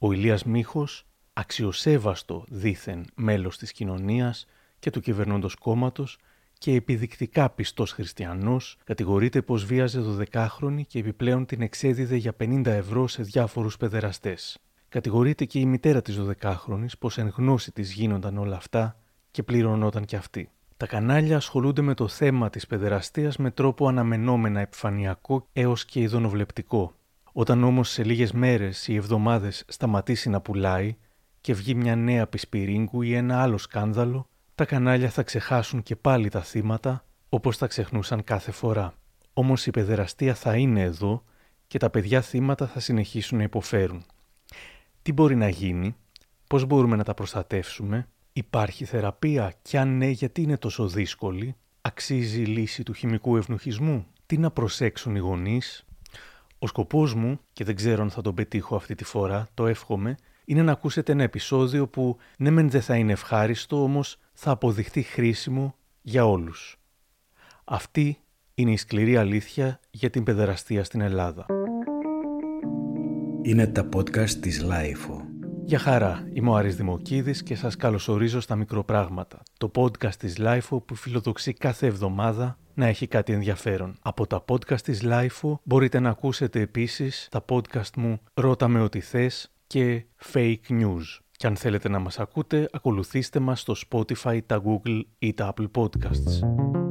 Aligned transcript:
Ο 0.00 0.12
Ηλίας 0.12 0.44
Μίχος, 0.44 1.06
αξιοσέβαστο 1.32 2.44
δήθεν 2.48 3.04
μέλος 3.14 3.58
της 3.58 3.72
κοινωνίας 3.72 4.46
και 4.78 4.90
του 4.90 5.00
κυβερνώντος 5.00 5.54
κόμματος 5.54 6.18
και 6.58 6.72
επιδεικτικά 6.72 7.50
πιστός 7.50 7.92
χριστιανός, 7.92 8.78
κατηγορείται 8.84 9.42
πως 9.42 9.64
βίαζε 9.64 10.00
12χρονη 10.00 10.80
και 10.86 10.98
επιπλέον 10.98 11.46
την 11.46 11.62
εξέδιδε 11.62 12.16
για 12.16 12.36
50 12.40 12.66
ευρώ 12.66 13.08
σε 13.08 13.22
διάφορους 13.22 13.76
παιδεραστές. 13.76 14.58
Κατηγορείται 14.88 15.44
και 15.44 15.58
η 15.58 15.66
μητέρα 15.66 16.02
της 16.02 16.18
12χρονης 16.20 16.98
πως 16.98 17.18
εν 17.18 17.32
γνώση 17.36 17.72
της 17.72 17.92
γίνονταν 17.92 18.38
όλα 18.38 18.56
αυτά 18.56 19.00
και 19.30 19.42
πληρωνόταν 19.42 20.04
κι 20.04 20.16
αυτή. 20.16 20.50
Τα 20.76 20.86
κανάλια 20.86 21.36
ασχολούνται 21.36 21.82
με 21.82 21.94
το 21.94 22.08
θέμα 22.08 22.50
της 22.50 22.66
παιδεραστίας 22.66 23.36
με 23.36 23.50
τρόπο 23.50 23.88
αναμενόμενα 23.88 24.60
επιφανειακό 24.60 25.46
έως 25.52 25.84
και 25.84 26.00
ειδονοβλεπτικό. 26.00 26.97
Όταν 27.40 27.64
όμως 27.64 27.90
σε 27.90 28.04
λίγες 28.04 28.32
μέρες 28.32 28.88
ή 28.88 28.94
εβδομάδες 28.94 29.64
σταματήσει 29.68 30.28
να 30.28 30.40
πουλάει 30.40 30.96
και 31.40 31.54
βγει 31.54 31.74
μια 31.74 31.96
νέα 31.96 32.26
πισπυρίγκου 32.26 33.02
ή 33.02 33.14
ένα 33.14 33.42
άλλο 33.42 33.58
σκάνδαλο, 33.58 34.28
τα 34.54 34.64
κανάλια 34.64 35.10
θα 35.10 35.22
ξεχάσουν 35.22 35.82
και 35.82 35.96
πάλι 35.96 36.28
τα 36.28 36.42
θύματα 36.42 37.04
όπως 37.28 37.58
τα 37.58 37.66
ξεχνούσαν 37.66 38.24
κάθε 38.24 38.50
φορά. 38.50 38.94
Όμως 39.32 39.66
η 39.66 39.70
παιδεραστία 39.70 40.34
θα 40.34 40.56
είναι 40.56 40.82
εδώ 40.82 41.24
και 41.66 41.78
τα 41.78 41.90
παιδιά 41.90 42.20
θύματα 42.20 42.66
θα 42.66 42.80
συνεχίσουν 42.80 43.38
να 43.38 43.44
υποφέρουν. 43.44 44.04
Τι 45.02 45.12
μπορεί 45.12 45.36
να 45.36 45.48
γίνει, 45.48 45.96
πώς 46.46 46.64
μπορούμε 46.64 46.96
να 46.96 47.04
τα 47.04 47.14
προστατεύσουμε, 47.14 48.08
υπάρχει 48.32 48.84
θεραπεία 48.84 49.54
και 49.62 49.78
αν 49.78 49.96
ναι 49.96 50.08
γιατί 50.08 50.42
είναι 50.42 50.56
τόσο 50.56 50.88
δύσκολη, 50.88 51.56
αξίζει 51.80 52.40
η 52.40 52.46
λύση 52.46 52.82
του 52.82 52.92
χημικού 52.92 53.36
ευνοχισμού, 53.36 54.06
τι 54.26 54.38
να 54.38 54.50
προσέξουν 54.50 55.14
οι 55.14 55.18
γονείς; 55.18 55.87
Ο 56.58 56.66
σκοπός 56.66 57.14
μου, 57.14 57.40
και 57.52 57.64
δεν 57.64 57.76
ξέρω 57.76 58.02
αν 58.02 58.10
θα 58.10 58.20
τον 58.20 58.34
πετύχω 58.34 58.76
αυτή 58.76 58.94
τη 58.94 59.04
φορά, 59.04 59.48
το 59.54 59.66
εύχομαι, 59.66 60.16
είναι 60.44 60.62
να 60.62 60.72
ακούσετε 60.72 61.12
ένα 61.12 61.22
επεισόδιο 61.22 61.88
που 61.88 62.16
ναι 62.38 62.50
μεν 62.50 62.70
δεν 62.70 62.82
θα 62.82 62.96
είναι 62.96 63.12
ευχάριστο, 63.12 63.82
όμως 63.82 64.18
θα 64.32 64.50
αποδειχτεί 64.50 65.02
χρήσιμο 65.02 65.74
για 66.02 66.26
όλους. 66.26 66.78
Αυτή 67.64 68.18
είναι 68.54 68.70
η 68.70 68.76
σκληρή 68.76 69.16
αλήθεια 69.16 69.80
για 69.90 70.10
την 70.10 70.24
παιδεραστία 70.24 70.84
στην 70.84 71.00
Ελλάδα. 71.00 71.46
Είναι 73.42 73.66
τα 73.66 73.88
podcast 73.96 74.30
της 74.30 74.62
LiFO. 74.62 75.24
Γεια 75.64 75.78
χαρά, 75.78 76.28
είμαι 76.32 76.50
ο 76.50 76.54
Άρης 76.54 76.76
Δημοκίδης 76.76 77.42
και 77.42 77.54
σας 77.54 77.76
καλωσορίζω 77.76 78.40
στα 78.40 78.56
Μικροπράγματα, 78.56 79.42
το 79.58 79.70
podcast 79.74 80.14
της 80.14 80.38
LiFO 80.38 80.80
που 80.80 80.94
φιλοδοξεί 80.94 81.52
κάθε 81.52 81.86
εβδομάδα 81.86 82.58
να 82.78 82.86
έχει 82.86 83.06
κάτι 83.06 83.32
ενδιαφέρον. 83.32 83.96
Από 84.02 84.26
τα 84.26 84.44
podcast 84.48 84.80
της 84.80 85.02
LiFO 85.02 85.60
μπορείτε 85.64 86.00
να 86.00 86.10
ακούσετε 86.10 86.60
επίσης 86.60 87.28
τα 87.30 87.44
podcast 87.48 87.96
μου 87.96 88.20
«Ρώτα 88.34 88.68
με 88.68 88.80
ό,τι 88.80 89.00
θες» 89.00 89.52
και 89.66 90.04
«Fake 90.32 90.68
News». 90.68 91.18
Και 91.36 91.46
αν 91.46 91.56
θέλετε 91.56 91.88
να 91.88 91.98
μας 91.98 92.18
ακούτε, 92.18 92.68
ακολουθήστε 92.72 93.38
μας 93.38 93.60
στο 93.60 93.74
Spotify, 93.90 94.38
τα 94.46 94.62
Google 94.66 95.00
ή 95.18 95.34
τα 95.34 95.54
Apple 95.54 95.70
Podcasts. 95.74 96.87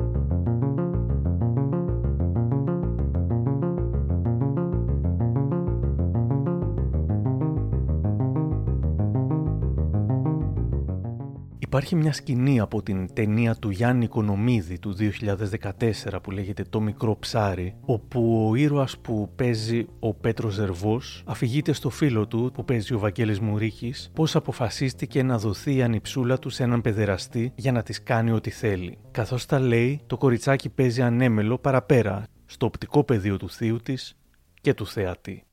Υπάρχει 11.67 11.95
μια 11.95 12.13
σκηνή 12.13 12.59
από 12.59 12.81
την 12.81 13.13
ταινία 13.13 13.55
του 13.55 13.69
Γιάννη 13.69 14.03
Οικονομίδη 14.03 14.79
του 14.79 14.95
2014 14.97 16.21
που 16.23 16.31
λέγεται 16.31 16.63
«Το 16.69 16.79
μικρό 16.81 17.17
ψάρι» 17.19 17.75
όπου 17.85 18.47
ο 18.49 18.55
ήρωας 18.55 18.97
που 18.97 19.29
παίζει 19.35 19.87
ο 19.99 20.13
Πέτρος 20.13 20.53
Ζερβός 20.53 21.23
αφηγείται 21.25 21.71
στο 21.71 21.89
φίλο 21.89 22.27
του 22.27 22.51
που 22.53 22.65
παίζει 22.65 22.93
ο 22.93 22.99
Βαγγέλης 22.99 23.39
Μουρίκης 23.39 24.11
πώς 24.13 24.35
αποφασίστηκε 24.35 25.23
να 25.23 25.37
δοθεί 25.37 25.75
η 25.75 25.81
ανιψούλα 25.81 26.39
του 26.39 26.49
σε 26.49 26.63
έναν 26.63 26.81
παιδεραστή 26.81 27.51
για 27.55 27.71
να 27.71 27.83
της 27.83 28.03
κάνει 28.03 28.31
ό,τι 28.31 28.49
θέλει. 28.49 28.97
Καθώς 29.11 29.45
τα 29.45 29.59
λέει, 29.59 30.01
το 30.07 30.17
κοριτσάκι 30.17 30.69
παίζει 30.69 31.01
ανέμελο 31.01 31.57
παραπέρα 31.57 32.23
στο 32.45 32.65
οπτικό 32.65 33.03
πεδίο 33.03 33.37
του 33.37 33.49
θείου 33.49 33.77
της 33.77 34.17
και 34.61 34.73
του 34.73 34.87
θεατή. 34.87 35.43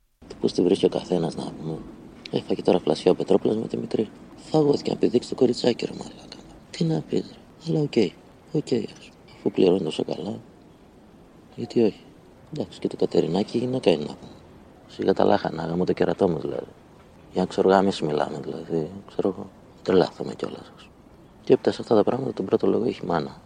Πώς 0.40 0.52
τη 0.52 0.62
βρίσκει 0.62 0.84
ο 0.84 0.88
καθένας 0.88 1.36
να 1.36 1.52
πούμε. 1.52 1.78
Έφαγε 2.30 2.62
τώρα 2.62 2.78
φλασιά 2.78 3.10
ο 3.10 3.14
Πετρόπουλος 3.14 3.56
με 3.56 3.66
τη 3.66 3.76
μικρή. 3.76 4.08
Φαγώθηκε 4.50 4.90
να 4.90 4.96
πηδήξει 4.96 5.28
το 5.28 5.34
κοριτσάκι, 5.34 5.86
ρε 5.86 5.92
μαλάκα. 5.92 6.36
Τι 6.70 6.84
να 6.84 7.00
πεις, 7.00 7.20
ρε. 7.20 7.70
Αλλά 7.72 7.80
OK. 7.80 7.96
OK, 8.52 8.72
ας. 8.72 9.10
Αφού 9.38 9.50
πληρώνει 9.50 9.82
τόσο 9.82 10.04
καλά. 10.04 10.40
Γιατί 11.56 11.82
όχι. 11.82 12.00
Εντάξει, 12.52 12.78
και 12.78 12.88
το 12.88 12.96
Κατερινάκι 12.96 13.58
γυναίκα 13.58 13.90
είναι 13.90 14.04
να 14.04 14.14
πούμε. 14.14 14.32
Σιγά 14.88 15.12
τα 15.12 15.24
λάχανα, 15.24 15.64
γάμο 15.64 15.84
το 15.84 15.92
κερατό 15.92 16.28
μου 16.28 16.38
δηλαδή. 16.38 16.70
Για 17.32 17.42
ένα 17.42 17.48
ξερογαμήσι 17.48 18.04
μιλάμε 18.04 18.38
δηλαδή. 18.38 18.90
Ξέρω 19.06 19.28
εγώ. 19.28 19.50
Τρελαθήκαμε 19.82 20.34
κιόλας. 20.34 20.72
Και 21.44 21.52
έπειτα 21.52 21.72
σε 21.72 21.80
αυτά 21.80 21.94
τα 21.94 22.04
πράγματα 22.04 22.32
τον 22.32 22.44
πρώτο 22.44 22.66
λόγο 22.66 22.84
έχει 22.84 23.00
η 23.02 23.06
μάνα. 23.06 23.40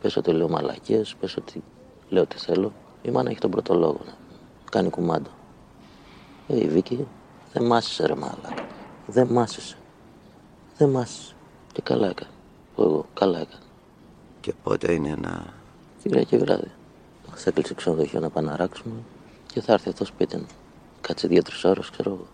Πες 0.00 0.16
ότι 0.16 0.32
λέω 0.32 0.48
μαλακίες, 0.48 1.14
πες 1.20 1.36
ότι 1.36 1.62
λέω 2.08 2.26
τι 2.26 2.38
θέλω. 2.38 2.72
Η 3.02 3.10
μάνα 3.10 3.30
έχει 3.30 3.38
τον 3.38 3.50
πρώτο 3.50 3.74
λόγο. 3.74 4.00
Να 4.04 4.70
κάνει 4.70 4.90
κουμάντο. 4.90 5.30
Ε, 6.48 6.56
η 6.56 6.68
Βίκη 6.68 7.06
δεν 7.52 7.64
μάσησε 7.64 8.06
ρε 8.06 8.14
μάλακα. 8.14 8.54
Δεν 9.06 9.26
μάσησε. 9.26 9.76
Δεν 10.78 10.88
μάσησε. 10.88 11.34
Και 11.72 11.82
καλά 11.82 12.08
έκανε. 12.08 12.30
Που 12.74 12.82
εγώ 12.82 13.06
καλά 13.14 13.38
έκανε. 13.38 13.62
Και 14.40 14.52
πότε 14.62 14.92
είναι 14.92 15.14
να... 15.14 15.54
Κυριακή 16.02 16.36
βράδυ. 16.38 16.70
Θα 17.34 17.50
έκλεισε 17.50 17.74
ξενοδοχείο 17.74 18.20
να 18.20 18.30
πάμε 18.30 18.50
να 18.50 18.56
ράξουμε 18.56 18.94
και 19.52 19.60
θα 19.60 19.72
έρθει 19.72 19.88
αυτό 19.88 20.04
σπίτι 20.04 20.36
μου. 20.36 20.46
Κάτσε 21.00 21.28
δύο-τρει 21.28 21.54
ώρες, 21.62 21.90
ξέρω 21.90 22.10
εγώ. 22.10 22.26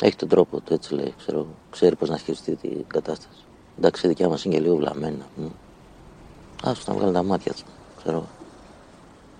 Έχει 0.00 0.16
τον 0.16 0.28
τρόπο 0.28 0.60
του, 0.60 0.72
έτσι 0.72 0.94
λέει, 0.94 1.14
ξέρω 1.18 1.38
εγώ. 1.38 1.54
Ξέρει 1.70 1.96
πώς 1.96 2.08
να 2.08 2.16
χειριστεί 2.16 2.56
την 2.56 2.84
κατάσταση. 2.86 3.44
Εντάξει, 3.78 4.06
η 4.06 4.08
δικιά 4.08 4.28
μας 4.28 4.44
είναι 4.44 4.54
και 4.54 4.60
λίγο 4.60 4.76
βλαμμένη 4.76 5.16
να 5.16 5.26
πούμε. 5.34 5.50
Άστο 6.62 6.92
να 6.92 6.98
βγάλει 6.98 7.12
τα 7.12 7.22
μάτια 7.22 7.52
του, 7.52 7.62
ξέρω 7.96 8.16
εγώ. 8.16 8.28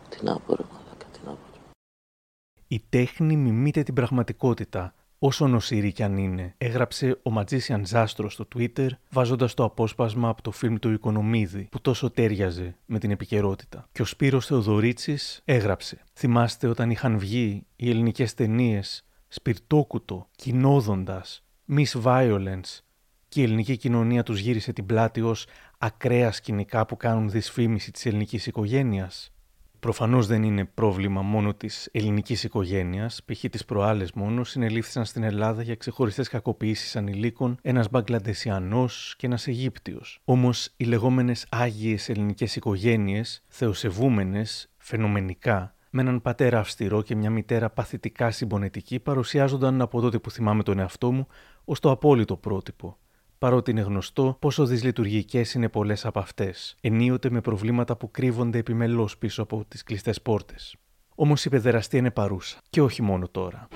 Τι 0.08 0.24
να 0.24 0.38
πω, 0.38 0.54
ρε 0.54 0.62
μαλάκα, 0.72 1.06
τι 1.12 1.18
να 1.24 1.30
πω. 1.30 1.38
Η 2.68 2.82
τέχνη 2.88 3.36
μιμείται 3.36 3.82
την 3.82 3.94
πραγματικότητα, 3.94 4.94
όσο 5.18 5.46
νοσηρή 5.46 5.92
κι 5.92 6.02
αν 6.02 6.16
είναι, 6.16 6.54
έγραψε 6.58 7.18
ο 7.22 7.30
Ματζίσιαν 7.30 7.86
Ζάστρο 7.86 8.30
στο 8.30 8.48
Twitter, 8.54 8.88
βάζοντας 9.10 9.54
το 9.54 9.64
απόσπασμα 9.64 10.28
από 10.28 10.42
το 10.42 10.50
φιλμ 10.50 10.76
του 10.76 10.92
Οικονομίδη, 10.92 11.68
που 11.70 11.80
τόσο 11.80 12.10
τέριαζε 12.10 12.76
με 12.86 12.98
την 12.98 13.10
επικαιρότητα. 13.10 13.88
Και 13.92 14.02
ο 14.02 14.04
Σπύρος 14.04 14.46
Θεοδωρήτσης 14.46 15.42
έγραψε. 15.44 16.04
Θυμάστε 16.12 16.68
όταν 16.68 16.90
είχαν 16.90 17.18
βγει 17.18 17.66
οι 17.76 17.90
ελληνικές 17.90 18.34
ταινίες 18.34 19.02
Σπιρτόκουτο, 19.28 20.28
Κοινόδοντας, 20.36 21.42
Miss 21.68 22.02
Violence 22.02 22.80
και 23.28 23.40
η 23.40 23.44
ελληνική 23.44 23.76
κοινωνία 23.76 24.22
τους 24.22 24.40
γύρισε 24.40 24.72
την 24.72 24.86
πλάτη 24.86 25.20
ως 25.20 25.46
ακραία 25.78 26.32
σκηνικά 26.32 26.86
που 26.86 26.96
κάνουν 26.96 27.30
δυσφήμιση 27.30 27.90
της 27.90 28.06
ελληνικής 28.06 28.46
οικογένειας. 28.46 29.32
Προφανώς 29.80 30.26
δεν 30.26 30.42
είναι 30.42 30.64
πρόβλημα 30.64 31.22
μόνο 31.22 31.54
της 31.54 31.88
ελληνικής 31.92 32.44
οικογένειας, 32.44 33.20
π.χ. 33.24 33.44
τις 33.50 33.64
προάλλες 33.64 34.12
μόνος 34.12 34.50
συνελήφθησαν 34.50 35.04
στην 35.04 35.22
Ελλάδα 35.22 35.62
για 35.62 35.74
ξεχωριστές 35.74 36.28
κακοποιήσεις 36.28 36.96
ανηλίκων 36.96 37.58
ένας 37.62 37.90
Μπαγκλαντεσιανός 37.90 39.14
και 39.18 39.26
ένας 39.26 39.46
Αιγύπτιος. 39.46 40.20
Όμως 40.24 40.72
οι 40.76 40.84
λεγόμενες 40.84 41.46
άγιες 41.50 42.08
ελληνικές 42.08 42.56
οικογένειες, 42.56 43.42
θεοσεβούμενες, 43.48 44.70
φαινομενικά, 44.76 45.74
με 45.90 46.00
έναν 46.00 46.22
πατέρα 46.22 46.58
αυστηρό 46.58 47.02
και 47.02 47.16
μια 47.16 47.30
μητέρα 47.30 47.70
παθητικά 47.70 48.30
συμπονετική 48.30 48.98
παρουσιάζονταν 48.98 49.80
από 49.80 50.00
τότε 50.00 50.18
που 50.18 50.30
θυμάμαι 50.30 50.62
τον 50.62 50.78
εαυτό 50.78 51.12
μου 51.12 51.26
ως 51.64 51.80
το 51.80 51.90
απόλυτο 51.90 52.36
πρότυπο 52.36 52.98
παρότι 53.38 53.70
είναι 53.70 53.80
γνωστό 53.80 54.36
πόσο 54.38 54.66
δυσλειτουργικές 54.66 55.54
είναι 55.54 55.68
πολλές 55.68 56.06
από 56.06 56.18
αυτές, 56.18 56.76
ενίοτε 56.80 57.30
με 57.30 57.40
προβλήματα 57.40 57.96
που 57.96 58.10
κρύβονται 58.10 58.58
επιμελώς 58.58 59.18
πίσω 59.18 59.42
από 59.42 59.64
τις 59.68 59.82
κλειστές 59.82 60.22
πόρτες. 60.22 60.76
Όμως 61.14 61.44
η 61.44 61.48
παιδεραστία 61.48 61.98
είναι 61.98 62.10
παρούσα, 62.10 62.58
και 62.70 62.82
όχι 62.82 63.02
μόνο 63.02 63.28
τώρα. 63.28 63.68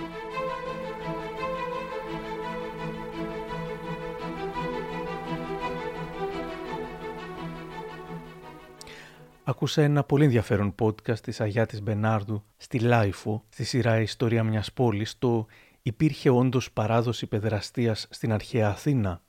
Άκουσα 9.44 9.82
ένα 9.82 10.04
πολύ 10.04 10.24
ενδιαφέρον 10.24 10.74
podcast 10.80 11.18
της 11.18 11.40
Αγιάτις 11.40 11.82
Μπενάρδου 11.82 12.42
στη 12.56 12.78
LiFO, 12.78 13.44
στη 13.48 13.64
σειρά 13.64 14.00
«Ιστορία 14.00 14.44
μιας 14.44 14.72
πόλης», 14.72 15.18
το 15.18 15.46
«Υπήρχε 15.82 16.30
όντως 16.30 16.72
παράδοση 16.72 17.26
παιδεραστίας 17.26 18.06
στην 18.10 18.32
αρχαία 18.32 18.68
Αθήνα» 18.68 19.20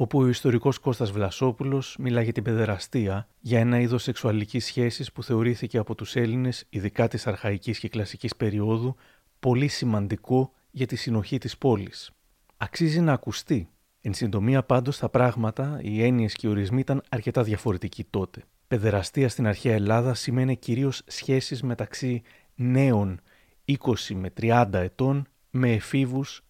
όπου 0.00 0.18
ο 0.18 0.28
ιστορικός 0.28 0.78
Κώστας 0.78 1.10
Βλασόπουλος 1.10 1.96
μιλά 1.98 2.22
για 2.22 2.32
την 2.32 2.42
παιδεραστία, 2.42 3.28
για 3.40 3.58
ένα 3.58 3.80
είδος 3.80 4.02
σεξουαλικής 4.02 4.64
σχέσης 4.64 5.12
που 5.12 5.22
θεωρήθηκε 5.22 5.78
από 5.78 5.94
τους 5.94 6.16
Έλληνες, 6.16 6.64
ειδικά 6.68 7.08
της 7.08 7.26
αρχαϊκής 7.26 7.78
και 7.78 7.88
κλασικής 7.88 8.36
περίοδου, 8.36 8.96
πολύ 9.40 9.68
σημαντικό 9.68 10.52
για 10.70 10.86
τη 10.86 10.96
συνοχή 10.96 11.38
της 11.38 11.58
πόλης. 11.58 12.10
Αξίζει 12.56 13.00
να 13.00 13.12
ακουστεί. 13.12 13.68
Εν 14.00 14.14
συντομία 14.14 14.62
πάντως 14.62 14.98
τα 14.98 15.08
πράγματα, 15.08 15.80
οι 15.82 16.04
έννοιες 16.04 16.34
και 16.34 16.46
οι 16.46 16.50
ορισμοί 16.50 16.80
ήταν 16.80 17.02
αρκετά 17.08 17.42
διαφορετικοί 17.42 18.04
τότε. 18.04 18.42
Παιδεραστία 18.68 19.28
στην 19.28 19.46
αρχαία 19.46 19.74
Ελλάδα 19.74 20.14
σημαίνει 20.14 20.56
κυρίως 20.56 21.02
σχέσεις 21.06 21.62
μεταξύ 21.62 22.22
νέων 22.54 23.20
20 23.64 23.76
με 24.14 24.32
30 24.40 24.68
ετών 24.72 25.26
με 25.50 25.72
εφήβους 25.72 26.44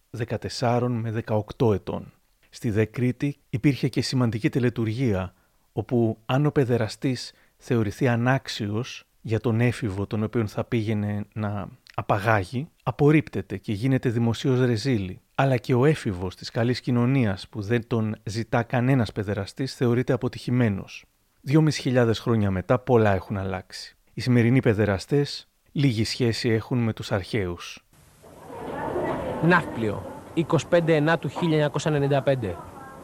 14 0.59 0.87
με 0.89 1.23
18 1.57 1.73
ετών. 1.73 2.13
Στη 2.53 2.69
Δε 2.69 2.85
Κρήτη 2.85 3.37
υπήρχε 3.49 3.87
και 3.87 4.01
σημαντική 4.01 4.49
τελετουργία, 4.49 5.33
όπου 5.73 6.17
αν 6.25 6.45
ο 6.45 6.51
παιδεραστής 6.51 7.33
θεωρηθεί 7.57 8.07
ανάξιος 8.07 9.05
για 9.21 9.39
τον 9.39 9.61
έφηβο 9.61 10.07
τον 10.07 10.23
οποίο 10.23 10.47
θα 10.47 10.63
πήγαινε 10.63 11.25
να 11.33 11.67
απαγάγει, 11.95 12.67
απορρίπτεται 12.83 13.57
και 13.57 13.73
γίνεται 13.73 14.09
δημοσίως 14.09 14.59
ρεζίλη. 14.59 15.21
Αλλά 15.35 15.57
και 15.57 15.73
ο 15.73 15.85
έφηβος 15.85 16.35
της 16.35 16.49
καλής 16.49 16.81
κοινωνίας 16.81 17.47
που 17.47 17.61
δεν 17.61 17.87
τον 17.87 18.15
ζητά 18.23 18.63
κανένας 18.63 19.11
παιδεραστής 19.11 19.75
θεωρείται 19.75 20.13
αποτυχημένος. 20.13 21.05
χιλιάδες 21.77 22.19
χρόνια 22.19 22.51
μετά 22.51 22.79
πολλά 22.79 23.13
έχουν 23.13 23.37
αλλάξει. 23.37 23.95
Οι 24.13 24.21
σημερινοί 24.21 24.59
παιδεραστές 24.59 25.47
λίγη 25.71 26.03
σχέση 26.03 26.49
έχουν 26.49 26.77
με 26.77 26.93
τους 26.93 27.11
αρχαίους. 27.11 27.85
Ναύπλιο, 29.43 30.10
25 30.35 30.87
Ενά 30.87 31.17
του 31.17 31.29
1995. 31.29 32.55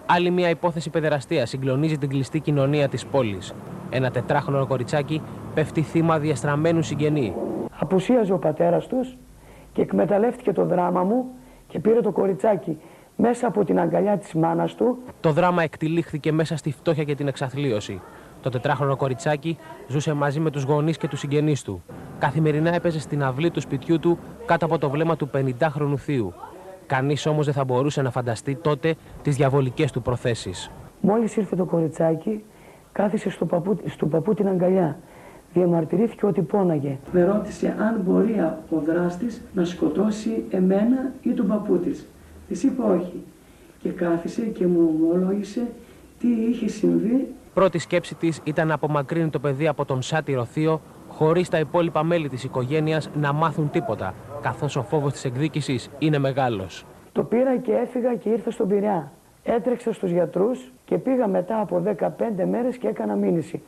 Άλλη 0.05 0.29
μια 0.29 0.49
υπόθεση 0.49 0.89
παιδεραστία 0.89 1.45
συγκλονίζει 1.45 1.97
την 1.97 2.09
κλειστή 2.09 2.39
κοινωνία 2.39 2.87
της 2.87 3.05
πόλης. 3.05 3.53
Ένα 3.89 4.11
τετράχρονο 4.11 4.67
κοριτσάκι 4.67 5.21
πέφτει 5.53 5.81
θύμα 5.81 6.19
διαστραμμένου 6.19 6.81
συγγενή. 6.81 7.35
Απουσίαζε 7.79 8.33
ο 8.33 8.37
πατέρας 8.37 8.87
τους 8.87 9.17
και 9.73 9.81
εκμεταλλεύτηκε 9.81 10.53
το 10.53 10.65
δράμα 10.65 11.03
μου 11.03 11.25
και 11.67 11.79
πήρε 11.79 12.01
το 12.01 12.11
κοριτσάκι 12.11 12.77
μέσα 13.15 13.47
από 13.47 13.63
την 13.63 13.79
αγκαλιά 13.79 14.17
της 14.17 14.33
μάνας 14.33 14.75
του. 14.75 14.97
Το 15.19 15.31
δράμα 15.31 15.63
εκτυλίχθηκε 15.63 16.31
μέσα 16.31 16.57
στη 16.57 16.71
φτώχεια 16.71 17.03
και 17.03 17.15
την 17.15 17.27
εξαθλίωση. 17.27 18.01
Το 18.41 18.49
τετράχρονο 18.49 18.95
κοριτσάκι 18.95 19.57
ζούσε 19.87 20.13
μαζί 20.13 20.39
με 20.39 20.49
τους 20.49 20.63
γονείς 20.63 20.97
και 20.97 21.07
τους 21.07 21.19
συγγενείς 21.19 21.61
του. 21.61 21.83
Καθημερινά 22.19 22.73
έπαιζε 22.73 22.99
στην 22.99 23.23
αυλή 23.23 23.51
του 23.51 23.61
σπιτιού 23.61 23.99
του 23.99 24.17
κάτω 24.45 24.65
από 24.65 24.77
το 24.77 24.89
βλέμμα 24.89 25.15
του 25.15 25.29
50χρονου 25.33 25.95
θείου. 25.97 26.33
Κανείς 26.87 27.25
όμως 27.25 27.45
δεν 27.45 27.53
θα 27.53 27.63
μπορούσε 27.63 28.01
να 28.01 28.11
φανταστεί 28.11 28.55
τότε 28.55 28.95
τις 29.21 29.35
διαβολικές 29.35 29.91
του 29.91 30.01
προθέσεις. 30.01 30.71
Μόλις 31.01 31.35
ήρθε 31.35 31.55
το 31.55 31.65
κοριτσάκι, 31.65 32.43
κάθισε 32.91 33.29
στο 33.29 33.45
παππού, 33.45 33.77
στο 33.85 34.05
παππού 34.05 34.33
την 34.33 34.47
αγκαλιά. 34.47 34.97
Διαμαρτυρήθηκε 35.53 36.25
ότι 36.25 36.41
πόναγε. 36.41 36.97
Με 37.11 37.23
ρώτησε 37.23 37.75
αν 37.79 38.01
μπορεί 38.05 38.39
ο 38.69 38.79
δράστης 38.85 39.41
να 39.53 39.65
σκοτώσει 39.65 40.43
εμένα 40.49 41.11
ή 41.21 41.31
τον 41.31 41.47
παππού 41.47 41.77
της. 41.77 42.07
Της 42.47 42.63
είπα 42.63 42.85
όχι. 42.85 43.23
Και 43.81 43.89
κάθισε 43.89 44.41
και 44.41 44.67
μου 44.67 44.89
ομολόγησε 44.93 45.67
τι 46.19 46.27
είχε 46.27 46.67
συμβεί. 46.67 47.27
Πρώτη 47.53 47.77
σκέψη 47.77 48.15
της 48.15 48.39
ήταν 48.43 48.67
να 48.67 48.73
απομακρύνει 48.73 49.29
το 49.29 49.39
παιδί 49.39 49.67
από 49.67 49.85
τον 49.85 50.01
σάτυρο 50.01 50.45
θείο 50.45 50.81
χωρίς 51.17 51.49
τα 51.49 51.59
υπόλοιπα 51.59 52.03
μέλη 52.03 52.29
της 52.29 52.43
οικογένειας 52.43 53.09
να 53.13 53.33
μάθουν 53.33 53.69
τίποτα, 53.69 54.13
καθώς 54.41 54.75
ο 54.75 54.83
φόβος 54.83 55.11
της 55.11 55.25
εκδίκησης 55.25 55.89
είναι 55.99 56.17
μεγάλος. 56.17 56.85
Το 57.11 57.23
πήρα 57.23 57.57
και 57.57 57.71
έφυγα 57.71 58.15
και 58.15 58.29
ήρθα 58.29 58.51
στον 58.51 58.67
Πειραιά. 58.67 59.11
Έτρεξα 59.43 59.93
στους 59.93 60.11
γιατρούς 60.11 60.71
και 60.85 60.97
πήγα 60.97 61.27
μετά 61.27 61.59
από 61.59 61.79
15 61.79 62.45
μέρες 62.45 62.77
και 62.77 62.87
έκανα 62.87 63.15
μήνυση. 63.15 63.61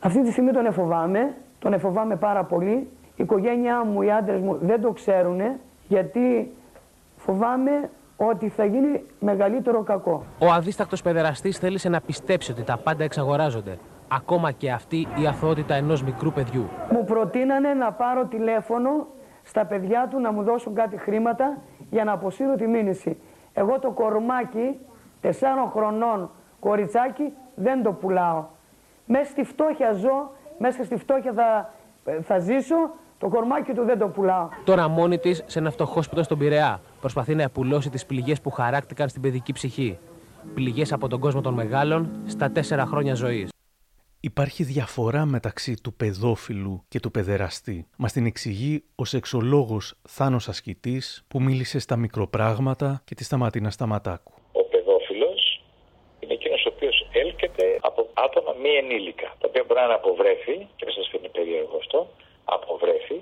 Αυτή 0.00 0.22
τη 0.22 0.30
στιγμή 0.30 0.52
τον 0.52 0.66
εφοβάμαι, 0.66 1.34
τον 1.58 1.72
εφοβάμαι 1.72 2.16
πάρα 2.16 2.44
πολύ. 2.44 2.88
Η 3.16 3.22
οικογένειά 3.22 3.84
μου, 3.84 4.02
οι 4.02 4.10
άντρες 4.10 4.40
μου 4.40 4.58
δεν 4.60 4.80
το 4.80 4.90
ξέρουν 4.90 5.40
γιατί 5.88 6.52
φοβάμαι 7.16 7.90
ότι 8.16 8.48
θα 8.48 8.64
γίνει 8.64 9.02
μεγαλύτερο 9.20 9.82
κακό. 9.82 10.24
Ο 10.38 10.52
αδίστακτος 10.52 11.02
παιδεραστής 11.02 11.58
θέλησε 11.58 11.88
να 11.88 12.00
πιστέψει 12.00 12.50
ότι 12.50 12.62
τα 12.62 12.76
πάντα 12.76 13.04
εξαγοράζονται. 13.04 13.78
Ακόμα 14.12 14.52
και 14.52 14.70
αυτή 14.70 15.06
η 15.16 15.26
αθωότητα 15.26 15.74
ενός 15.74 16.02
μικρού 16.02 16.32
παιδιού. 16.32 16.68
Μου 16.90 17.04
προτείνανε 17.04 17.74
να 17.74 17.92
πάρω 17.92 18.26
τηλέφωνο 18.26 19.06
στα 19.42 19.66
παιδιά 19.66 20.08
του 20.10 20.20
να 20.20 20.32
μου 20.32 20.42
δώσουν 20.42 20.74
κάτι 20.74 20.96
χρήματα 20.96 21.58
για 21.90 22.04
να 22.04 22.12
αποσύρω 22.12 22.54
τη 22.54 22.66
μήνυση. 22.66 23.16
Εγώ 23.52 23.78
το 23.78 23.90
κορμάκι, 23.90 24.78
τεσσάρων 25.20 25.68
χρονών 25.70 26.30
κοριτσάκι, 26.60 27.32
δεν 27.54 27.82
το 27.82 27.92
πουλάω. 27.92 28.44
Μέσα 29.06 29.30
στη 29.30 29.44
φτώχεια 29.44 29.92
ζω, 29.92 30.30
μέσα 30.58 30.84
στη 30.84 30.96
φτώχεια 30.96 31.32
θα, 31.32 31.70
θα 32.22 32.38
ζήσω, 32.38 32.76
το 33.18 33.28
κορμάκι 33.28 33.72
του 33.72 33.84
δεν 33.84 33.98
το 33.98 34.08
πουλάω. 34.08 34.48
Τώρα 34.64 34.88
μόνη 34.88 35.18
της 35.18 35.42
σε 35.46 35.58
ένα 35.58 35.70
φτωχό 35.70 36.02
σπίτι 36.02 36.22
στον 36.22 36.38
Πειραιά 36.38 36.80
προσπαθεί 37.00 37.34
να 37.34 37.42
επουλώσει 37.42 37.90
τις 37.90 38.06
πληγές 38.06 38.40
που 38.40 38.50
χαράκτηκαν 38.50 39.08
στην 39.08 39.22
παιδική 39.22 39.52
ψυχή. 39.52 39.98
Πληγές 40.54 40.92
από 40.92 41.08
τον 41.08 41.20
κόσμο 41.20 41.40
των 41.40 41.54
μεγάλων 41.54 42.10
στα 42.26 42.50
τέσσερα 42.50 42.86
χρόνια 42.86 43.14
ζωής. 43.14 43.50
Υπάρχει 44.22 44.62
διαφορά 44.64 45.24
μεταξύ 45.24 45.74
του 45.82 45.94
παιδόφιλου 45.94 46.84
και 46.88 47.00
του 47.00 47.10
παιδεραστή. 47.10 47.86
Μας 47.96 48.12
την 48.12 48.26
εξηγεί 48.26 48.84
ο 48.94 49.04
σεξολόγος 49.04 49.94
Θάνος 50.08 50.48
Ασκητής 50.48 51.24
που 51.28 51.42
μίλησε 51.42 51.78
στα 51.78 51.96
μικροπράγματα 51.96 53.02
και 53.04 53.14
τη 53.14 53.24
Σταματίνα 53.24 53.70
Σταματάκου. 53.70 54.32
Ο 54.52 54.64
παιδόφιλος 54.64 55.62
είναι 56.20 56.32
εκείνος 56.32 56.64
ο 56.66 56.72
οποίος 56.74 57.08
έλκεται 57.12 57.78
από 57.80 58.08
άτομα 58.14 58.52
μη 58.62 58.68
ενήλικα, 58.68 59.28
τα 59.38 59.46
οποία 59.48 59.64
μπορεί 59.66 59.80
να 59.80 59.94
αποβρέφει, 59.94 60.56
και 60.76 60.84
δεν 60.84 60.94
σας 60.94 61.08
φαίνεται 61.10 61.28
περίεργο 61.28 61.76
αυτό, 61.76 62.08
αποβρέφει 62.44 63.20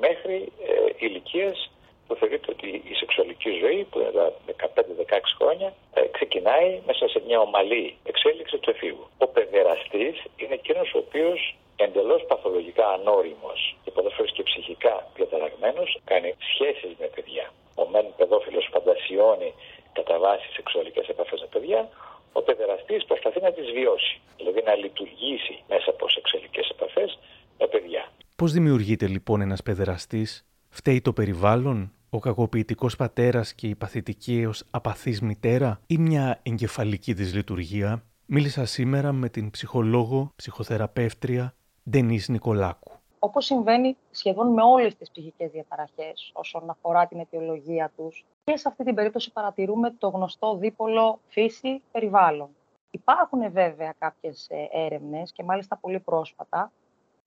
μέχρι 0.00 0.52
ε, 0.68 1.06
ηλικίες 1.06 1.70
που 2.08 2.14
θεωρείται 2.14 2.50
ότι 2.50 2.68
η 2.92 2.94
σεξουαλική 3.00 3.50
ζωή, 3.62 3.80
που 3.90 3.98
είναι 4.00 4.10
τα 4.10 4.26
15-16 4.46 5.34
χρόνια, 5.38 5.68
ε, 5.94 6.00
ξεκινάει 6.16 6.80
μέσα 6.86 7.08
σε 7.08 7.22
μια 7.26 7.38
ομαλή 7.40 7.96
εξέλιξη 8.10 8.56
του 8.58 8.70
εφήβου. 8.70 9.06
Ο 9.18 9.26
παιδεραστής 9.26 10.16
είναι 10.36 10.54
εκείνος 10.60 10.94
ο 10.94 10.98
οποίος 10.98 11.56
εντελώς 11.76 12.24
παθολογικά 12.28 12.86
ανώριμος 12.88 13.76
και 13.84 13.90
πολλές 13.90 14.12
φορές 14.16 14.32
και 14.32 14.42
ψυχικά 14.42 14.94
διαταραγμένος 15.16 16.00
κάνει 16.04 16.34
σχέσεις 16.52 16.92
με 17.00 17.06
παιδιά. 17.14 17.46
Ο 17.74 17.88
μεν 17.92 18.06
παιδόφιλος 18.16 18.68
φαντασιώνει 18.72 19.50
κατά 19.92 20.18
βάση 20.18 20.48
σεξουαλικές 20.52 21.08
επαφές 21.08 21.40
με 21.40 21.46
παιδιά, 21.46 21.88
ο 22.32 22.42
παιδεραστής 22.42 23.04
προσπαθεί 23.04 23.40
να 23.40 23.52
τις 23.52 23.70
βιώσει. 23.70 24.20
Δηλαδή 24.36 24.62
να 24.64 24.74
λειτουργήσει 24.74 25.62
μέσα 25.68 25.90
από 25.90 26.08
σεξουαλικές 26.08 26.68
επαφές 26.68 27.18
με 27.58 27.66
παιδιά. 27.66 28.12
Πώς 28.36 28.52
δημιουργείται 28.52 29.06
λοιπόν 29.06 29.40
ένας 29.40 29.62
παιδεραστής, 29.62 30.46
φταίει 30.68 31.00
το 31.00 31.12
περιβάλλον, 31.12 31.92
ο 32.10 32.18
κακοποιητικός 32.18 32.96
πατέρας 32.96 33.54
και 33.54 33.66
η 33.66 33.74
παθητική 33.74 34.40
έως 34.40 34.64
απαθής 34.70 35.20
μητέρα 35.20 35.80
ή 35.86 35.98
μια 35.98 36.40
εγκεφαλική 36.42 37.12
δυσλειτουργία, 37.12 38.02
μίλησα 38.26 38.64
σήμερα 38.64 39.12
με 39.12 39.28
την 39.28 39.50
ψυχολόγο, 39.50 40.32
ψυχοθεραπεύτρια 40.36 41.54
Ντενίς 41.90 42.28
Νικολάκου. 42.28 42.92
Όπως 43.18 43.44
συμβαίνει 43.44 43.96
σχεδόν 44.10 44.52
με 44.52 44.62
όλες 44.62 44.96
τις 44.96 45.10
ψυχικές 45.10 45.50
διαταραχές 45.50 46.30
όσον 46.34 46.70
αφορά 46.70 47.06
την 47.06 47.18
αιτιολογία 47.18 47.92
τους, 47.96 48.24
και 48.44 48.56
σε 48.56 48.68
αυτή 48.68 48.84
την 48.84 48.94
περίπτωση 48.94 49.32
παρατηρούμε 49.32 49.94
το 49.98 50.08
γνωστό 50.08 50.56
δίπολο 50.56 51.20
φύση-περιβάλλον. 51.28 52.48
Υπάρχουν 52.90 53.52
βέβαια 53.52 53.94
κάποιες 53.98 54.46
ε, 54.50 54.68
έρευνες 54.72 55.32
και 55.32 55.42
μάλιστα 55.42 55.76
πολύ 55.76 56.00
πρόσφατα 56.00 56.72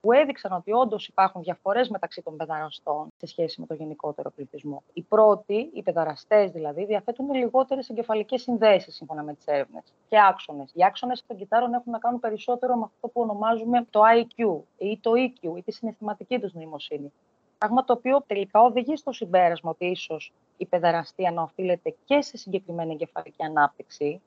που 0.02 0.12
έδειξαν 0.12 0.52
ότι 0.52 0.72
όντως 0.72 1.08
υπάρχουν 1.08 1.42
διαφορές 1.42 1.88
μεταξύ 1.88 2.22
των 2.22 2.36
παιδαραστών 2.36 3.08
σε 3.16 3.26
σχέση 3.26 3.60
με 3.60 3.66
το 3.66 3.74
γενικότερο 3.74 4.30
πληθυσμό. 4.30 4.82
Οι 4.92 5.02
πρώτοι, 5.02 5.70
οι 5.74 5.82
παιδαραστέ 5.82 6.46
δηλαδή, 6.46 6.84
διαθέτουν 6.84 7.32
λιγότερες 7.32 7.88
εγκεφαλικές 7.88 8.42
συνδέσεις 8.42 8.94
σύμφωνα 8.94 9.22
με 9.22 9.34
τις 9.34 9.46
έρευνες 9.46 9.92
και 10.08 10.16
άξονες. 10.28 10.70
Οι 10.74 10.84
άξονες 10.84 11.24
των 11.26 11.36
κυτάρων 11.36 11.74
έχουν 11.74 11.92
να 11.92 11.98
κάνουν 11.98 12.20
περισσότερο 12.20 12.76
με 12.76 12.84
αυτό 12.84 13.08
που 13.08 13.20
ονομάζουμε 13.20 13.86
το 13.90 14.00
IQ 14.20 14.60
ή 14.78 14.98
το 14.98 15.12
EQ 15.14 15.56
ή 15.56 15.62
τη 15.62 15.72
συναισθηματική 15.72 16.38
τους 16.38 16.52
νοημοσύνη. 16.52 17.12
Πράγμα 17.58 17.84
το 17.84 17.92
οποίο 17.92 18.22
τελικά 18.26 18.60
οδηγεί 18.60 18.96
στο 18.96 19.12
συμπέρασμα 19.12 19.70
ότι 19.70 19.86
ίσως 19.86 20.32
η 20.56 20.66
παιδαραστία 20.66 21.30
να 21.30 21.42
οφείλεται 21.42 21.94
και 22.04 22.20
σε 22.20 22.36
συγκεκριμένη 22.36 22.92
εγκεφαλική 22.92 23.42
ανάπτυξη 23.42 24.20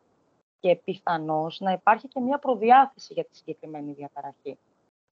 και 0.59 0.75
πιθανώς 0.75 1.59
να 1.59 1.71
υπάρχει 1.71 2.07
και 2.07 2.19
μια 2.19 2.37
προδιάθεση 2.37 3.13
για 3.13 3.23
τη 3.23 3.35
συγκεκριμένη 3.37 3.91
διαταραχή. 3.91 4.57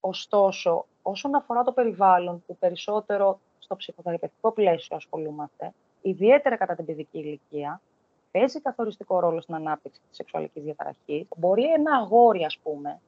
Ωστόσο, 0.06 0.86
όσον 1.02 1.34
αφορά 1.34 1.62
το 1.62 1.72
περιβάλλον, 1.72 2.42
που 2.46 2.56
περισσότερο 2.56 3.40
στο 3.58 3.76
ψυχοθεραπευτικό 3.76 4.52
πλαίσιο 4.52 4.96
ασχολούμαστε, 4.96 5.72
ιδιαίτερα 6.02 6.56
κατά 6.56 6.74
την 6.74 6.84
παιδική 6.84 7.18
ηλικία, 7.18 7.80
παίζει 8.30 8.60
καθοριστικό 8.60 9.20
ρόλο 9.20 9.40
στην 9.40 9.54
ανάπτυξη 9.54 10.00
της 10.08 10.16
σεξουαλικής 10.16 10.62
διαταραχής. 10.62 11.26
Μπορεί 11.36 11.72
ένα 11.72 11.96
αγόρι, 11.96 12.44
ας 12.44 12.58
πούμε, 12.62 13.00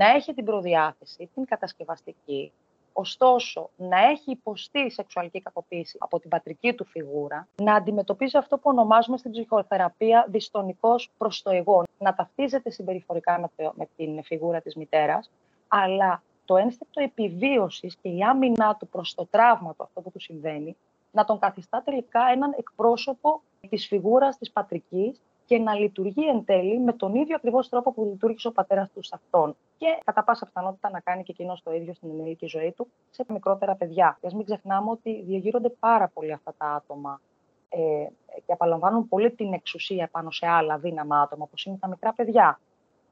να 0.00 0.06
έχει 0.06 0.34
την 0.34 0.44
προδιάθεση, 0.44 1.30
την 1.34 1.44
κατασκευαστική, 1.44 2.52
ωστόσο 2.92 3.70
να 3.76 3.98
έχει 3.98 4.30
υποστεί 4.30 4.90
σεξουαλική 4.90 5.40
κακοποίηση 5.40 5.96
από 6.00 6.20
την 6.20 6.30
πατρική 6.30 6.74
του 6.74 6.84
φιγούρα, 6.84 7.48
να 7.62 7.74
αντιμετωπίζει 7.74 8.36
αυτό 8.36 8.56
που 8.56 8.70
ονομάζουμε 8.70 9.16
στην 9.16 9.30
ψυχοθεραπεία 9.30 10.26
δυστονικό 10.28 10.94
προς 11.18 11.42
το 11.42 11.50
εγώ, 11.50 11.84
να 11.98 12.14
ταυτίζεται 12.14 12.70
συμπεριφορικά 12.70 13.50
με 13.74 13.88
την 13.96 14.22
φιγούρα 14.22 14.60
της 14.60 14.74
μητέρας, 14.76 15.30
αλλά 15.70 16.22
το 16.44 16.56
ένστικτο 16.56 17.02
επιβίωσης 17.02 17.96
και 17.96 18.08
η 18.08 18.22
άμυνά 18.22 18.76
του 18.78 18.88
προς 18.88 19.14
το 19.14 19.26
τραύμα 19.30 19.74
του, 19.74 19.82
αυτό 19.82 20.00
που 20.00 20.10
του 20.10 20.20
συμβαίνει, 20.20 20.76
να 21.12 21.24
τον 21.24 21.38
καθιστά 21.38 21.82
τελικά 21.84 22.20
έναν 22.32 22.54
εκπρόσωπο 22.58 23.42
της 23.68 23.86
φιγούρας 23.86 24.38
της 24.38 24.50
πατρικής 24.50 25.20
και 25.44 25.58
να 25.58 25.74
λειτουργεί 25.74 26.28
εν 26.28 26.44
τέλει 26.44 26.78
με 26.78 26.92
τον 26.92 27.14
ίδιο 27.14 27.36
ακριβώς 27.36 27.68
τρόπο 27.68 27.92
που 27.92 28.04
λειτουργήσε 28.04 28.48
ο 28.48 28.52
πατέρας 28.52 28.90
του 28.90 29.02
σε 29.02 29.14
αυτόν. 29.14 29.56
Και 29.78 29.86
κατά 30.04 30.24
πάσα 30.24 30.46
πιθανότητα 30.46 30.90
να 30.90 31.00
κάνει 31.00 31.22
και 31.22 31.32
εκείνος 31.32 31.62
το 31.62 31.72
ίδιο 31.72 31.94
στην 31.94 32.10
ενήλικη 32.10 32.46
ζωή 32.46 32.72
του 32.76 32.88
σε 33.10 33.24
μικρότερα 33.28 33.74
παιδιά. 33.74 34.18
Και 34.20 34.26
ας 34.26 34.34
μην 34.34 34.44
ξεχνάμε 34.44 34.90
ότι 34.90 35.22
διαγείρονται 35.22 35.68
πάρα 35.68 36.08
πολύ 36.08 36.32
αυτά 36.32 36.54
τα 36.58 36.66
άτομα 36.66 37.20
ε, 37.68 38.06
και 38.46 38.52
απαλαμβάνουν 38.52 39.08
πολύ 39.08 39.30
την 39.30 39.52
εξουσία 39.52 40.08
πάνω 40.12 40.30
σε 40.30 40.46
άλλα 40.46 40.78
δύναμα 40.78 41.20
άτομα, 41.20 41.44
όπως 41.44 41.64
είναι 41.64 41.76
τα 41.80 41.88
μικρά 41.88 42.12
παιδιά. 42.12 42.60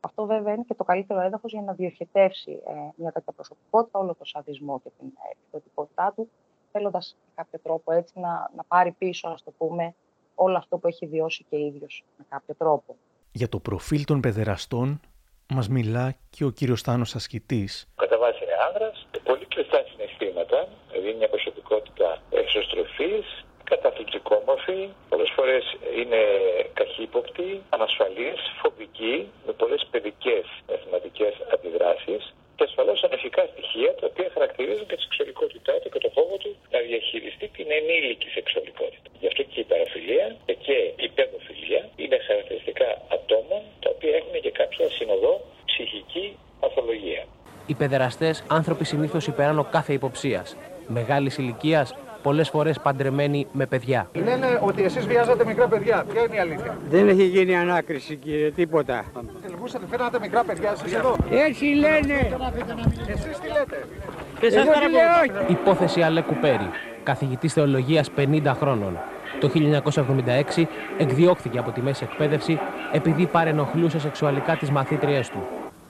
Αυτό 0.00 0.26
βέβαια 0.26 0.55
είναι 0.55 0.64
και 0.67 0.75
το 0.75 0.85
καλύτερο 0.85 1.21
έδαφος 1.21 1.52
για 1.52 1.62
να 1.62 1.73
διοχετεύσει 1.73 2.50
ε, 2.67 2.73
μια 2.97 3.12
τέτοια 3.12 3.33
προσωπικότητα, 3.33 3.99
όλο 3.99 4.14
το 4.14 4.25
σαδισμό 4.25 4.81
και 4.81 4.90
την 4.99 5.12
εκδοτικότητά 5.33 6.12
του, 6.17 6.28
θέλοντας 6.73 7.17
με 7.26 7.33
κάποιο 7.35 7.59
τρόπο 7.62 7.93
έτσι 7.93 8.21
να, 8.21 8.50
να 8.57 8.64
πάρει 8.69 8.90
πίσω, 8.90 9.28
ας 9.28 9.43
το 9.45 9.50
πούμε, 9.59 9.95
όλο 10.35 10.57
αυτό 10.57 10.78
που 10.78 10.87
έχει 10.87 11.07
βιώσει 11.07 11.45
και 11.50 11.57
ίδιος 11.59 12.05
με 12.17 12.25
κάποιο 12.28 12.55
τρόπο. 12.55 12.97
Για 13.33 13.49
το 13.49 13.59
προφίλ 13.59 14.05
των 14.05 14.21
παιδεραστών 14.21 15.00
μας 15.55 15.69
μιλά 15.69 16.14
και 16.31 16.45
ο 16.45 16.50
κύριος 16.50 16.83
Θάνος 16.83 17.14
Ασκητής. 17.14 17.88
Κατά 17.97 18.19
βάση 18.19 18.45
είναι 18.45 18.57
άνδρας, 18.69 19.07
πολύ 19.25 19.47
κλειστά 19.47 19.85
συναισθήματα, 19.90 20.69
δηλαδή 20.90 21.14
μια 21.14 21.28
προσωπικότητα 21.28 22.23
εξωστροφής, 23.68 23.75
καταθλιπτικόμορφη, 23.75 24.80
πολλές 25.08 25.30
φορές 25.37 25.64
είναι 25.98 26.20
καχύποπτη, 26.75 27.48
ανασφαλής, 27.76 28.38
φοβική, 28.62 29.16
με 29.46 29.52
πολλές 29.52 29.82
παιδικές 29.90 30.44
μαθηματικές 30.70 31.34
αντιδράσεις 31.54 32.22
και 32.56 32.64
ασφαλώς 32.68 32.98
ανεφικά 33.08 33.42
στοιχεία 33.52 33.90
τα 34.00 34.06
οποία 34.10 34.28
χαρακτηρίζουν 34.34 34.87
και 34.88 34.96
της 34.96 35.04
σεξουαλικότητάς 35.04 35.78
του 35.82 35.88
και 35.94 36.00
το 36.06 36.10
φόβο 36.16 36.37
του 36.42 36.50
να 36.72 36.78
διαχειριστεί 36.88 37.46
την 37.56 37.66
ενήλικη 37.78 38.28
σεξουαλικότητα. 38.37 39.08
Γι' 39.20 39.28
αυτό 39.30 39.42
και 39.50 39.60
η 39.64 39.66
παραφιλία 39.72 40.26
και 40.66 40.78
η 41.06 41.08
παιδοφιλία 41.16 41.82
είναι 42.02 42.18
χαρακτηριστικά 42.28 42.88
ατόμων 43.16 43.62
τα 43.82 43.88
οποία 43.94 44.12
έχουν 44.20 44.34
και 44.44 44.52
κάποια 44.60 44.87
συνοδό 44.96 45.34
ψυχική 45.70 46.26
παθολογία. 46.60 47.22
Οι 47.70 47.75
παιδεραστές 47.75 48.44
άνθρωποι 48.58 48.84
συνήθως 48.84 49.26
υπεράνω 49.26 49.64
κάθε 49.64 49.92
υποψίας. 49.92 50.56
Μεγάλης 50.87 51.38
ηλικίας, 51.38 51.94
πολλές 52.22 52.48
φορές 52.48 52.78
παντρεμένοι 52.80 53.46
με 53.52 53.66
παιδιά. 53.66 54.10
Λένε 54.14 54.58
ότι 54.60 54.82
εσείς 54.82 55.06
βιάζατε 55.06 55.44
μικρά 55.44 55.68
παιδιά. 55.68 56.04
Ποια 56.12 56.22
είναι 56.22 56.34
η 56.37 56.38
αλήθεια; 56.38 56.78
Δεν 56.90 57.08
έχει 57.08 57.25
γίνει 57.25 57.56
ανάκριση, 57.56 58.16
κύριε, 58.16 58.50
τίποτα. 58.50 59.04
Τελικούσατε, 59.42 59.87
φέρατε 59.90 60.18
μικρά 60.20 60.44
παιδιά 60.44 60.70
εσείς 60.70 60.94
εδώ; 60.94 61.16
Έτσι 61.30 61.64
λένε. 61.64 62.37
Εσείς 63.06 63.38
τι 63.38 63.46
λέτε; 63.46 63.87
Και 64.40 64.50
σας 64.50 64.64
λέω; 64.64 64.75
Όχι. 65.22 65.52
Υπόθεση 65.52 66.02
Αλέκου 66.02 66.34
Πέρι, 66.34 66.70
καθηγητής 67.02 67.52
θεολογίας 67.52 68.10
50 68.16 68.54
χρόνων. 68.60 68.98
Το 69.40 69.50
1976 70.56 70.66
εκδιώχθηκε 70.98 71.58
από 71.58 71.70
τη 71.70 71.80
μέση 71.80 72.04
εκπαίδευση 72.10 72.58
επειδή 72.92 73.26
παρενοχλούσε 73.26 73.98
σεξουαλικά 73.98 74.56
τις 74.56 74.70
μαθήτριές 74.70 75.28
του. 75.28 75.42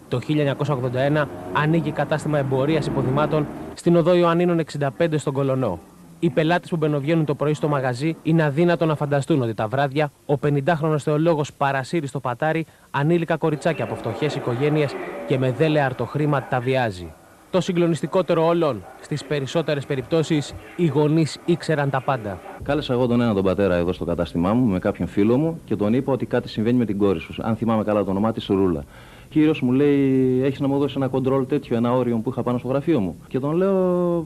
Το 0.09 0.21
1981 0.29 1.29
ανοίγει 1.53 1.91
κατάστημα 1.91 2.39
εμπορίας 2.39 2.87
υποδημάτων 2.87 3.47
στην 3.75 3.97
οδό 3.97 4.15
Ιωαννίνων 4.15 4.61
65 4.99 5.07
στον 5.17 5.33
Κολονό. 5.33 5.79
Οι 6.21 6.31
πελάτες 6.31 6.71
που 6.71 6.77
μπαινοβγαίνουν 6.77 7.25
το 7.25 7.35
πρωί 7.35 7.55
στο 7.55 7.69
μαγαζί 7.69 8.17
είναι 8.23 8.45
αδύνατο 8.45 8.87
να 8.87 8.95
φανταστούν 8.95 9.43
ότι 9.43 9.55
τα 9.55 9.69
βράδια 9.69 10.11
ο 10.27 10.35
50χρονο 10.43 10.99
θεολόγος 10.99 11.53
παρασύρει 11.53 12.07
στο 12.07 12.21
πατάρι 12.21 12.67
ανήλικα 12.91 13.37
κοριτσάκια 13.37 13.85
από 13.85 13.95
φτωχές 13.95 14.35
οικογένειες 14.35 14.93
και 15.27 15.39
με 15.39 15.53
δέλεαρτο 15.53 16.07
χρήμα 16.07 16.43
τα 16.43 16.61
βιάζει. 16.61 17.13
Το 17.51 17.61
συγκλονιστικότερο 17.61 18.47
όλων, 18.47 18.85
στις 19.01 19.25
περισσότερες 19.25 19.87
περιπτώσεις, 19.87 20.55
οι 20.77 20.87
γονείς 20.87 21.39
ήξεραν 21.45 21.91
τα 21.91 22.01
πάντα. 22.01 22.41
Κάλεσα 22.63 22.93
εγώ 22.93 23.07
τον 23.07 23.21
ένα 23.21 23.35
τον 23.35 23.45
πατέρα 23.45 23.75
εδώ 23.75 23.93
στο 23.93 24.05
κατάστημά 24.05 24.53
μου 24.53 24.67
με 24.67 24.79
κάποιον 24.79 25.09
φίλο 25.09 25.37
μου 25.37 25.61
και 25.65 25.77
τον 25.77 25.95
είπα 25.95 26.13
ότι 26.13 26.27
κάτι 26.27 26.49
συμβαίνει 26.49 26.79
με 26.79 26.85
την 26.85 26.99
κόρη 26.99 27.21
σου. 27.21 27.35
Αν 27.39 27.57
θυμάμαι 27.57 27.85
καλά 27.85 28.05
το 28.05 28.11
όνομά 28.11 28.33
της, 28.33 28.47
Ρούλα. 28.47 28.85
Κύριος 29.29 29.61
μου 29.61 29.73
λέει: 29.73 30.41
Έχεις 30.45 30.61
να 30.61 30.69
μου 30.69 30.79
δώσεις 30.79 30.97
ένα 30.97 31.09
κοντρόλ 31.09 31.47
τέτοιο, 31.47 31.77
ένα 31.77 31.93
όριο 31.93 32.17
που 32.17 32.31
είχα 32.31 32.43
πάνω 32.43 32.59
στο 32.59 32.69
γραφείο 32.69 33.01
μου. 33.01 33.17
Και 33.29 33.39
τον 33.39 33.53
λέω: 33.53 34.25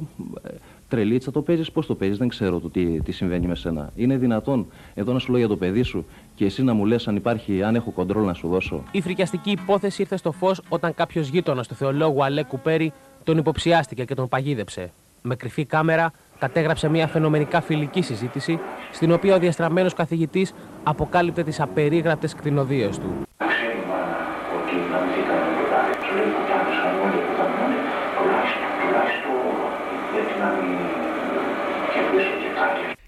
Τρελίτσα 0.93 1.31
το 1.31 1.43
παίζεις, 1.43 1.73
πώς 1.73 1.87
το 1.87 1.95
παίζεις, 1.95 2.19
δεν 2.19 2.29
ξέρω 2.29 2.61
το 2.61 2.71
τι, 2.71 3.03
τι 3.03 3.13
συμβαίνει 3.13 3.47
με 3.47 3.55
σένα. 3.55 3.91
Είναι 3.95 4.17
δυνατόν 4.17 4.67
εδώ 4.95 5.13
να 5.13 5.19
σου 5.19 5.31
λέω 5.31 5.39
για 5.39 5.49
το 5.49 5.57
παιδί 5.57 5.83
σου 5.83 6.05
και 6.35 6.45
εσύ 6.45 6.63
να 6.63 6.73
μου 6.73 6.85
λες 6.85 7.09
αν 7.09 7.17
υπάρχει, 7.17 7.63
αν 7.63 7.75
έχω 7.75 7.91
κοντρόλ 7.91 8.25
να 8.25 8.35
σου 8.35 8.49
δώσω. 8.49 8.83
Η 8.91 9.01
φρικιαστική 9.01 9.51
υπόθεση 9.51 10.03
ήρθε 10.03 10.17
στο 10.17 10.33
φως 10.33 10.61
όταν 10.69 10.95
κάποιος 10.95 11.29
γείτονας 11.29 11.69
του 11.69 11.75
θεολόγου 11.75 12.25
Αλέκου 12.25 12.59
Πέρι 12.59 12.93
τον 13.25 13.39
υποψιάστηκε 13.39 14.05
και 14.05 14.15
τον 14.15 14.29
παγίδεψε. 14.29 14.91
Με 15.23 15.37
κρυφή 15.37 15.65
κάμερα 15.65 16.13
κατέγραψε 16.39 16.89
μια 16.89 17.07
φαινομενικά 17.07 17.61
φιλική 17.61 18.03
συζήτηση, 18.03 18.59
στην 18.93 19.13
οποία 19.13 19.35
ο 19.35 19.39
διαστραμμένος 19.39 19.95
καθηγητής 19.95 20.55
αποκάλυπτε 20.83 21.43
τις 21.43 21.61
απερίγραπτες 21.61 22.35
κτηνοδίες 22.35 22.99
του. 22.99 23.23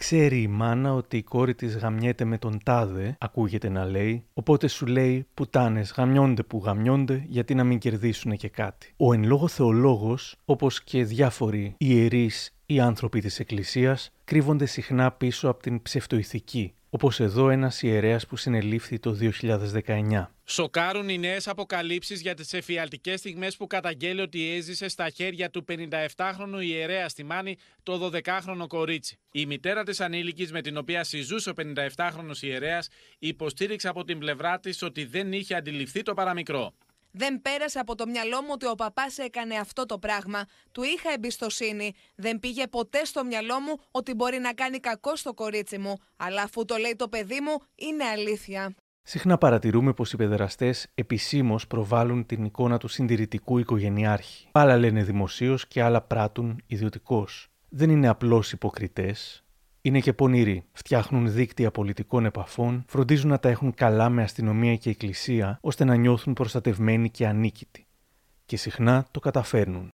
Ξέρει 0.06 0.42
η 0.42 0.48
μάνα 0.48 0.94
ότι 0.94 1.16
η 1.16 1.22
κόρη 1.22 1.54
της 1.54 1.76
γαμιέται 1.76 2.24
με 2.24 2.38
τον 2.38 2.60
τάδε, 2.62 3.16
ακούγεται 3.20 3.68
να 3.68 3.84
λέει, 3.84 4.24
οπότε 4.34 4.68
σου 4.68 4.86
λέει 4.86 5.26
πουτάνες 5.34 5.92
γαμιώνται 5.96 6.42
που 6.42 6.62
γαμιώνται 6.64 7.24
γιατί 7.28 7.54
να 7.54 7.64
μην 7.64 7.78
κερδίσουν 7.78 8.36
και 8.36 8.48
κάτι. 8.48 8.92
Ο 8.96 9.12
εν 9.12 9.24
λόγω 9.24 9.48
θεολόγος, 9.48 10.36
όπως 10.44 10.82
και 10.82 11.04
διάφοροι 11.04 11.74
ιερείς 11.78 12.56
ή 12.66 12.80
άνθρωποι 12.80 13.20
της 13.20 13.40
Εκκλησίας, 13.40 14.10
κρύβονται 14.24 14.66
συχνά 14.66 15.12
πίσω 15.12 15.48
από 15.48 15.62
την 15.62 15.82
ψευτοηθική, 15.82 16.74
όπως 16.94 17.20
εδώ 17.20 17.50
ένας 17.50 17.82
ιερέας 17.82 18.26
που 18.26 18.36
συνελήφθη 18.36 18.98
το 18.98 19.18
2019. 19.84 20.30
Σοκάρουν 20.44 21.08
οι 21.08 21.18
νέες 21.18 21.48
αποκαλύψεις 21.48 22.20
για 22.20 22.34
τις 22.34 22.52
εφιαλτικές 22.52 23.18
στιγμές 23.18 23.56
που 23.56 23.66
καταγγέλει 23.66 24.20
ότι 24.20 24.54
έζησε 24.54 24.88
στα 24.88 25.08
χέρια 25.08 25.50
του 25.50 25.64
57χρονου 25.68 26.62
ιερέα 26.62 27.08
στη 27.08 27.24
Μάνη 27.24 27.56
το 27.82 28.10
12χρονο 28.12 28.66
κορίτσι. 28.68 29.18
Η 29.32 29.46
μητέρα 29.46 29.82
της 29.82 30.00
ανήλικης 30.00 30.52
με 30.52 30.60
την 30.60 30.76
οποία 30.76 31.04
συζούσε 31.04 31.50
ο 31.50 31.52
57χρονο 31.56 32.36
ιερέας 32.40 32.88
υποστήριξε 33.18 33.88
από 33.88 34.04
την 34.04 34.18
πλευρά 34.18 34.60
της 34.60 34.82
ότι 34.82 35.04
δεν 35.04 35.32
είχε 35.32 35.54
αντιληφθεί 35.54 36.02
το 36.02 36.14
παραμικρό. 36.14 36.74
Δεν 37.16 37.42
πέρασε 37.42 37.78
από 37.78 37.94
το 37.94 38.06
μυαλό 38.06 38.42
μου 38.42 38.48
ότι 38.52 38.66
ο 38.66 38.74
παπάς 38.74 39.18
έκανε 39.18 39.54
αυτό 39.54 39.86
το 39.86 39.98
πράγμα. 39.98 40.44
Του 40.72 40.82
είχα 40.82 41.12
εμπιστοσύνη. 41.12 41.94
Δεν 42.14 42.40
πήγε 42.40 42.66
ποτέ 42.66 43.04
στο 43.04 43.24
μυαλό 43.24 43.60
μου 43.60 43.76
ότι 43.90 44.14
μπορεί 44.14 44.38
να 44.38 44.52
κάνει 44.52 44.78
κακό 44.78 45.16
στο 45.16 45.34
κορίτσι 45.34 45.78
μου. 45.78 45.96
Αλλά 46.16 46.42
αφού 46.42 46.64
το 46.64 46.76
λέει 46.76 46.96
το 46.96 47.08
παιδί 47.08 47.40
μου, 47.40 47.58
είναι 47.74 48.04
αλήθεια. 48.04 48.74
Συχνά 49.02 49.38
παρατηρούμε 49.38 49.92
πως 49.92 50.12
οι 50.12 50.16
παιδεραστές 50.16 50.86
επισήμως 50.94 51.66
προβάλλουν 51.66 52.26
την 52.26 52.44
εικόνα 52.44 52.78
του 52.78 52.88
συντηρητικού 52.88 53.58
οικογενειάρχη. 53.58 54.48
Άλλα 54.52 54.76
λένε 54.76 55.02
δημοσίως 55.02 55.66
και 55.66 55.82
άλλα 55.82 56.00
πράττουν 56.00 56.62
ιδιωτικώς. 56.66 57.48
Δεν 57.68 57.90
είναι 57.90 58.08
απλώς 58.08 58.52
υποκριτές, 58.52 59.43
είναι 59.86 60.00
και 60.00 60.12
πονηροί. 60.12 60.64
Φτιάχνουν 60.72 61.32
δίκτυα 61.32 61.70
πολιτικών 61.70 62.24
επαφών, 62.24 62.84
φροντίζουν 62.88 63.30
να 63.30 63.38
τα 63.38 63.48
έχουν 63.48 63.74
καλά 63.74 64.08
με 64.08 64.22
αστυνομία 64.22 64.76
και 64.76 64.90
εκκλησία, 64.90 65.58
ώστε 65.60 65.84
να 65.84 65.94
νιώθουν 65.94 66.32
προστατευμένοι 66.32 67.10
και 67.10 67.26
ανίκητοι. 67.26 67.86
Και 68.46 68.56
συχνά 68.56 69.06
το 69.10 69.20
καταφέρνουν. 69.20 69.88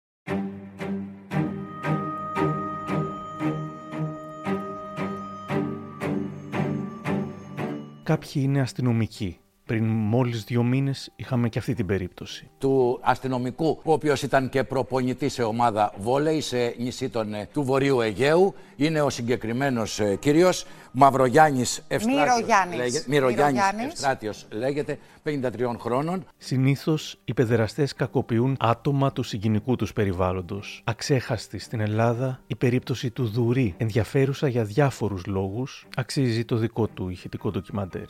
Κάποιοι 8.03 8.31
είναι 8.36 8.62
αστυνομικοί, 8.62 9.39
πριν 9.70 9.86
μόλις 9.86 10.44
δύο 10.44 10.64
μήνες 10.64 11.12
είχαμε 11.16 11.50
και 11.50 11.60
αυτή 11.60 11.74
την 11.74 11.86
περίπτωση. 11.86 12.50
Του 12.58 13.00
αστυνομικού, 13.02 13.80
ο 13.84 13.92
οποίος 13.94 14.22
ήταν 14.24 14.50
και 14.50 14.64
προπονητής 14.64 15.34
σε 15.34 15.44
ομάδα 15.44 15.94
βόλεϊ 15.98 16.42
σε 16.42 16.76
νησί 16.78 17.10
των, 17.10 17.34
ε, 17.34 17.50
του 17.54 17.64
Βορείου 17.64 18.02
Αιγαίου. 18.02 18.54
Είναι 18.76 19.02
ο 19.02 19.10
συγκεκριμένος 19.10 20.00
ε, 20.00 20.16
κύριος 20.16 20.66
Μαυρογιάννης 20.92 21.84
Ευστράτιος. 21.88 23.06
Μυρογιάννης 23.08 23.62
Ευστράτιος 23.86 24.48
λέγεται, 24.52 25.00
53 25.24 25.78
χρόνων. 25.80 26.26
Συνήθως 26.38 27.20
οι 27.26 27.34
παιδεραστές 27.34 27.94
κακοποιούν 27.94 28.56
άτομα 28.60 29.12
του 29.12 29.24
συγκινικού 29.24 29.76
τους 29.76 29.94
περιβάλλοντος. 29.94 30.82
Αξέχαστη 30.86 31.60
στην 31.60 31.80
Ελλάδα 31.80 32.40
η 32.48 32.56
περίπτωση 32.56 33.10
του 33.10 33.28
Δουρή, 33.28 33.74
ενδιαφέρουσα 33.78 34.48
για 34.48 34.64
διάφορους 34.64 35.26
λόγους, 35.26 35.88
αξίζει 35.96 36.46
το 36.46 36.56
δικό 36.56 36.88
του 36.88 37.10
ηχητικό 37.10 37.52
ντοκιμαντέρ. 37.52 38.06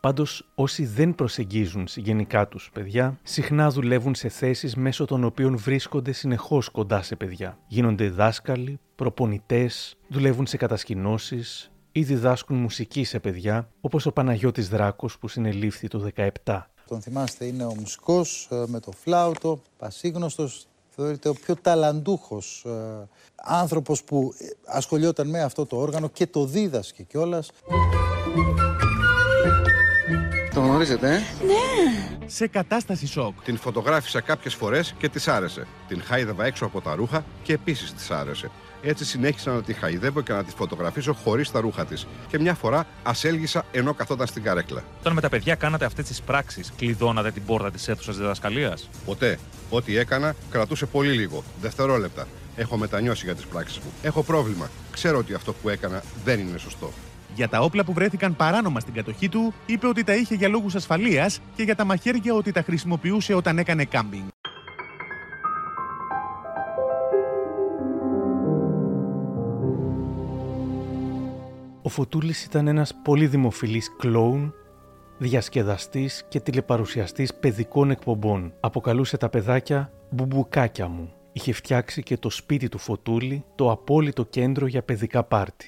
Πάντως, 0.00 0.46
όσοι 0.54 0.86
δεν 0.86 1.14
προσεγγίζουν 1.14 1.86
συγγενικά 1.86 2.48
τους 2.48 2.70
παιδιά, 2.72 3.18
συχνά 3.22 3.70
δουλεύουν 3.70 4.14
σε 4.14 4.28
θέσεις 4.28 4.76
μέσω 4.76 5.04
των 5.04 5.24
οποίων 5.24 5.56
βρίσκονται 5.56 6.12
συνεχώς 6.12 6.68
κοντά 6.68 7.02
σε 7.02 7.16
παιδιά. 7.16 7.58
Γίνονται 7.66 8.10
δάσκαλοι, 8.10 8.80
προπονητές, 8.96 9.96
δουλεύουν 10.08 10.46
σε 10.46 10.56
κατασκηνώσεις 10.56 11.70
ή 11.92 12.02
διδάσκουν 12.02 12.56
μουσική 12.56 13.04
σε 13.04 13.18
παιδιά, 13.18 13.68
όπως 13.80 14.06
ο 14.06 14.12
Παναγιώτης 14.12 14.68
Δράκος 14.68 15.18
που 15.18 15.28
συνελήφθη 15.28 15.88
το 15.88 16.08
17. 16.44 16.66
Τον 16.88 17.00
θυμάστε, 17.00 17.44
είναι 17.44 17.64
ο 17.64 17.74
μουσικός 17.74 18.48
ε, 18.50 18.64
με 18.66 18.80
το 18.80 18.92
φλάουτο, 18.92 19.60
πασίγνωστος, 19.78 20.66
θεωρείται 20.88 21.28
ο 21.28 21.34
πιο 21.34 21.56
ταλαντούχος 21.56 22.64
ε, 22.66 23.08
άνθρωπος 23.36 24.04
που 24.04 24.34
ε, 24.38 24.46
ασχολιόταν 24.66 25.28
με 25.28 25.42
αυτό 25.42 25.66
το 25.66 25.76
όργανο 25.76 26.08
και 26.08 26.26
το 26.26 26.44
δίδασκε 26.44 27.02
κιόλας. 27.02 27.50
Το 30.76 30.82
γνωρίζετε, 30.82 31.14
ε; 31.14 31.44
Ναι. 31.46 32.26
Σε 32.26 32.46
κατάσταση 32.46 33.06
σοκ. 33.06 33.42
Την 33.44 33.56
φωτογράφησα 33.56 34.20
κάποιες 34.20 34.54
φορές 34.54 34.94
και 34.98 35.08
της 35.08 35.28
άρεσε. 35.28 35.66
Την 35.88 36.02
χάιδευα 36.02 36.44
έξω 36.44 36.64
από 36.64 36.80
τα 36.80 36.94
ρούχα 36.94 37.24
και 37.42 37.52
επίσης 37.52 37.92
της 37.92 38.10
άρεσε. 38.10 38.50
Έτσι 38.82 39.04
συνέχισα 39.04 39.52
να 39.52 39.62
τη 39.62 39.72
χαϊδεύω 39.72 40.20
και 40.20 40.32
να 40.32 40.44
τη 40.44 40.50
φωτογραφίσω 40.50 41.12
χωρίς 41.12 41.50
τα 41.50 41.60
ρούχα 41.60 41.84
της. 41.84 42.06
Και 42.28 42.38
μια 42.38 42.54
φορά 42.54 42.86
ασέλγησα 43.02 43.64
ενώ 43.72 43.94
καθόταν 43.94 44.26
στην 44.26 44.42
καρέκλα. 44.42 44.84
Όταν 45.00 45.12
με 45.12 45.20
τα 45.20 45.28
παιδιά 45.28 45.54
κάνατε 45.54 45.84
αυτές 45.84 46.04
τις 46.04 46.22
πράξεις, 46.22 46.72
κλειδώνατε 46.76 47.30
την 47.30 47.44
πόρτα 47.44 47.70
της 47.70 47.88
αίθουσας 47.88 48.16
διδασκαλίας; 48.16 48.88
Ποτέ. 49.04 49.38
Ό,τι 49.70 49.96
έκανα 49.96 50.34
κρατούσε 50.50 50.86
πολύ 50.86 51.12
λίγο. 51.12 51.44
Δευτερόλεπτα. 51.60 52.26
Έχω 52.56 52.76
μετανιώσει 52.76 53.24
για 53.24 53.34
τις 53.34 53.46
πράξεις 53.46 53.78
μου. 53.78 53.92
Έχω 54.02 54.22
πρόβλημα. 54.22 54.70
Ξέρω 54.90 55.18
ότι 55.18 55.34
αυτό 55.34 55.52
που 55.52 55.68
έκανα 55.68 56.02
δεν 56.24 56.40
είναι 56.40 56.58
σωστό. 56.58 56.92
Για 57.36 57.48
τα 57.48 57.60
όπλα 57.60 57.84
που 57.84 57.92
βρέθηκαν 57.92 58.36
παράνομα 58.36 58.80
στην 58.80 58.94
κατοχή 58.94 59.28
του, 59.28 59.54
είπε 59.66 59.86
ότι 59.86 60.04
τα 60.04 60.14
είχε 60.14 60.34
για 60.34 60.48
λόγους 60.48 60.74
ασφαλείας 60.74 61.40
και 61.56 61.62
για 61.62 61.76
τα 61.76 61.84
μαχαίρια 61.84 62.34
ότι 62.34 62.52
τα 62.52 62.62
χρησιμοποιούσε 62.62 63.34
όταν 63.34 63.58
έκανε 63.58 63.84
κάμπινγκ. 63.84 64.26
Ο 71.82 71.88
Φωτούλης 71.88 72.44
ήταν 72.44 72.66
ένας 72.66 72.94
πολύ 73.04 73.26
δημοφιλής 73.26 73.90
κλόουν, 73.98 74.54
διασκεδαστής 75.18 76.24
και 76.28 76.40
τηλεπαρουσιαστής 76.40 77.34
παιδικών 77.34 77.90
εκπομπών. 77.90 78.52
Αποκαλούσε 78.60 79.16
τα 79.16 79.28
παιδάκια 79.28 79.92
«μπουμπουκάκια 80.10 80.88
μου». 80.88 81.12
Είχε 81.32 81.52
φτιάξει 81.52 82.02
και 82.02 82.16
το 82.16 82.30
σπίτι 82.30 82.68
του 82.68 82.78
Φωτούλη, 82.78 83.44
το 83.54 83.70
απόλυτο 83.70 84.24
κέντρο 84.24 84.66
για 84.66 84.82
παιδικά 84.82 85.24
πάρτι. 85.24 85.66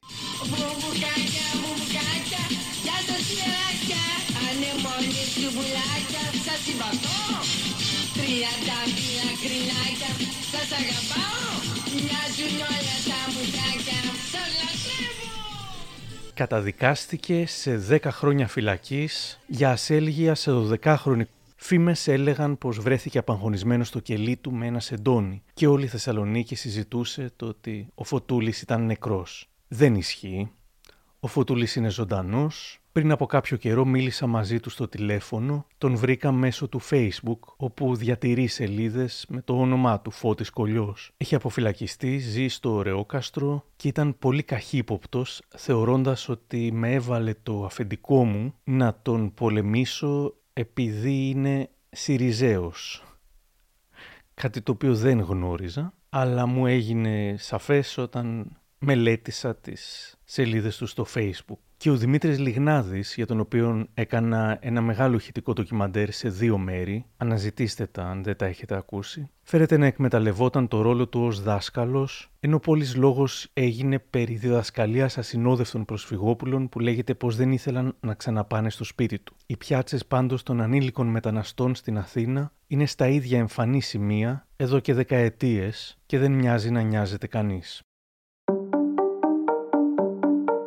Καταδικάστηκε 16.38 17.46
σε 17.46 17.84
10 17.90 17.98
χρόνια 18.04 18.48
φυλακής 18.48 19.40
για 19.46 19.70
ασέλγεια 19.70 20.34
σε 20.34 20.50
12χρονη. 20.54 21.22
Φήμες 21.56 22.08
έλεγαν 22.08 22.58
πως 22.58 22.78
βρέθηκε 22.78 23.18
απαγχωνισμένος 23.18 23.88
στο 23.88 24.00
κελί 24.00 24.36
του 24.36 24.52
με 24.52 24.66
ένα 24.66 24.80
σεντόνι 24.80 25.42
και 25.54 25.66
όλη 25.66 25.84
η 25.84 25.88
Θεσσαλονίκη 25.88 26.54
συζητούσε 26.54 27.30
το 27.36 27.46
ότι 27.46 27.88
ο 27.94 28.04
Φωτούλης 28.04 28.62
ήταν 28.62 28.86
νεκρός. 28.86 29.48
Δεν 29.68 29.94
ισχύει. 29.94 30.50
Ο 31.20 31.26
Φωτούλης 31.26 31.76
είναι 31.76 31.90
ζωντανός. 31.90 32.78
Πριν 32.92 33.10
από 33.10 33.26
κάποιο 33.26 33.56
καιρό 33.56 33.84
μίλησα 33.84 34.26
μαζί 34.26 34.60
του 34.60 34.70
στο 34.70 34.88
τηλέφωνο, 34.88 35.66
τον 35.78 35.96
βρήκα 35.96 36.32
μέσω 36.32 36.68
του 36.68 36.80
Facebook, 36.90 37.38
όπου 37.56 37.96
διατηρεί 37.96 38.46
σελίδες 38.46 39.26
με 39.28 39.42
το 39.42 39.60
όνομά 39.60 40.00
του 40.00 40.10
Φώτης 40.10 40.50
Κολιός. 40.50 41.12
Έχει 41.16 41.34
αποφυλακιστεί, 41.34 42.18
ζει 42.18 42.48
στο 42.48 42.72
Ωραιόκαστρο 42.72 43.64
και 43.76 43.88
ήταν 43.88 44.18
πολύ 44.18 44.42
καχύποπτος, 44.42 45.42
θεωρώντας 45.56 46.28
ότι 46.28 46.72
με 46.72 46.92
έβαλε 46.92 47.34
το 47.42 47.64
αφεντικό 47.64 48.24
μου 48.24 48.54
να 48.64 48.98
τον 49.02 49.34
πολεμήσω 49.34 50.34
επειδή 50.52 51.28
είναι 51.28 51.70
Σιριζέος. 51.90 53.02
Κάτι 54.34 54.60
το 54.60 54.72
οποίο 54.72 54.94
δεν 54.94 55.20
γνώριζα, 55.20 55.92
αλλά 56.08 56.46
μου 56.46 56.66
έγινε 56.66 57.34
σαφές 57.38 57.98
όταν 57.98 58.56
μελέτησα 58.78 59.56
τις 59.56 60.14
σελίδες 60.24 60.76
του 60.76 60.86
στο 60.86 61.06
facebook. 61.14 61.58
Και 61.76 61.90
ο 61.90 61.96
Δημήτρης 61.96 62.38
Λιγνάδης, 62.38 63.14
για 63.14 63.26
τον 63.26 63.40
οποίο 63.40 63.86
έκανα 63.94 64.58
ένα 64.60 64.80
μεγάλο 64.80 65.16
ηχητικό 65.16 65.52
ντοκιμαντέρ 65.52 66.12
σε 66.12 66.28
δύο 66.28 66.58
μέρη, 66.58 67.04
αναζητήστε 67.16 67.86
τα 67.86 68.02
αν 68.02 68.22
δεν 68.22 68.36
τα 68.36 68.46
έχετε 68.46 68.76
ακούσει, 68.76 69.30
φέρεται 69.42 69.76
να 69.76 69.86
εκμεταλλευόταν 69.86 70.68
το 70.68 70.80
ρόλο 70.80 71.08
του 71.08 71.20
ως 71.20 71.42
δάσκαλος, 71.42 72.30
ενώ 72.40 72.58
πολλής 72.58 72.96
λόγος 72.96 73.50
έγινε 73.52 73.98
περί 73.98 74.34
διδασκαλίας 74.34 75.18
ασυνόδευτων 75.18 75.84
προσφυγόπουλων 75.84 76.68
που 76.68 76.80
λέγεται 76.80 77.14
πως 77.14 77.36
δεν 77.36 77.52
ήθελαν 77.52 77.96
να 78.00 78.14
ξαναπάνε 78.14 78.70
στο 78.70 78.84
σπίτι 78.84 79.18
του. 79.18 79.36
Οι 79.46 79.56
πιάτσες 79.56 80.06
πάντως 80.06 80.42
των 80.42 80.60
ανήλικων 80.60 81.06
μεταναστών 81.06 81.74
στην 81.74 81.98
Αθήνα 81.98 82.52
είναι 82.66 82.86
στα 82.86 83.08
ίδια 83.08 83.38
εμφανή 83.38 83.80
σημεία 83.80 84.46
εδώ 84.56 84.80
και 84.80 84.94
δεκαετίες 84.94 85.98
και 86.06 86.18
δεν 86.18 86.32
μοιάζει 86.32 86.70
να 86.70 86.80
νοιάζεται 86.80 87.26
κανείς. 87.26 87.82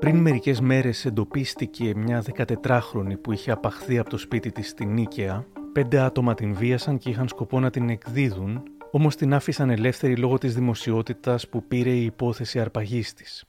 Πριν 0.02 0.18
μερικές 0.18 0.62
μέρες 0.62 1.06
εντοπίστηκε 1.06 1.96
μια 1.96 2.24
14χρονη 2.64 3.22
που 3.22 3.32
είχε 3.32 3.52
απαχθεί 3.52 3.98
από 3.98 4.10
το 4.10 4.18
σπίτι 4.18 4.52
της 4.52 4.70
στην 4.70 4.94
Νίκαια. 4.94 5.46
Πέντε 5.74 6.00
άτομα 6.00 6.34
την 6.34 6.54
βίασαν 6.54 6.98
και 6.98 7.10
είχαν 7.10 7.28
σκοπό 7.28 7.60
να 7.60 7.70
την 7.70 7.90
εκδίδουν, 7.90 8.64
όμως 8.92 9.16
την 9.16 9.34
άφησαν 9.34 9.70
ελεύθερη 9.70 10.16
λόγω 10.16 10.38
της 10.38 10.54
δημοσιότητας 10.56 11.48
που 11.48 11.68
πήρε 11.68 11.90
η 11.90 12.04
υπόθεση 12.04 12.60
αρπαγής 12.60 13.14
της. 13.14 13.46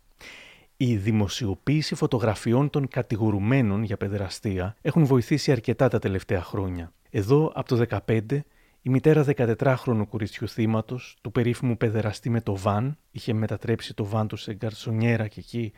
Η 0.77 0.97
δημοσιοποίηση 0.97 1.95
φωτογραφιών 1.95 2.71
των 2.71 2.89
κατηγορουμένων 2.89 3.83
για 3.83 3.97
παιδεραστία 3.97 4.77
έχουν 4.83 5.05
βοηθήσει 5.05 5.53
αρκετά 5.53 5.89
τα 5.89 5.99
τελευταία 5.99 6.43
χρόνια. 6.43 6.93
Εδώ, 7.11 7.53
από 7.55 7.69
το 7.69 7.85
2015, 8.07 8.45
η 8.83 8.91
μητέρα 8.91 9.25
14χρονου 9.37 10.05
κοριτσιού 10.09 10.49
θύματος, 10.49 11.17
του 11.23 11.33
περίφημου 11.33 11.77
παιδεραστή 11.77 12.31
με 12.31 12.41
το 12.41 12.57
βαν, 12.57 12.99
είχε 13.11 13.33
μετατρέψει 13.33 13.95
το 13.95 14.05
βαν 14.05 14.29
του 14.29 14.37
σε 14.37 14.55
γκαρσονιέρα 14.55 15.29
και 15.29 15.41
εκεί 15.41 15.73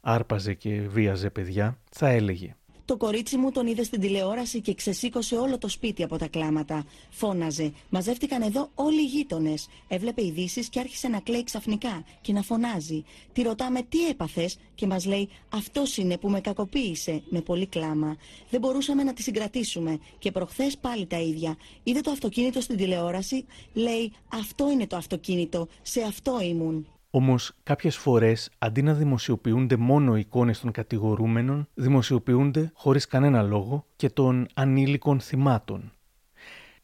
άρπαζε 0.00 0.54
και 0.54 0.80
βίαζε 0.80 1.30
παιδιά, 1.30 1.78
θα 1.90 2.08
έλεγε 2.08 2.54
το 2.90 2.96
κορίτσι 2.96 3.36
μου 3.36 3.50
τον 3.50 3.66
είδε 3.66 3.82
στην 3.82 4.00
τηλεόραση 4.00 4.60
και 4.60 4.74
ξεσήκωσε 4.74 5.36
όλο 5.36 5.58
το 5.58 5.68
σπίτι 5.68 6.02
από 6.02 6.18
τα 6.18 6.28
κλάματα. 6.28 6.84
Φώναζε. 7.10 7.72
Μαζεύτηκαν 7.88 8.42
εδώ 8.42 8.70
όλοι 8.74 9.00
οι 9.00 9.04
γείτονες. 9.04 9.68
Έβλεπε 9.88 10.24
ειδήσεις 10.24 10.68
και 10.68 10.80
άρχισε 10.80 11.08
να 11.08 11.20
κλαίει 11.20 11.44
ξαφνικά 11.44 12.04
και 12.20 12.32
να 12.32 12.42
φωνάζει. 12.42 13.04
Τη 13.32 13.42
ρωτάμε 13.42 13.82
τι 13.82 14.08
έπαθες 14.08 14.58
και 14.74 14.86
μας 14.86 15.06
λέει 15.06 15.28
Αυτός 15.48 15.96
είναι 15.96 16.18
που 16.18 16.28
με 16.28 16.40
κακοποίησε 16.40 17.22
με 17.28 17.40
πολύ 17.40 17.66
κλάμα. 17.66 18.16
Δεν 18.50 18.60
μπορούσαμε 18.60 19.02
να 19.02 19.12
τη 19.12 19.22
συγκρατήσουμε. 19.22 19.98
Και 20.18 20.30
προχθές 20.30 20.78
πάλι 20.78 21.06
τα 21.06 21.18
ίδια. 21.20 21.56
Είδε 21.82 22.00
το 22.00 22.10
αυτοκίνητο 22.10 22.60
στην 22.60 22.76
τηλεόραση. 22.76 23.44
Λέει 23.72 24.12
Αυτό 24.28 24.70
είναι 24.70 24.86
το 24.86 24.96
αυτοκίνητο. 24.96 25.68
Σε 25.82 26.02
αυτό 26.02 26.40
ήμουν. 26.40 26.86
Όμως, 27.12 27.52
κάποιες 27.62 27.96
φορές, 27.96 28.50
αντί 28.58 28.82
να 28.82 28.94
δημοσιοποιούνται 28.94 29.76
μόνο 29.76 30.16
εικόνες 30.16 30.60
των 30.60 30.70
κατηγορούμενων, 30.70 31.68
δημοσιοποιούνται 31.74 32.70
χωρίς 32.74 33.06
κανένα 33.06 33.42
λόγο 33.42 33.86
και 33.96 34.10
των 34.10 34.46
ανήλικων 34.54 35.20
θυμάτων. 35.20 35.92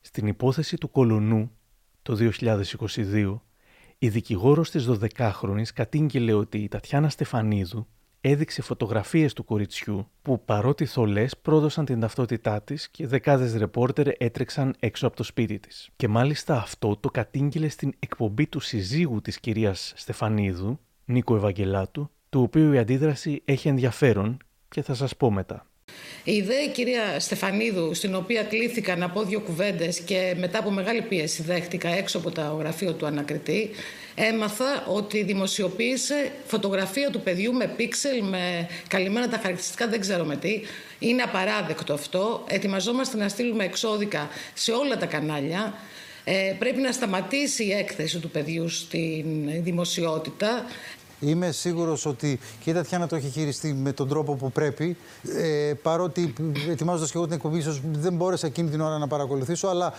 Στην 0.00 0.26
υπόθεση 0.26 0.76
του 0.76 0.90
Κολονού 0.90 1.50
το 2.02 2.16
2022, 2.16 3.40
η 3.98 4.08
δικηγόρος 4.08 4.70
της 4.70 4.88
12χρονης 4.88 5.72
κατήγγειλε 5.74 6.32
ότι 6.32 6.58
η 6.58 6.68
Τατιάνα 6.68 7.08
Στεφανίδου 7.08 7.86
έδειξε 8.20 8.62
φωτογραφίες 8.62 9.32
του 9.32 9.44
κοριτσιού 9.44 10.08
που 10.22 10.44
παρότι 10.44 10.84
θολές 10.84 11.36
πρόδωσαν 11.36 11.84
την 11.84 12.00
ταυτότητά 12.00 12.62
της 12.62 12.88
και 12.88 13.06
δεκάδες 13.06 13.54
ρεπόρτερ 13.54 14.06
έτρεξαν 14.18 14.74
έξω 14.78 15.06
από 15.06 15.16
το 15.16 15.22
σπίτι 15.22 15.58
της. 15.58 15.90
Και 15.96 16.08
μάλιστα 16.08 16.56
αυτό 16.56 16.96
το 16.96 17.10
κατήγγειλε 17.10 17.68
στην 17.68 17.94
εκπομπή 17.98 18.46
του 18.46 18.60
συζύγου 18.60 19.20
της 19.20 19.40
κυρίας 19.40 19.92
Στεφανίδου, 19.96 20.78
Νίκο 21.04 21.36
Ευαγγελάτου, 21.36 22.10
του 22.28 22.42
οποίου 22.42 22.72
η 22.72 22.78
αντίδραση 22.78 23.42
έχει 23.44 23.68
ενδιαφέρον 23.68 24.36
και 24.68 24.82
θα 24.82 24.94
σας 24.94 25.16
πω 25.16 25.30
μετά. 25.30 25.66
Η 26.28 26.32
ιδέα 26.32 26.62
η 26.62 26.68
κυρία 26.68 27.20
Στεφανίδου, 27.20 27.94
στην 27.94 28.14
οποία 28.14 28.42
κλήθηκα 28.42 28.96
να 28.96 29.10
πω 29.10 29.22
δύο 29.22 29.40
κουβέντες 29.40 30.00
και 30.00 30.34
μετά 30.38 30.58
από 30.58 30.70
μεγάλη 30.70 31.02
πίεση 31.02 31.42
δέχτηκα 31.42 31.88
έξω 31.88 32.18
από 32.18 32.30
το 32.30 32.40
γραφείο 32.40 32.92
του 32.92 33.06
ανακριτή, 33.06 33.70
έμαθα 34.14 34.84
ότι 34.86 35.22
δημοσιοποίησε 35.22 36.32
φωτογραφία 36.46 37.10
του 37.10 37.20
παιδιού 37.20 37.52
με 37.52 37.66
πίξελ, 37.66 38.22
με 38.22 38.68
καλυμμένα 38.88 39.28
τα 39.28 39.36
χαρακτηριστικά, 39.36 39.88
δεν 39.88 40.00
ξέρω 40.00 40.24
με 40.24 40.36
τι. 40.36 40.60
Είναι 40.98 41.22
απαράδεκτο 41.22 41.92
αυτό. 41.92 42.44
Ετοιμαζόμαστε 42.48 43.16
να 43.16 43.28
στείλουμε 43.28 43.64
εξώδικα 43.64 44.28
σε 44.54 44.72
όλα 44.72 44.96
τα 44.96 45.06
κανάλια. 45.06 45.74
Ε, 46.24 46.54
πρέπει 46.58 46.80
να 46.80 46.92
σταματήσει 46.92 47.64
η 47.64 47.72
έκθεση 47.72 48.18
του 48.18 48.30
παιδιού 48.30 48.68
στην 48.68 49.62
δημοσιότητα. 49.62 50.64
Είμαι 51.20 51.50
σίγουρος 51.50 52.06
ότι 52.06 52.38
και 52.60 52.70
η 52.70 52.72
Τατιάνα 52.72 53.06
το 53.06 53.16
έχει 53.16 53.28
χειριστεί 53.28 53.72
με 53.72 53.92
τον 53.92 54.08
τρόπο 54.08 54.34
που 54.34 54.52
πρέπει. 54.52 54.96
Ε, 55.36 55.72
παρότι 55.82 56.32
ετοιμάζοντας 56.68 57.10
και 57.10 57.16
εγώ 57.16 57.26
την 57.26 57.36
εκπομπή, 57.36 57.58
ίσως 57.58 57.80
δεν 57.92 58.12
μπόρεσα 58.12 58.46
εκείνη 58.46 58.70
την 58.70 58.80
ώρα 58.80 58.98
να 58.98 59.06
παρακολουθήσω. 59.06 59.68
Αλλά, 59.68 59.92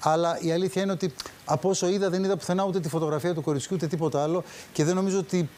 αλλά 0.00 0.38
η 0.40 0.52
αλήθεια 0.52 0.82
είναι 0.82 0.92
ότι 0.92 1.14
από 1.44 1.68
όσο 1.68 1.88
είδα, 1.88 2.10
δεν 2.10 2.24
είδα 2.24 2.36
πουθενά 2.36 2.64
ούτε 2.64 2.80
τη 2.80 2.88
φωτογραφία 2.88 3.34
του 3.34 3.42
κοριτσιού 3.42 3.70
ούτε 3.74 3.86
τίποτα 3.86 4.22
άλλο. 4.22 4.44
Και 4.72 4.84
δεν 4.84 4.94
νομίζω 4.94 5.18
ότι 5.18 5.48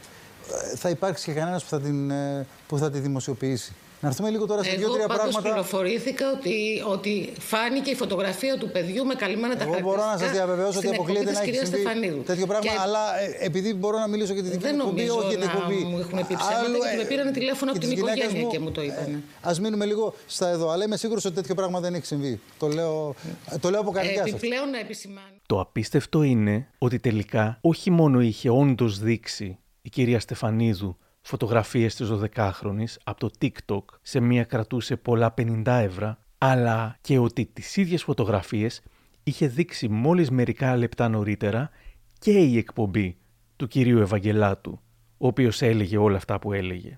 ε, 0.73 0.77
θα 0.77 0.89
υπάρξει 0.89 1.25
και 1.25 1.33
κανένας 1.33 1.63
που, 1.63 1.69
θα 1.69 1.81
την, 1.81 2.11
ε, 2.11 2.47
που 2.67 2.79
θα 2.79 2.91
τη 2.91 2.99
δημοσιοποιήσει. 2.99 3.75
Να 4.01 4.09
έρθουμε 4.09 4.31
λίγο 4.31 4.47
τώρα 4.47 4.63
σε 4.63 4.77
δύο-τρία 4.77 5.07
πράγματα. 5.07 5.39
Εγώ 5.39 5.49
πληροφορήθηκα 5.49 6.31
ότι, 6.31 6.83
ότι 6.87 7.33
φάνηκε 7.39 7.91
η 7.91 7.95
φωτογραφία 7.95 8.59
του 8.59 8.71
παιδιού 8.71 9.05
με 9.05 9.15
καλυμμένα 9.15 9.57
τα 9.57 9.65
Εγώ 9.65 9.81
μπορώ 9.81 10.05
να 10.05 10.19
σας 10.19 10.31
διαβεβαιώσω 10.31 10.79
ότι 10.79 10.89
αποκλείεται 10.89 11.33
να 11.33 11.41
έχει 11.41 11.55
συμβεί 11.55 11.67
Στεφανίδου. 11.67 12.23
τέτοιο 12.23 12.47
πράγμα, 12.47 12.71
και... 12.71 12.79
αλλά 12.81 13.21
ε, 13.21 13.37
επειδή 13.45 13.75
μπορώ 13.75 13.99
να 13.99 14.07
μιλήσω 14.07 14.33
για 14.33 14.43
τη 14.43 14.49
δική 14.49 14.67
μου 14.67 14.75
εκπομπή, 14.79 15.09
όχι 15.09 15.29
για 15.29 15.39
την 15.39 15.49
εκπομπή. 15.49 15.75
μου 15.75 15.99
έχουν 15.99 16.27
πει 16.27 16.37
ψέματα 16.37 16.91
και 16.91 16.97
με 16.97 17.05
πήραν 17.05 17.33
τηλέφωνο 17.33 17.71
από 17.71 17.81
την 17.81 17.91
οικογένεια 17.91 18.31
μου, 18.41 18.51
και 18.51 18.59
μου 18.59 18.71
το 18.71 18.83
είπαν. 18.83 19.23
Α 19.41 19.53
μείνουμε 19.61 19.85
λίγο 19.85 20.15
στα 20.27 20.49
εδώ, 20.49 20.71
αλλά 20.71 20.85
είμαι 20.85 20.97
σίγουρος 20.97 21.25
ότι 21.25 21.35
τέτοιο 21.35 21.55
πράγμα 21.55 21.81
δεν 21.81 21.95
έχει 21.95 22.07
συμβεί. 22.07 22.41
Το 22.59 22.69
λέω, 22.69 23.15
το 23.61 23.71
λέω 23.71 23.81
από 23.81 23.91
καρδιά 23.91 24.17
σας. 24.17 24.29
Επιπλέον 24.29 24.71
να 24.71 24.79
επισημάνω. 24.79 25.37
Το 25.47 25.61
απίστευτο 25.61 26.23
είναι 26.23 26.69
ότι 26.79 26.99
τελικά 26.99 27.59
όχι 27.61 27.91
μόνο 27.91 28.21
είχε 28.21 28.51
όντως 28.51 28.99
δείξει 28.99 29.59
η 29.83 29.89
κυρία 29.89 30.21
Στεφανίδου 30.21 30.97
φωτογραφίες 31.27 31.95
της 31.95 32.09
12χρονης 32.11 32.97
από 33.05 33.19
το 33.21 33.31
TikTok, 33.41 33.85
σε 34.03 34.21
μία 34.21 34.45
κρατούσε 34.45 34.97
πολλά 34.97 35.35
50 35.39 35.63
ευρώ, 35.65 36.17
αλλά 36.39 36.99
και 37.01 37.19
ότι 37.19 37.47
τις 37.47 37.77
ίδιες 37.77 38.03
φωτογραφίες 38.03 38.83
είχε 39.23 39.47
δείξει 39.47 39.89
μόλις 39.89 40.31
μερικά 40.31 40.77
λεπτά 40.77 41.09
νωρίτερα 41.09 41.71
και 42.19 42.31
η 42.31 42.57
εκπομπή 42.57 43.17
του 43.57 43.67
κυρίου 43.67 43.99
Ευαγγελάτου, 43.99 44.81
ο 45.19 45.27
οποίος 45.27 45.63
έλεγε 45.63 45.97
όλα 45.97 46.17
αυτά 46.17 46.39
που 46.39 46.53
έλεγε. 46.53 46.97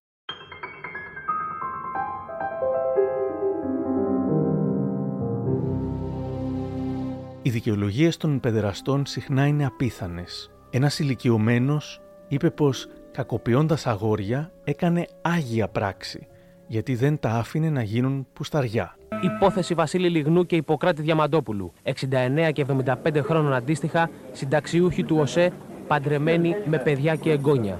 Οι 7.43 7.51
δικαιολογίες 7.51 8.17
των 8.17 8.41
παιδεραστών 8.41 9.07
συχνά 9.07 9.47
είναι 9.47 9.67
απίθανες. 9.67 10.51
Ένας 10.71 10.99
ηλικιωμένος 10.99 12.01
είπε 12.29 12.51
πως 12.51 12.89
κακοποιώντας 13.19 13.87
αγόρια 13.87 14.51
έκανε 14.65 15.07
άγια 15.23 15.69
πράξη, 15.69 16.27
γιατί 16.67 16.95
δεν 16.95 17.19
τα 17.19 17.31
άφηνε 17.31 17.71
να 17.71 17.83
γίνουν 17.83 18.27
πουσταριά. 18.33 18.97
Υπόθεση 19.23 19.75
Βασίλη 19.75 20.09
Λιγνού 20.09 20.47
και 20.47 20.57
Ιπποκράτη 20.57 21.03
Διαμαντόπουλου, 21.03 21.73
69 21.83 21.93
και 22.53 22.65
75 22.85 22.95
χρόνων 23.23 23.53
αντίστοιχα, 23.53 24.11
συνταξιούχοι 24.33 25.05
του 25.05 25.17
ΟΣΕ, 25.17 25.51
παντρεμένοι 25.87 26.57
με 26.65 26.79
παιδιά 26.79 27.15
και 27.15 27.31
εγγόνια. 27.31 27.79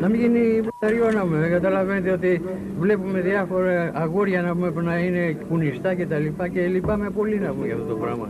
να 0.00 0.08
μην 0.08 0.20
γίνει 0.20 0.60
πουσταριό 0.62 1.10
να 1.10 1.20
πούμε, 1.20 1.48
καταλαβαίνετε 1.48 2.10
ότι 2.10 2.42
βλέπουμε 2.78 3.20
διάφορα 3.20 3.90
αγόρια 3.94 4.42
να 4.42 4.52
πούμε 4.52 4.70
που 4.70 4.80
να 4.80 4.98
είναι 4.98 5.36
κουνιστά 5.48 5.94
και 5.94 6.06
τα 6.06 6.18
λοιπά 6.18 6.48
και 6.48 6.66
λυπάμαι 6.66 7.10
πολύ 7.10 7.38
να 7.38 7.52
πούμε 7.52 7.66
για 7.66 7.74
αυτό 7.74 7.86
το 7.86 7.94
πράγμα. 7.94 8.28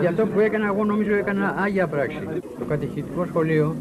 Για 0.00 0.08
αυτό 0.08 0.26
που 0.26 0.40
έκανα, 0.40 0.66
εγώ 0.66 0.84
νομίζω 0.84 1.14
έκανα 1.14 1.54
άγια 1.58 1.86
πράξη. 1.86 2.20
Το 2.58 2.64
κατηχητικό 2.64 3.24
σχολείο 3.26 3.74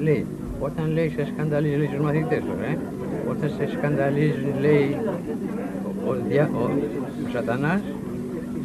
λέει, 0.00 0.26
όταν 0.60 0.92
λέει 0.92 1.08
σε 1.08 1.26
σκανδαλίζει, 1.26 1.76
λέει 1.76 1.86
στους 1.86 2.00
μαθητές 2.00 2.42
τώρα, 2.48 2.64
ε, 2.64 2.78
όταν 3.30 3.50
σε 3.56 3.68
σκανδαλίζει, 3.76 4.54
λέει, 4.60 4.96
ο, 6.06 6.14
δια, 6.28 6.50
ο, 6.54 6.62
ο 7.26 7.28
σατανάς, 7.32 7.80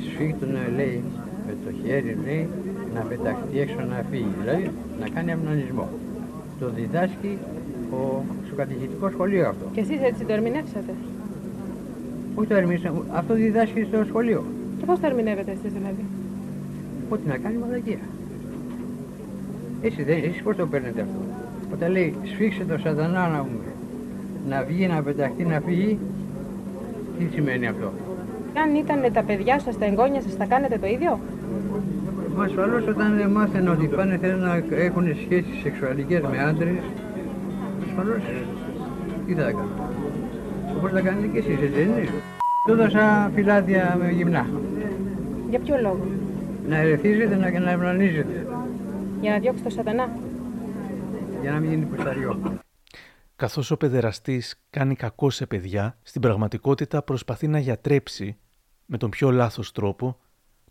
σφίχτουνε, 0.09 0.71
λέει, 0.75 1.03
με 1.47 1.53
το 1.65 1.71
χέρι, 1.81 2.17
λέει, 2.25 2.47
να 2.95 3.01
πεταχτεί 3.01 3.59
έξω 3.59 3.75
να 3.89 4.03
φύγει, 4.11 4.33
δηλαδή 4.41 4.69
να 4.99 5.09
κάνει 5.09 5.31
αμνονισμό. 5.31 5.89
Το 6.59 6.69
διδάσκει 6.75 7.37
ο, 7.91 8.23
στο 8.45 8.55
κατηχητικό 8.55 9.09
σχολείο 9.09 9.47
αυτό. 9.47 9.65
Και 9.73 9.79
εσείς 9.79 9.99
έτσι 10.01 10.23
το 10.25 10.33
ερμηνεύσατε; 10.33 10.93
Όχι 12.35 12.47
το 12.47 12.55
ερμηνεύσατε, 12.55 12.97
αυτό 13.11 13.33
διδάσκει 13.33 13.83
στο 13.83 14.03
σχολείο. 14.07 14.43
Και 14.79 14.85
πώς 14.85 14.99
το 14.99 15.05
ερμηνεύετε 15.05 15.51
εσείς 15.51 15.73
δηλαδή; 15.73 16.05
Ό,τι 17.09 17.27
να 17.27 17.37
κάνει 17.37 17.57
μαλακία. 17.57 17.97
Εσύ 19.81 20.03
δεν, 20.03 20.17
εσείς 20.17 20.41
πώς 20.41 20.55
το 20.55 20.67
παίρνετε 20.67 21.01
αυτό; 21.01 21.19
Όταν 21.73 21.91
λέει 21.91 22.15
σφίξε 22.23 22.63
το 22.65 22.77
σατανά 22.77 23.27
να, 23.27 23.45
να 24.49 24.63
βγει, 24.63 24.87
να 24.87 25.01
πεταχτεί, 25.01 25.43
να 25.43 25.59
φύγει, 25.65 25.99
τι 27.19 27.25
σημαίνει 27.33 27.67
αυτό; 27.67 27.91
Αν 28.63 28.75
ήταν 28.75 29.13
τα 29.13 29.23
παιδιά 29.23 29.59
σας, 29.59 29.77
τα 29.77 29.85
εγγόνια 29.85 30.21
σας, 30.21 30.33
θα 30.33 30.45
κάνετε 30.45 30.77
το 30.77 30.87
ίδιο; 30.87 31.19
Μα 32.35 32.43
ασφαλώς 32.43 32.87
όταν 32.87 33.17
δεν 33.17 33.29
μάθαινε 33.29 33.69
ότι 33.69 33.87
πάνε 33.87 34.17
θέλουν 34.17 34.39
να 34.39 34.63
έχουν 34.75 35.05
σχέσεις 35.23 35.59
σεξουαλικές 35.61 36.21
με 36.21 36.39
άντρες, 36.39 36.83
ασφαλώς 37.87 38.21
τι 39.27 39.33
θα 39.33 39.47
έκανα. 39.47 39.67
Όπως 40.77 40.91
θα 40.91 41.01
κάνετε 41.01 41.27
και 41.27 41.37
εσείς, 41.37 41.51
έτσι 41.51 41.67
δεν 41.67 41.83
είναι; 41.83 42.07
Του 42.65 42.71
έδωσα 42.71 43.31
φυλάδια 43.35 43.97
με 43.99 44.11
γυμνά. 44.11 44.45
Για 45.49 45.59
ποιο 45.59 45.75
λόγο; 45.81 46.05
Να 46.67 46.77
ερεθίζεται 46.77 47.35
να, 47.35 47.59
να 47.59 47.71
ευνανίζεται. 47.71 48.47
Για 49.21 49.31
να 49.31 49.39
διώξει 49.39 49.63
το 49.63 49.69
σατανά. 49.69 50.09
Για 51.41 51.51
να 51.51 51.59
μην 51.59 51.69
γίνει 51.69 51.85
πουσταριό. 51.85 52.59
Καθώς 53.35 53.71
ο 53.71 53.77
παιδεραστής 53.77 54.61
κάνει 54.69 54.95
κακό 54.95 55.29
σε 55.29 55.45
παιδιά, 55.45 55.97
στην 56.03 56.21
πραγματικότητα 56.21 57.01
προσπαθεί 57.01 57.47
να 57.47 57.59
γιατρέψει 57.59 58.37
με 58.85 58.97
τον 58.97 59.09
πιο 59.09 59.31
λάθος 59.31 59.71
τρόπο 59.71 60.19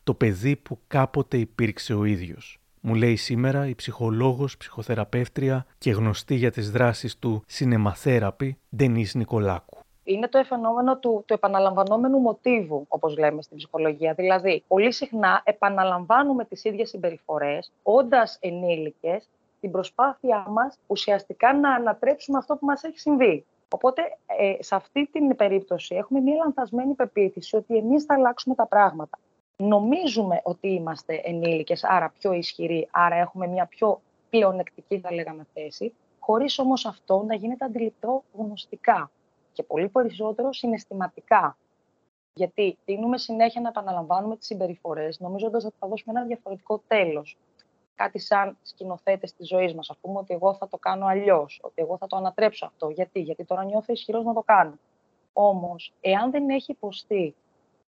το 0.03 0.15
παιδί 0.15 0.57
που 0.57 0.79
κάποτε 0.87 1.37
υπήρξε 1.37 1.95
ο 1.95 2.05
ίδιος. 2.05 2.59
Μου 2.81 2.95
λέει 2.95 3.17
σήμερα 3.17 3.69
η 3.69 3.75
ψυχολόγος, 3.75 4.57
ψυχοθεραπεύτρια 4.57 5.67
και 5.79 5.91
γνωστή 5.91 6.35
για 6.35 6.51
τις 6.51 6.71
δράσεις 6.71 7.19
του 7.19 7.43
σινεμαθέραπη 7.47 8.59
Ντενίς 8.77 9.15
Νικολάκου 9.15 9.84
είναι 10.05 10.29
το 10.29 10.45
φαινόμενο 10.45 10.97
του, 10.97 11.25
του 11.27 11.35
επαναλαμβανόμενου 11.35 12.19
μοτίβου, 12.19 12.85
όπως 12.89 13.19
λέμε 13.19 13.43
στην 13.43 13.57
ψυχολογία. 13.57 14.13
Δηλαδή, 14.13 14.65
πολύ 14.69 14.93
συχνά 14.93 15.43
επαναλαμβάνουμε 15.45 16.45
τις 16.45 16.65
ίδιες 16.65 16.89
συμπεριφορές, 16.89 17.73
όντας 17.83 18.39
ενήλικες, 18.41 19.29
την 19.61 19.71
προσπάθειά 19.71 20.47
μας 20.49 20.79
ουσιαστικά 20.87 21.55
να 21.55 21.75
ανατρέψουμε 21.75 22.39
αυτό 22.39 22.57
που 22.57 22.67
μας 22.67 22.83
έχει 22.83 22.99
συμβεί. 22.99 23.45
Οπότε, 23.69 24.03
ε, 24.27 24.63
σε 24.63 24.75
αυτή 24.75 25.09
την 25.13 25.37
περίπτωση, 25.37 25.95
έχουμε 25.95 26.21
μια 26.21 26.35
λανθασμένη 26.35 26.95
πεποίθηση 26.95 27.57
ότι 27.57 27.77
εμείς 27.77 28.05
θα 28.05 28.15
αλλάξουμε 28.15 28.55
τα 28.55 28.67
πράγματα. 28.67 29.19
Νομίζουμε 29.57 30.41
ότι 30.45 30.69
είμαστε 30.69 31.21
ενήλικες, 31.25 31.85
άρα 31.85 32.13
πιο 32.19 32.33
ισχυροί, 32.33 32.89
άρα 32.91 33.15
έχουμε 33.15 33.47
μια 33.47 33.67
πιο 33.67 34.01
πλεονεκτική, 34.31 34.99
θα 34.99 35.13
λέγαμε, 35.13 35.47
θέση, 35.55 35.95
χωρίς 36.19 36.59
όμως 36.59 36.87
αυτό 36.87 37.25
να 37.27 37.35
γίνεται 37.35 37.65
αντιληπτό 37.65 38.23
γνωστικά 38.33 39.11
και 39.55 39.63
πολύ 39.63 39.89
περισσότερο 39.89 40.53
συναισθηματικά. 40.53 41.57
Γιατί 42.35 42.79
τίνουμε 42.85 43.19
συνέχεια 43.19 43.61
να 43.61 43.69
επαναλαμβάνουμε 43.69 44.37
τις 44.37 44.47
συμπεριφορές, 44.47 45.21
νομίζοντας 45.21 45.65
ότι 45.65 45.75
θα 45.79 45.89
δώσουμε 45.89 46.19
ένα 46.19 46.27
διαφορετικό 46.27 46.83
τέλος. 46.87 47.39
Κάτι 47.95 48.19
σαν 48.19 48.57
σκηνοθέτες 48.63 49.35
της 49.35 49.49
ζωής 49.49 49.75
μας. 49.75 49.91
Α 49.91 49.97
πούμε 50.01 50.19
ότι 50.19 50.35
εγώ 50.35 50.55
θα 50.55 50.69
το 50.69 50.77
κάνω 50.77 51.07
αλλιώς, 51.07 51.61
ότι 51.63 51.83
εγώ 51.83 51.97
θα 51.97 52.07
το 52.07 52.17
ανατρέψω 52.17 52.67
αυτό. 52.67 52.89
Γιατί, 52.89 53.21
Γιατί 53.21 53.45
τώρα 53.45 53.65
νιώθω 53.65 53.93
ισχυρός 53.93 54.25
να 54.25 54.35
το 54.35 54.43
κάνω. 54.43 54.79
Όμως, 55.33 55.93
εάν 56.01 56.31
δεν 56.31 56.51
έχει 56.51 56.73
υποστεί 56.73 57.35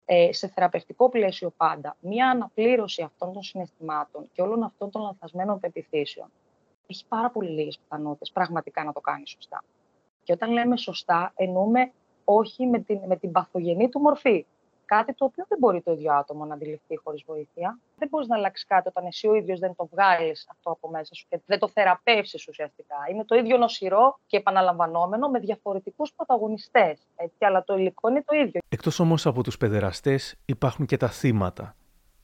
ε, 0.05 0.33
σε 0.33 0.49
θεραπευτικό 0.49 1.09
πλαίσιο 1.09 1.51
πάντα 1.57 1.97
μία 2.01 2.31
αναπλήρωση 2.31 3.03
αυτών 3.03 3.33
των 3.33 3.43
συναισθημάτων 3.43 4.29
και 4.33 4.43
όλων 4.43 4.63
αυτών 4.63 4.91
των 4.91 5.03
λανθασμένων 5.03 5.61
πεπιθήσεων, 5.61 6.31
έχει 6.87 7.05
πάρα 7.09 7.31
πολύ 7.31 7.51
λίγες 7.51 7.79
πιθανότητες 7.79 8.31
πραγματικά 8.31 8.85
να 8.85 8.93
το 8.93 9.01
κάνει 9.01 9.27
σωστά. 9.27 9.65
Και 10.27 10.33
όταν 10.33 10.51
λέμε 10.51 10.77
σωστά, 10.77 11.33
εννοούμε 11.37 11.93
όχι 12.25 12.67
με 12.67 12.79
την, 12.79 12.99
με 13.07 13.17
την 13.17 13.33
παθογενή 13.33 13.89
του 13.89 14.01
μορφή. 14.01 14.47
Κάτι 14.85 15.15
το 15.15 15.25
οποίο 15.25 15.45
δεν 15.49 15.59
μπορεί 15.59 15.81
το 15.83 15.93
ίδιο 15.93 16.13
άτομο 16.13 16.45
να 16.45 16.55
αντιληφθεί 16.55 16.97
χωρίς 16.97 17.23
βοήθεια. 17.27 17.79
Δεν 17.97 18.09
μπορείς 18.09 18.29
να 18.29 18.37
αλλάξεις 18.37 18.67
κάτι 18.67 18.89
όταν 18.89 19.07
εσύ 19.07 19.27
ο 19.29 19.35
ίδιος 19.35 19.59
δεν 19.59 19.75
το 19.77 19.89
βγάλεις 19.93 20.47
αυτό 20.51 20.71
από 20.71 20.89
μέσα 20.89 21.15
σου 21.15 21.27
και 21.29 21.41
δεν 21.47 21.59
το 21.59 21.69
θεραπεύσεις 21.69 22.49
ουσιαστικά. 22.49 22.97
Είναι 23.11 23.25
το 23.25 23.35
ίδιο 23.35 23.57
νοσηρό 23.57 24.19
και 24.27 24.37
επαναλαμβανόμενο 24.37 25.29
με 25.29 25.39
διαφορετικούς 25.39 26.13
πρωταγωνιστές. 26.13 26.99
Αλλά 27.39 27.65
το 27.65 27.77
υλικό 27.77 28.09
είναι 28.09 28.23
το 28.27 28.37
ίδιο. 28.37 28.61
Εκτός 28.69 29.01
όμως 29.01 29.27
από 29.27 29.43
τους 29.43 29.57
παιδεραστές, 29.57 30.35
υπάρχουν 30.45 30.87
και 30.87 30.97
τα 30.97 31.09
θύματα. 31.09 31.77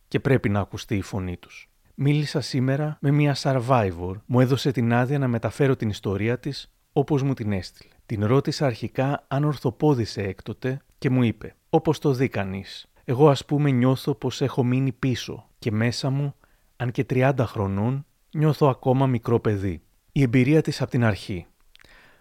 Και 0.09 0.21
πρέπει 0.21 0.49
να 0.49 0.61
ακουστεί 0.61 0.97
η 0.97 1.03
φωνή 1.03 1.37
τους. 1.37 1.71
Μίλησα 1.95 2.41
σήμερα 2.41 2.97
με 3.01 3.11
μια 3.11 3.37
survivor. 3.43 4.15
Μου 4.27 4.41
έδωσε 4.41 4.71
την 4.71 4.93
άδεια 4.93 5.19
να 5.19 5.29
μεταφέρω 5.29 5.77
την 5.77 5.89
ιστορία 5.89 6.39
της 6.39 6.73
όπως 6.93 7.23
μου 7.23 7.35
την 7.35 7.53
έστειλε. 7.53 7.93
Την 8.07 8.27
ρώτησα 8.27 8.67
αρχικά 8.67 9.25
αν 9.29 9.45
ορθοπόδησε 9.45 10.23
έκτοτε 10.23 10.81
και 10.99 11.11
μου 11.11 11.23
είπε: 11.23 11.55
Όπως 11.71 11.99
το 11.99 12.13
δει 12.13 12.29
κανείς. 12.29 12.87
Εγώ, 13.05 13.29
ας 13.29 13.45
πούμε, 13.45 13.71
νιώθω 13.71 14.15
πως 14.15 14.41
έχω 14.41 14.65
μείνει 14.65 14.93
πίσω 14.93 15.49
και 15.59 15.73
μέσα 15.73 16.11
μου, 16.11 16.35
αν 16.77 16.91
και 16.91 17.07
30 17.11 17.33
χρονών, 17.39 18.07
νιώθω 18.31 18.67
ακόμα 18.67 19.07
μικρό 19.07 19.41
παιδί. 19.41 19.83
Η 20.13 20.23
εμπειρία 20.23 20.63
της 20.63 20.81
από 20.83 20.91
την 20.91 21.05
αρχή. 21.05 21.47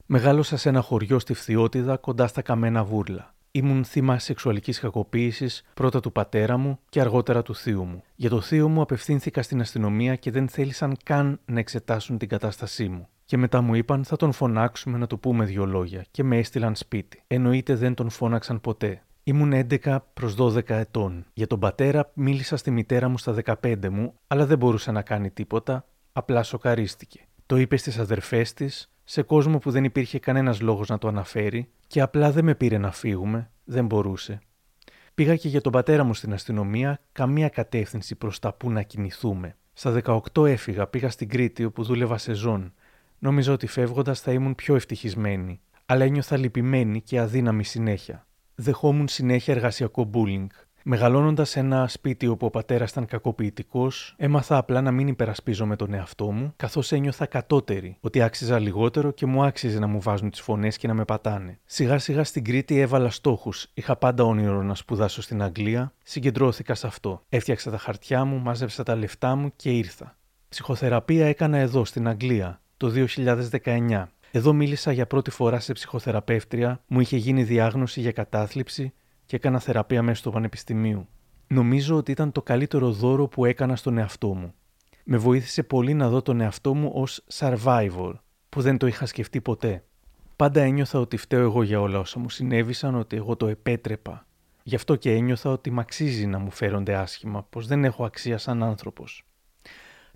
Μεγάλωσα 0.05 0.57
σε 0.57 0.69
ένα 0.69 0.81
χωριό 0.81 1.19
στη 1.19 1.33
Φθιώτιδα 1.33 1.97
κοντά 1.97 2.27
στα 2.27 2.41
καμένα 2.41 2.83
βούρλα. 2.83 3.33
Ήμουν 3.51 3.85
θύμα 3.85 4.19
σεξουαλικής 4.19 4.79
κακοποίησης 4.79 5.63
πρώτα 5.73 5.99
του 5.99 6.11
πατέρα 6.11 6.57
μου 6.57 6.79
και 6.89 6.99
αργότερα 7.01 7.41
του 7.41 7.55
θείου 7.55 7.83
μου. 7.83 8.03
Για 8.15 8.29
το 8.29 8.41
θείο 8.41 8.69
μου 8.69 8.81
απευθύνθηκα 8.81 9.41
στην 9.41 9.61
αστυνομία 9.61 10.15
και 10.15 10.31
δεν 10.31 10.47
θέλησαν 10.47 10.97
καν 11.03 11.39
να 11.45 11.59
εξετάσουν 11.59 12.17
την 12.17 12.27
κατάστασή 12.27 12.89
μου. 12.89 13.07
Και 13.31 13.37
μετά 13.37 13.61
μου 13.61 13.75
είπαν 13.75 14.03
θα 14.03 14.15
τον 14.15 14.31
φωνάξουμε 14.31 14.97
να 14.97 15.07
του 15.07 15.19
πούμε 15.19 15.45
δύο 15.45 15.65
λόγια 15.65 16.05
και 16.11 16.23
με 16.23 16.37
έστειλαν 16.37 16.75
σπίτι. 16.75 17.23
Εννοείται 17.27 17.75
δεν 17.75 17.93
τον 17.93 18.09
φώναξαν 18.09 18.61
ποτέ. 18.61 19.03
Ήμουν 19.23 19.53
11 19.53 19.97
προς 20.13 20.35
12 20.37 20.69
ετών. 20.69 21.25
Για 21.33 21.47
τον 21.47 21.59
πατέρα 21.59 22.11
μίλησα 22.13 22.57
στη 22.57 22.71
μητέρα 22.71 23.07
μου 23.07 23.17
στα 23.17 23.35
15 23.61 23.89
μου, 23.89 24.13
αλλά 24.27 24.45
δεν 24.45 24.57
μπορούσε 24.57 24.91
να 24.91 25.01
κάνει 25.01 25.29
τίποτα, 25.31 25.85
απλά 26.11 26.43
σοκαρίστηκε. 26.43 27.19
Το 27.45 27.57
είπε 27.57 27.77
στις 27.77 27.97
αδερφές 27.97 28.53
της, 28.53 28.91
σε 29.03 29.21
κόσμο 29.21 29.57
που 29.57 29.71
δεν 29.71 29.83
υπήρχε 29.83 30.19
κανένας 30.19 30.61
λόγος 30.61 30.87
να 30.87 30.97
το 30.97 31.07
αναφέρει 31.07 31.69
και 31.87 32.01
απλά 32.01 32.31
δεν 32.31 32.43
με 32.43 32.55
πήρε 32.55 32.77
να 32.77 32.91
φύγουμε, 32.91 33.51
δεν 33.63 33.85
μπορούσε. 33.85 34.39
Πήγα 35.15 35.35
και 35.35 35.47
για 35.47 35.61
τον 35.61 35.71
πατέρα 35.71 36.03
μου 36.03 36.13
στην 36.13 36.33
αστυνομία, 36.33 36.99
καμία 37.11 37.49
κατεύθυνση 37.49 38.15
προς 38.15 38.39
τα 38.39 38.53
που 38.53 38.71
να 38.71 38.81
κινηθούμε. 38.81 39.55
Στα 39.73 40.01
18 40.03 40.45
έφυγα, 40.45 40.87
πήγα 40.87 41.09
στην 41.09 41.29
Κρήτη 41.29 41.63
όπου 41.63 41.83
δούλευα 41.83 42.17
σεζόν. 42.17 42.73
Νόμιζα 43.23 43.53
ότι 43.53 43.67
φεύγοντας 43.67 44.19
θα 44.19 44.31
ήμουν 44.31 44.55
πιο 44.55 44.75
ευτυχισμένη, 44.75 45.61
αλλά 45.85 46.03
ένιωθα 46.03 46.37
λυπημένη 46.37 47.01
και 47.01 47.19
αδύναμη 47.19 47.63
συνέχεια. 47.63 48.27
Δεχόμουν 48.55 49.07
συνέχεια 49.07 49.53
εργασιακό 49.53 50.09
bullying. 50.13 50.47
Μεγαλώνοντας 50.83 51.49
σε 51.49 51.59
ένα 51.59 51.87
σπίτι 51.87 52.27
όπου 52.27 52.45
ο 52.45 52.49
πατέρας 52.49 52.91
ήταν 52.91 53.05
κακοποιητικός, 53.05 54.15
έμαθα 54.17 54.57
απλά 54.57 54.81
να 54.81 54.91
μην 54.91 55.07
υπερασπίζομαι 55.07 55.75
τον 55.75 55.93
εαυτό 55.93 56.31
μου, 56.31 56.53
καθώς 56.55 56.91
ένιωθα 56.91 57.25
κατώτερη, 57.25 57.97
ότι 57.99 58.21
άξιζα 58.21 58.59
λιγότερο 58.59 59.11
και 59.11 59.25
μου 59.25 59.43
άξιζε 59.43 59.79
να 59.79 59.87
μου 59.87 60.01
βάζουν 60.01 60.29
τις 60.29 60.41
φωνές 60.41 60.77
και 60.77 60.87
να 60.87 60.93
με 60.93 61.05
πατάνε. 61.05 61.59
Σιγά 61.65 61.99
σιγά 61.99 62.23
στην 62.23 62.43
Κρήτη 62.43 62.79
έβαλα 62.79 63.09
στόχους. 63.09 63.67
Είχα 63.73 63.95
πάντα 63.95 64.23
όνειρο 64.23 64.63
να 64.63 64.75
σπουδάσω 64.75 65.21
στην 65.21 65.41
Αγγλία, 65.41 65.93
συγκεντρώθηκα 66.03 66.75
σε 66.75 66.87
αυτό. 66.87 67.23
Έφτιαξα 67.29 67.71
τα 67.71 67.77
χαρτιά 67.77 68.25
μου, 68.25 68.39
μάζεψα 68.39 68.83
τα 68.83 68.95
λεφτά 68.95 69.35
μου 69.35 69.51
και 69.55 69.71
ήρθα. 69.71 70.17
Ψυχοθεραπεία 70.49 71.27
έκανα 71.27 71.57
εδώ, 71.57 71.85
στην 71.85 72.07
Αγγλία, 72.07 72.61
το 72.81 73.05
2019. 73.63 74.05
Εδώ 74.31 74.53
μίλησα 74.53 74.91
για 74.91 75.07
πρώτη 75.07 75.31
φορά 75.31 75.59
σε 75.59 75.73
ψυχοθεραπεύτρια, 75.73 76.83
μου 76.87 76.99
είχε 76.99 77.17
γίνει 77.17 77.43
διάγνωση 77.43 78.01
για 78.01 78.11
κατάθλιψη 78.11 78.93
και 79.25 79.35
έκανα 79.35 79.59
θεραπεία 79.59 80.01
μέσα 80.01 80.19
στο 80.19 80.31
πανεπιστημίου. 80.31 81.07
Νομίζω 81.47 81.95
ότι 81.95 82.11
ήταν 82.11 82.31
το 82.31 82.41
καλύτερο 82.41 82.91
δώρο 82.91 83.27
που 83.27 83.45
έκανα 83.45 83.75
στον 83.75 83.97
εαυτό 83.97 84.33
μου. 84.33 84.53
Με 85.03 85.17
βοήθησε 85.17 85.63
πολύ 85.63 85.93
να 85.93 86.09
δω 86.09 86.21
τον 86.21 86.41
εαυτό 86.41 86.73
μου 86.73 86.91
ως 86.93 87.23
survivor, 87.33 88.13
που 88.49 88.61
δεν 88.61 88.77
το 88.77 88.87
είχα 88.87 89.05
σκεφτεί 89.05 89.41
ποτέ. 89.41 89.83
Πάντα 90.35 90.61
ένιωθα 90.61 90.99
ότι 90.99 91.17
φταίω 91.17 91.41
εγώ 91.41 91.63
για 91.63 91.81
όλα 91.81 91.99
όσα 91.99 92.19
μου 92.19 92.29
συνέβησαν, 92.29 92.95
ότι 92.95 93.15
εγώ 93.15 93.35
το 93.35 93.47
επέτρεπα. 93.47 94.25
Γι' 94.63 94.75
αυτό 94.75 94.95
και 94.95 95.11
ένιωθα 95.13 95.49
ότι 95.49 95.71
μ' 95.71 95.79
αξίζει 95.79 96.25
να 96.25 96.39
μου 96.39 96.51
φέρονται 96.51 96.95
άσχημα, 96.95 97.43
πως 97.49 97.67
δεν 97.67 97.83
έχω 97.83 98.05
αξία 98.05 98.37
σαν 98.37 98.63
άνθρωπος. 98.63 99.25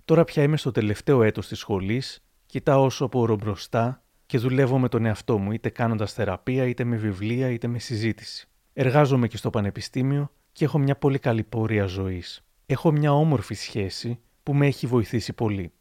Τώρα 0.04 0.24
πια 0.24 0.42
είμαι 0.42 0.56
στο 0.56 0.70
τελευταίο 0.70 1.22
έτος 1.22 1.48
της 1.48 1.58
σχολής, 1.58 2.25
κοιτάω 2.46 2.84
όσο 2.84 3.08
μπορώ 3.08 3.36
μπροστά 3.36 4.02
και 4.26 4.38
δουλεύω 4.38 4.78
με 4.78 4.88
τον 4.88 5.04
εαυτό 5.04 5.38
μου, 5.38 5.52
είτε 5.52 5.68
κάνοντας 5.68 6.12
θεραπεία, 6.12 6.66
είτε 6.66 6.84
με 6.84 6.96
βιβλία, 6.96 7.50
είτε 7.50 7.66
με 7.66 7.78
συζήτηση. 7.78 8.48
Εργάζομαι 8.72 9.28
και 9.28 9.36
στο 9.36 9.50
πανεπιστήμιο 9.50 10.30
και 10.52 10.64
έχω 10.64 10.78
μια 10.78 10.96
πολύ 10.96 11.18
καλή 11.18 11.42
πορεία 11.42 11.86
ζωής. 11.86 12.44
Έχω 12.66 12.90
μια 12.90 13.12
όμορφη 13.12 13.54
σχέση 13.54 14.18
που 14.42 14.54
με 14.54 14.66
έχει 14.66 14.86
βοηθήσει 14.86 15.32
πολύ. 15.32 15.72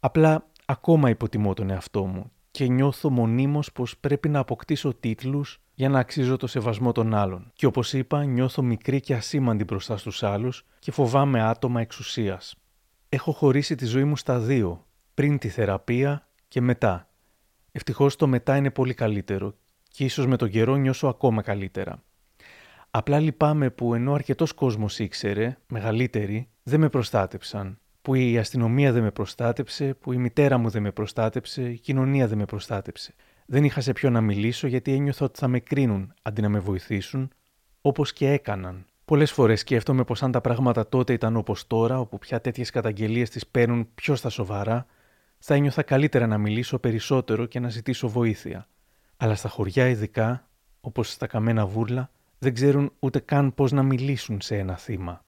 Απλά 0.00 0.46
ακόμα 0.66 1.10
υποτιμώ 1.10 1.54
τον 1.54 1.70
εαυτό 1.70 2.04
μου 2.04 2.30
και 2.50 2.66
νιώθω 2.66 3.10
μονίμως 3.10 3.72
πως 3.72 3.96
πρέπει 3.98 4.28
να 4.28 4.38
αποκτήσω 4.38 4.94
τίτλους 4.94 5.60
για 5.74 5.88
να 5.88 5.98
αξίζω 5.98 6.36
το 6.36 6.46
σεβασμό 6.46 6.92
των 6.92 7.14
άλλων. 7.14 7.50
Και 7.54 7.66
όπως 7.66 7.92
είπα, 7.92 8.24
νιώθω 8.24 8.62
μικρή 8.62 9.00
και 9.00 9.14
ασήμαντη 9.14 9.64
μπροστά 9.64 9.96
στους 9.96 10.22
άλλους 10.22 10.64
και 10.78 10.90
φοβάμαι 10.90 11.42
άτομα 11.42 11.80
εξουσίας. 11.80 12.54
Έχω 13.08 13.32
χωρίσει 13.32 13.74
τη 13.74 13.84
ζωή 13.84 14.04
μου 14.04 14.16
στα 14.16 14.38
δύο, 14.38 14.85
πριν 15.16 15.38
τη 15.38 15.48
θεραπεία 15.48 16.28
και 16.48 16.60
μετά. 16.60 17.08
Ευτυχώς 17.72 18.16
το 18.16 18.26
μετά 18.26 18.56
είναι 18.56 18.70
πολύ 18.70 18.94
καλύτερο 18.94 19.54
και 19.88 20.04
ίσως 20.04 20.26
με 20.26 20.36
τον 20.36 20.50
καιρό 20.50 20.76
νιώσω 20.76 21.06
ακόμα 21.08 21.42
καλύτερα. 21.42 22.02
Απλά 22.90 23.18
λυπάμαι 23.18 23.70
που 23.70 23.94
ενώ 23.94 24.12
αρκετός 24.12 24.52
κόσμος 24.52 24.98
ήξερε, 24.98 25.56
μεγαλύτεροι, 25.68 26.48
δεν 26.62 26.80
με 26.80 26.88
προστάτεψαν. 26.88 27.78
Που 28.02 28.14
η 28.14 28.38
αστυνομία 28.38 28.92
δεν 28.92 29.02
με 29.02 29.10
προστάτεψε, 29.10 29.94
που 29.94 30.12
η 30.12 30.16
μητέρα 30.16 30.58
μου 30.58 30.68
δεν 30.68 30.82
με 30.82 30.92
προστάτεψε, 30.92 31.62
η 31.70 31.78
κοινωνία 31.78 32.26
δεν 32.28 32.38
με 32.38 32.44
προστάτεψε. 32.44 33.14
Δεν 33.46 33.64
είχα 33.64 33.80
σε 33.80 33.92
ποιον 33.92 34.12
να 34.12 34.20
μιλήσω 34.20 34.66
γιατί 34.66 34.92
ένιωθα 34.92 35.24
ότι 35.24 35.38
θα 35.38 35.48
με 35.48 35.60
κρίνουν 35.60 36.14
αντί 36.22 36.40
να 36.40 36.48
με 36.48 36.58
βοηθήσουν, 36.58 37.30
όπως 37.80 38.12
και 38.12 38.30
έκαναν. 38.30 38.86
Πολλές 39.04 39.32
φορές 39.32 39.60
σκέφτομαι 39.60 40.04
πως 40.04 40.22
αν 40.22 40.32
τα 40.32 40.40
πράγματα 40.40 40.88
τότε 40.88 41.12
ήταν 41.12 41.36
όπως 41.36 41.66
τώρα, 41.66 42.00
όπου 42.00 42.18
πια 42.18 42.40
τέτοιες 42.40 42.70
καταγγελίες 42.70 43.30
τις 43.30 43.46
παίρνουν 43.46 43.88
πιο 43.94 44.14
στα 44.14 44.28
σοβαρά, 44.28 44.86
θα 45.38 45.54
ένιωθα 45.54 45.82
καλύτερα 45.82 46.26
να 46.26 46.38
μιλήσω 46.38 46.78
περισσότερο 46.78 47.46
και 47.46 47.60
να 47.60 47.68
ζητήσω 47.68 48.08
βοήθεια. 48.08 48.68
Αλλά 49.16 49.34
στα 49.34 49.48
χωριά 49.48 49.88
ειδικά, 49.88 50.48
όπως 50.80 51.10
στα 51.10 51.26
καμένα 51.26 51.66
βούρλα, 51.66 52.10
δεν 52.38 52.54
ξέρουν 52.54 52.92
ούτε 52.98 53.18
καν 53.18 53.54
πώς 53.54 53.72
να 53.72 53.82
μιλήσουν 53.82 54.40
σε 54.40 54.56
ένα 54.56 54.76
θύμα. 54.76 55.20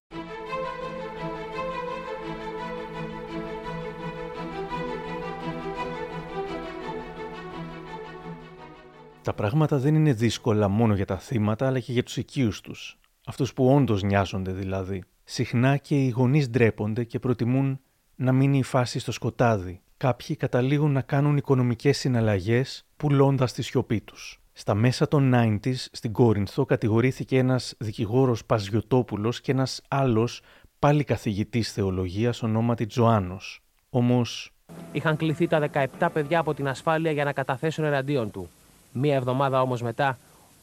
Τα 9.23 9.35
πράγματα 9.35 9.79
δεν 9.79 9.94
είναι 9.94 10.12
δύσκολα 10.12 10.68
μόνο 10.68 10.94
για 10.94 11.05
τα 11.05 11.18
θύματα, 11.18 11.66
αλλά 11.66 11.81
και 11.81 11.92
για 11.92 12.03
τους 12.03 12.16
οικείους 12.16 12.61
τους. 12.61 12.99
Αυτούς 13.27 13.53
που 13.53 13.75
όντως 13.75 14.03
νοιάζονται 14.03 14.53
δηλαδή. 14.53 15.03
Συχνά 15.25 15.77
και 15.77 16.05
οι 16.05 16.09
γονείς 16.09 16.51
ντρέπονται 16.51 17.05
και 17.05 17.18
προτιμούν 17.18 17.81
να 18.16 18.33
μείνει 18.33 18.59
η 18.59 18.62
φάση 18.62 18.99
στο 18.99 19.12
σκοτάδι. 19.12 19.81
Κάποιοι 19.99 20.37
καταλήγουν 20.37 20.93
να 20.93 21.01
κάνουν 21.01 21.37
οικονομικές 21.37 21.99
συναλλαγές 21.99 22.85
πουλώντας 22.97 23.53
τη 23.53 23.63
σιωπή 23.63 24.01
τους. 24.01 24.41
Στα 24.53 24.75
μέσα 24.75 25.09
των 25.09 25.33
90s 25.35 25.75
στην 25.75 26.13
Κόρινθο 26.13 26.65
κατηγορήθηκε 26.65 27.39
ένας 27.39 27.75
δικηγόρος 27.79 28.45
Παζιωτόπουλος 28.45 29.41
και 29.41 29.53
ένας 29.53 29.81
άλλος 29.89 30.41
πάλι 30.79 31.05
καθηγητής 31.05 31.73
θεολογίας 31.73 32.43
ονόματι 32.43 32.87
Τζοάνος. 32.87 33.61
Όμως... 33.91 34.53
Είχαν 34.93 35.17
κληθεί 35.17 35.47
τα 35.47 35.71
17 35.99 36.09
παιδιά 36.13 36.39
από 36.39 36.55
την 36.55 36.69
ασφάλεια 36.69 37.11
για 37.11 37.25
να 37.25 37.33
καταθέσουν 37.33 37.85
εναντίον 37.85 38.31
του. 38.31 38.49
Μία 38.93 39.15
εβδομάδα 39.15 39.61
όμως 39.61 39.83
μετά 39.83 40.19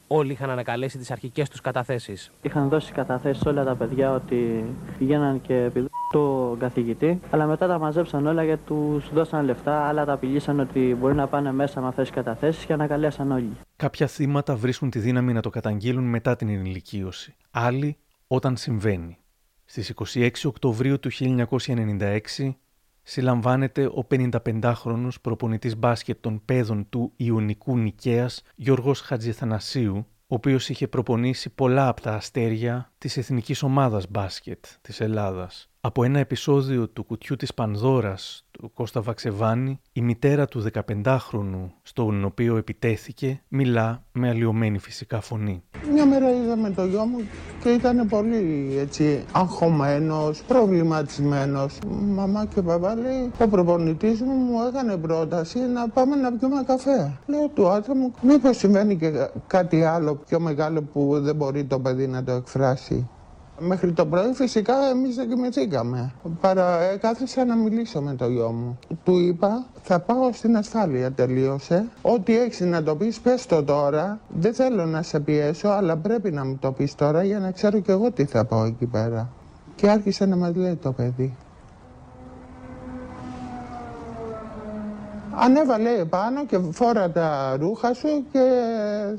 όλοι 0.07 0.31
είχαν 0.31 0.49
ανακαλέσει 0.49 0.97
τις 0.97 1.11
αρχικές 1.11 1.49
τους 1.49 1.61
καταθέσεις. 1.61 2.31
Είχαν 2.41 2.69
δώσει 2.69 2.91
καταθέσεις 2.91 3.45
όλα 3.45 3.63
τα 3.63 3.75
παιδιά 3.75 4.11
ότι 4.11 4.65
πηγαίναν 4.97 5.41
και 5.41 5.63
επιδ... 5.63 5.85
το 6.11 6.55
καθηγητή, 6.59 7.19
αλλά 7.29 7.45
μετά 7.45 7.67
τα 7.67 7.79
μαζέψαν 7.79 8.27
όλα 8.27 8.43
γιατί 8.43 8.61
τους 8.65 9.13
δώσαν 9.13 9.45
λεφτά, 9.45 9.87
άλλα 9.87 10.05
τα 10.05 10.13
απειλήσαν 10.13 10.59
ότι 10.59 10.97
μπορεί 10.99 11.15
να 11.15 11.27
πάνε 11.27 11.51
μέσα 11.51 11.81
με 11.81 11.87
αυτές 11.87 12.07
τις 12.07 12.15
καταθέσεις 12.15 12.65
και 12.65 12.73
ανακαλέσαν 12.73 13.31
όλοι. 13.31 13.51
Κάποια 13.75 14.07
θύματα 14.07 14.55
βρίσκουν 14.55 14.89
τη 14.89 14.99
δύναμη 14.99 15.33
να 15.33 15.41
το 15.41 15.49
καταγγείλουν 15.49 16.03
μετά 16.03 16.35
την 16.35 16.49
ενηλικίωση. 16.49 17.35
Άλλοι 17.51 17.97
όταν 18.27 18.57
συμβαίνει. 18.57 19.17
Στις 19.65 19.93
26 20.13 20.29
Οκτωβρίου 20.43 20.99
του 20.99 21.09
1996 21.11 22.55
συλλαμβάνεται 23.07 23.85
ο 23.85 24.07
55χρονος 24.09 25.21
προπονητής 25.21 25.77
μπάσκετ 25.77 26.17
των 26.21 26.41
παιδών 26.45 26.89
του 26.89 27.11
Ιωνικού 27.15 27.77
Νικαίας 27.77 28.41
Γιώργος 28.55 29.01
Χατζηθανασίου, 29.01 29.95
ο 30.27 30.35
οποίος 30.35 30.69
είχε 30.69 30.87
προπονήσει 30.87 31.49
πολλά 31.49 31.87
από 31.87 32.01
τα 32.01 32.13
αστέρια 32.13 32.91
της 32.97 33.17
εθνικής 33.17 33.63
ομάδας 33.63 34.05
μπάσκετ 34.09 34.65
της 34.81 35.01
Ελλάδας. 35.01 35.69
Από 35.81 36.03
ένα 36.03 36.19
επεισόδιο 36.19 36.89
του 36.89 37.03
κουτιού 37.03 37.35
της 37.35 37.53
Πανδώρας 37.53 38.39
του 38.39 38.44
Κώστα 38.73 39.01
Βαξεβάνη, 39.01 39.79
η 39.93 40.01
μητέρα 40.01 40.45
του 40.45 40.65
15χρονου, 40.73 41.69
στον 41.81 42.25
οποίο 42.25 42.57
επιτέθηκε, 42.57 43.41
μιλά 43.47 44.03
με 44.11 44.29
αλλοιωμένη 44.29 44.79
φυσικά 44.79 45.21
φωνή. 45.21 45.63
Μια 45.91 46.05
μέρα 46.05 46.31
είδαμε 46.31 46.69
το 46.69 46.85
γιο 46.85 47.05
μου 47.05 47.17
και 47.63 47.69
ήταν 47.69 48.07
πολύ 48.07 48.75
έτσι 48.79 49.25
αγχωμένος, 49.31 50.41
προβληματισμένος. 50.41 51.79
Μαμά 51.89 52.45
και 52.45 52.61
παπά 52.61 52.95
λέει, 52.95 53.31
ο 53.39 53.47
προπονητής 53.47 54.21
μου 54.21 54.33
μου 54.33 54.57
έκανε 54.67 54.97
πρόταση 54.97 55.59
να 55.59 55.89
πάμε 55.89 56.15
να 56.15 56.31
πιούμε 56.31 56.63
καφέ. 56.65 57.17
Λέω 57.25 57.47
του 57.47 57.67
άτομου, 57.67 58.13
μήπως 58.21 58.57
συμβαίνει 58.57 58.97
και 58.97 59.11
κάτι 59.47 59.83
άλλο 59.83 60.15
πιο 60.15 60.39
μεγάλο 60.39 60.81
που 60.81 61.19
δεν 61.19 61.35
μπορεί 61.35 61.63
το 61.63 61.79
παιδί 61.79 62.07
να 62.07 62.23
το 62.23 62.31
εκφράσει. 62.31 63.09
Μέχρι 63.59 63.91
το 63.91 64.05
πρωί 64.05 64.33
φυσικά 64.33 64.73
εμείς 64.89 65.15
δεν 65.15 65.29
κοιμηθήκαμε. 65.29 66.13
Παρά 66.41 66.81
ε, 66.81 66.97
κάθισα 66.97 67.45
να 67.45 67.55
μιλήσω 67.55 68.01
με 68.01 68.13
το 68.13 68.27
γιο 68.27 68.51
μου. 68.51 68.79
Του 69.03 69.19
είπα 69.19 69.65
θα 69.81 69.99
πάω 69.99 70.29
στην 70.33 70.57
ασφάλεια 70.57 71.11
τελείωσε. 71.11 71.85
Ό,τι 72.01 72.37
έχεις 72.37 72.59
να 72.59 72.83
το 72.83 72.95
πεις 72.95 73.19
πες 73.19 73.45
το 73.45 73.63
τώρα. 73.63 74.19
Δεν 74.27 74.53
θέλω 74.53 74.85
να 74.85 75.01
σε 75.01 75.19
πιέσω 75.19 75.67
αλλά 75.67 75.97
πρέπει 75.97 76.31
να 76.31 76.45
μου 76.45 76.57
το 76.59 76.71
πεις 76.71 76.95
τώρα 76.95 77.23
για 77.23 77.39
να 77.39 77.51
ξέρω 77.51 77.79
κι 77.79 77.91
εγώ 77.91 78.11
τι 78.11 78.25
θα 78.25 78.45
πω 78.45 78.63
εκεί 78.63 78.85
πέρα. 78.85 79.29
Και 79.75 79.89
άρχισε 79.89 80.25
να 80.25 80.35
μας 80.35 80.55
λέει 80.55 80.75
το 80.75 80.91
παιδί. 80.91 81.35
Ανέβα 85.37 85.79
λέει 85.79 86.05
πάνω 86.05 86.45
και 86.45 86.59
φόρα 86.71 87.11
τα 87.11 87.57
ρούχα 87.59 87.93
σου 87.93 88.25
και 88.31 88.39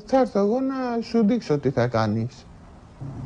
θα 0.05 0.19
έρθω 0.19 0.39
εγώ 0.39 0.59
να 0.59 1.01
σου 1.01 1.25
δείξω 1.25 1.57
τι 1.57 1.69
θα 1.69 1.87
κάνεις. 1.87 2.46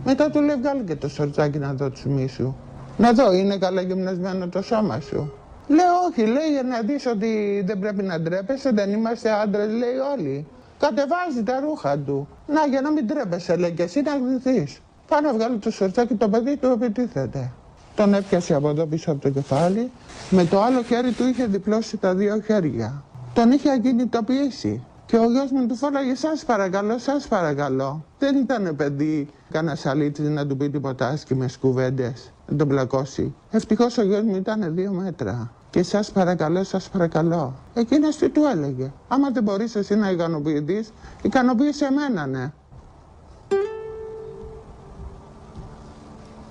Μετά 0.05 0.29
του 0.29 0.41
λέει 0.41 0.55
βγάλει 0.55 0.83
και 0.83 0.95
το 0.95 1.09
σορτσάκι 1.09 1.57
να 1.57 1.73
δω 1.73 1.89
τους 1.89 2.31
σου. 2.31 2.55
Να 2.97 3.13
δω 3.13 3.33
είναι 3.33 3.57
καλά 3.57 3.81
γυμνασμένο 3.81 4.47
το 4.47 4.61
σώμα 4.61 4.99
σου. 4.99 5.33
Λέω 5.67 5.93
όχι, 6.09 6.25
λέει 6.25 6.49
για 6.51 6.63
να 6.63 6.81
δεις 6.81 7.05
ότι 7.05 7.63
δεν 7.65 7.79
πρέπει 7.79 8.03
να 8.03 8.19
ντρέπεσαι, 8.19 8.71
δεν 8.71 8.91
είμαστε 8.91 9.31
άντρες, 9.31 9.67
λέει 9.67 9.97
όλοι. 10.17 10.47
Κατεβάζει 10.79 11.43
τα 11.43 11.59
ρούχα 11.59 11.97
του. 11.97 12.27
Να 12.47 12.65
για 12.69 12.81
να 12.81 12.91
μην 12.91 13.05
ντρέπεσαι, 13.05 13.55
λέει 13.55 13.71
και 13.71 13.83
εσύ 13.83 14.01
να 14.01 14.17
γδυθείς. 14.17 14.81
Πάνω 15.07 15.27
να 15.27 15.33
βγάλει 15.33 15.57
το 15.57 15.71
σορτσάκι 15.71 16.13
το 16.13 16.29
παιδί 16.29 16.57
του 16.57 16.67
επιτίθεται. 16.67 17.51
Τον 17.95 18.13
έπιασε 18.13 18.53
από 18.53 18.69
εδώ 18.69 18.85
πίσω 18.85 19.11
από 19.11 19.21
το 19.21 19.29
κεφάλι. 19.29 19.91
Με 20.29 20.45
το 20.45 20.61
άλλο 20.61 20.81
χέρι 20.83 21.11
του 21.11 21.27
είχε 21.27 21.45
διπλώσει 21.45 21.97
τα 21.97 22.15
δύο 22.15 22.41
χέρια. 22.41 23.03
Τον 23.33 23.51
είχε 23.51 23.71
ακινητοποιήσει. 23.71 24.83
Και 25.11 25.17
ο 25.17 25.31
γιος 25.31 25.51
μου 25.51 25.65
του 25.67 25.75
φώναγε 25.75 26.15
σας 26.15 26.45
παρακαλώ, 26.45 26.97
σας 26.97 27.27
παρακαλώ. 27.27 28.05
Δεν 28.19 28.35
ήταν 28.35 28.75
παιδί 28.75 29.29
κανένας 29.51 29.85
αλήτης 29.85 30.29
να 30.29 30.47
του 30.47 30.57
πει 30.57 30.69
τίποτα 30.69 31.07
άσχημες 31.07 31.57
κουβέντες, 31.57 32.31
να 32.47 32.57
τον 32.57 32.67
πλακώσει. 32.67 33.35
Ευτυχώς 33.51 33.97
ο 33.97 34.03
γιος 34.03 34.21
μου 34.21 34.35
ήταν 34.35 34.75
δύο 34.75 34.91
μέτρα. 34.91 35.51
Και 35.69 35.83
σας 35.83 36.11
παρακαλώ, 36.11 36.63
σας 36.63 36.89
παρακαλώ. 36.89 37.53
Εκείνος 37.73 38.15
τι 38.15 38.29
του 38.29 38.41
έλεγε. 38.53 38.91
Άμα 39.07 39.29
δεν 39.29 39.43
μπορείς 39.43 39.75
εσύ 39.75 39.95
να 39.95 40.09
ικανοποιηθείς, 40.09 40.91
ικανοποίησε 41.21 41.85
εμένα, 41.85 42.25
ναι. 42.25 42.51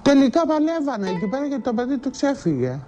Τελικά 0.02 0.46
παλεύανε 0.46 1.08
εκεί 1.08 1.26
πέρα 1.26 1.48
και 1.48 1.58
το 1.58 1.72
παιδί 1.72 1.98
του 1.98 2.10
ξέφυγε. 2.10 2.78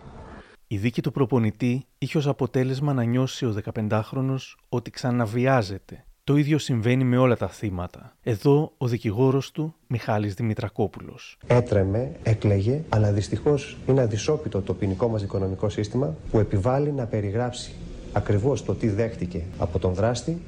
Η 0.72 0.76
δίκη 0.76 1.02
του 1.02 1.12
προπονητή 1.12 1.86
είχε 1.98 2.18
ως 2.18 2.26
αποτέλεσμα 2.26 2.92
να 2.92 3.02
νιώσει 3.02 3.46
ο 3.46 3.54
15χρονος 3.74 4.54
ότι 4.68 4.90
ξαναβιάζεται. 4.90 6.04
Το 6.24 6.36
ίδιο 6.36 6.58
συμβαίνει 6.58 7.04
με 7.04 7.16
όλα 7.16 7.36
τα 7.36 7.48
θύματα. 7.48 8.16
Εδώ 8.22 8.72
ο 8.76 8.86
δικηγόρος 8.86 9.50
του, 9.50 9.74
Μιχάλης 9.86 10.34
Δημητρακόπουλος. 10.34 11.38
Έτρεμε, 11.46 12.12
έκλαιγε, 12.22 12.82
αλλά 12.88 13.12
δυστυχώς 13.12 13.76
είναι 13.86 14.00
αδυσόπιτο 14.00 14.60
το 14.60 14.74
ποινικό 14.74 15.08
μας 15.08 15.22
οικονομικό 15.22 15.68
σύστημα 15.68 16.14
που 16.30 16.38
επιβάλλει 16.38 16.92
να 16.92 17.06
περιγράψει 17.06 17.72
ακριβώς 18.12 18.64
το 18.64 18.74
τι 18.74 18.88
δέχτηκε 18.88 19.42
από 19.58 19.78
τον 19.78 19.94
δράστη 19.94 20.40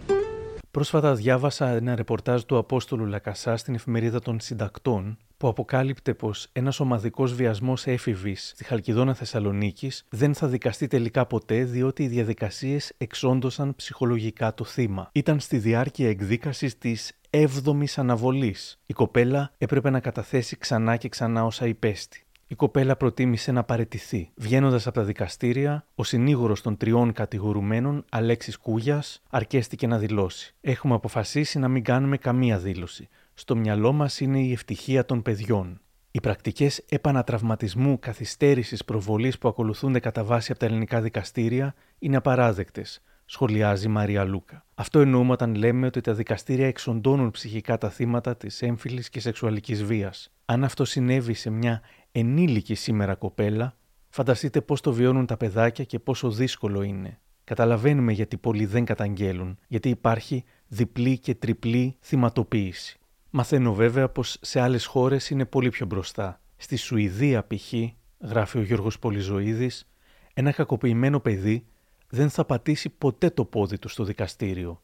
Πρόσφατα 0.75 1.15
διάβασα 1.15 1.69
ένα 1.69 1.95
ρεπορτάζ 1.95 2.43
του 2.43 2.59
Απόστολου 2.59 3.07
Λακασά 3.07 3.57
στην 3.57 3.75
εφημερίδα 3.75 4.21
των 4.21 4.41
Συντακτών 4.41 5.19
που 5.37 5.49
αποκάλυπτε 5.49 6.15
πως 6.15 6.49
ένας 6.53 6.81
ομαδικός 6.81 7.35
βιασμός 7.35 7.87
έφηβης 7.87 8.53
στη 8.55 8.65
Χαλκιδόνα 8.65 9.15
Θεσσαλονίκης 9.15 10.05
δεν 10.09 10.35
θα 10.35 10.47
δικαστεί 10.47 10.87
τελικά 10.87 11.27
ποτέ 11.27 11.65
διότι 11.65 12.03
οι 12.03 12.09
διαδικασίες 12.09 12.93
εξόντωσαν 12.99 13.75
ψυχολογικά 13.77 14.55
το 14.55 14.65
θύμα. 14.65 15.11
Ήταν 15.13 15.41
στη 15.41 15.59
διάρκεια 15.59 16.09
εκδίκασης 16.09 16.79
της 16.79 17.13
7η 17.31 17.85
αναβολής. 17.97 18.81
Η 18.87 18.93
κοπέλα 18.93 19.53
έπρεπε 19.59 19.91
να 19.91 20.01
καταθέσει 20.01 20.57
ξανά 20.57 20.97
και 20.97 21.09
ξανά 21.09 21.45
όσα 21.45 21.67
υπέστη. 21.67 22.25
Η 22.47 22.55
κοπέλα 22.55 22.97
προτίμησε 22.97 23.53
να 23.53 23.65
παρετηθεί. 23.65 24.31
Βγαίνοντας 24.35 24.87
από 24.87 24.95
τα 24.95 25.05
δικαστήρια, 25.05 25.87
ο 25.95 26.05
συνήγορος 26.05 26.61
των 26.61 26.77
τριών 26.77 27.13
κατηγορουμένων, 27.13 28.05
Αλέξης 28.11 28.57
Κούγιας, 28.57 29.23
αρκέστηκε 29.31 29.87
να 29.87 29.99
δηλώσει: 29.99 30.55
Έχουμε 30.61 30.95
αποφασίσει 30.95 31.59
να 31.59 31.69
μην 31.69 31.85
κάνουμε 31.85 32.17
καμία 32.17 32.59
δήλωση. 32.59 33.09
Στο 33.35 33.57
μυαλό 33.57 33.93
μας 33.93 34.21
είναι 34.21 34.41
η 34.41 34.53
ευτυχία 34.53 35.05
των 35.05 35.23
παιδιών. 35.23 35.81
Οι 36.11 36.21
πρακτικές 36.21 36.79
επανατραυματισμού 36.89 37.99
καθυστέρησης 37.99 38.85
προβολής 38.85 39.39
που 39.39 39.49
ακολουθούνται 39.49 40.01
κατά 40.01 40.25
βάση 40.25 40.51
από 40.51 40.61
τα 40.61 40.67
ελληνικά 40.67 41.01
δικαστήρια 41.01 41.75
είναι 41.99 42.17
απαράδεκτες, 42.17 43.03
σχολιάζει 43.25 43.87
η 43.87 43.91
Μαρία 43.91 44.25
Λούκα. 44.25 44.67
Αυτό 44.75 45.01
εννοούμε 45.01 45.33
όταν 45.33 45.55
λέμε 45.55 45.87
ότι 45.87 46.01
τα 46.01 46.13
δικαστήρια 46.15 46.67
εξοντώνουν 46.67 47.31
ψυχικά 47.31 47.79
τα 47.79 47.91
θύματα 47.91 48.37
της 48.37 48.63
έμφυλης 48.63 49.09
και 49.09 49.21
σεξουαλικής 49.21 49.85
βίας. 49.85 50.33
Αν 50.45 50.65
αυτό 50.65 50.85
συνέβη 50.85 51.35
σε 51.35 51.51
μια 51.51 51.81
ενήλικη 52.13 52.75
σήμερα 52.75 53.15
κοπέλα, 53.15 53.77
φανταστείτε 54.09 54.61
πώς 54.61 54.81
το 54.81 54.93
βιώνουν 54.93 55.27
τα 55.27 55.37
παιδάκια 55.37 55.85
και 55.85 55.99
πόσο 55.99 56.31
δύσκολο 56.31 56.83
είναι. 56.83 57.19
Καταλαβαίνουμε 57.45 58.13
γιατί 58.13 58.37
πολλοί 58.37 58.67
δεν 58.67 58.85
καταγγέλουν, 58.85 59.59
γιατί 59.69 59.89
υπάρχει 59.89 60.45
διπλή 60.67 61.19
και 61.19 61.35
τριπλή 61.35 61.97
θυματοποίηση. 62.01 62.99
Μαθαίνω 63.37 63.75
βέβαια 63.75 64.09
πως 64.09 64.39
σε 64.41 64.61
άλλες 64.61 64.85
χώρες 64.87 65.31
είναι 65.31 65.45
πολύ 65.45 65.69
πιο 65.69 65.87
μπροστά. 65.87 66.41
Στη 66.57 66.77
Σουηδία 66.77 67.47
π.χ., 67.47 67.73
γράφει 68.19 68.59
ο 68.59 68.63
Γιώργος 68.63 68.99
Πολυζωίδης, 68.99 69.89
ένα 70.35 70.53
κακοποιημένο 70.53 71.21
παιδί 71.21 71.67
δεν 72.09 72.31
θα 72.31 72.45
πατήσει 72.45 72.89
ποτέ 72.89 73.31
το 73.31 73.45
πόδι 73.45 73.79
του 73.79 73.89
στο 73.89 74.05
δικαστήριο. 74.05 74.83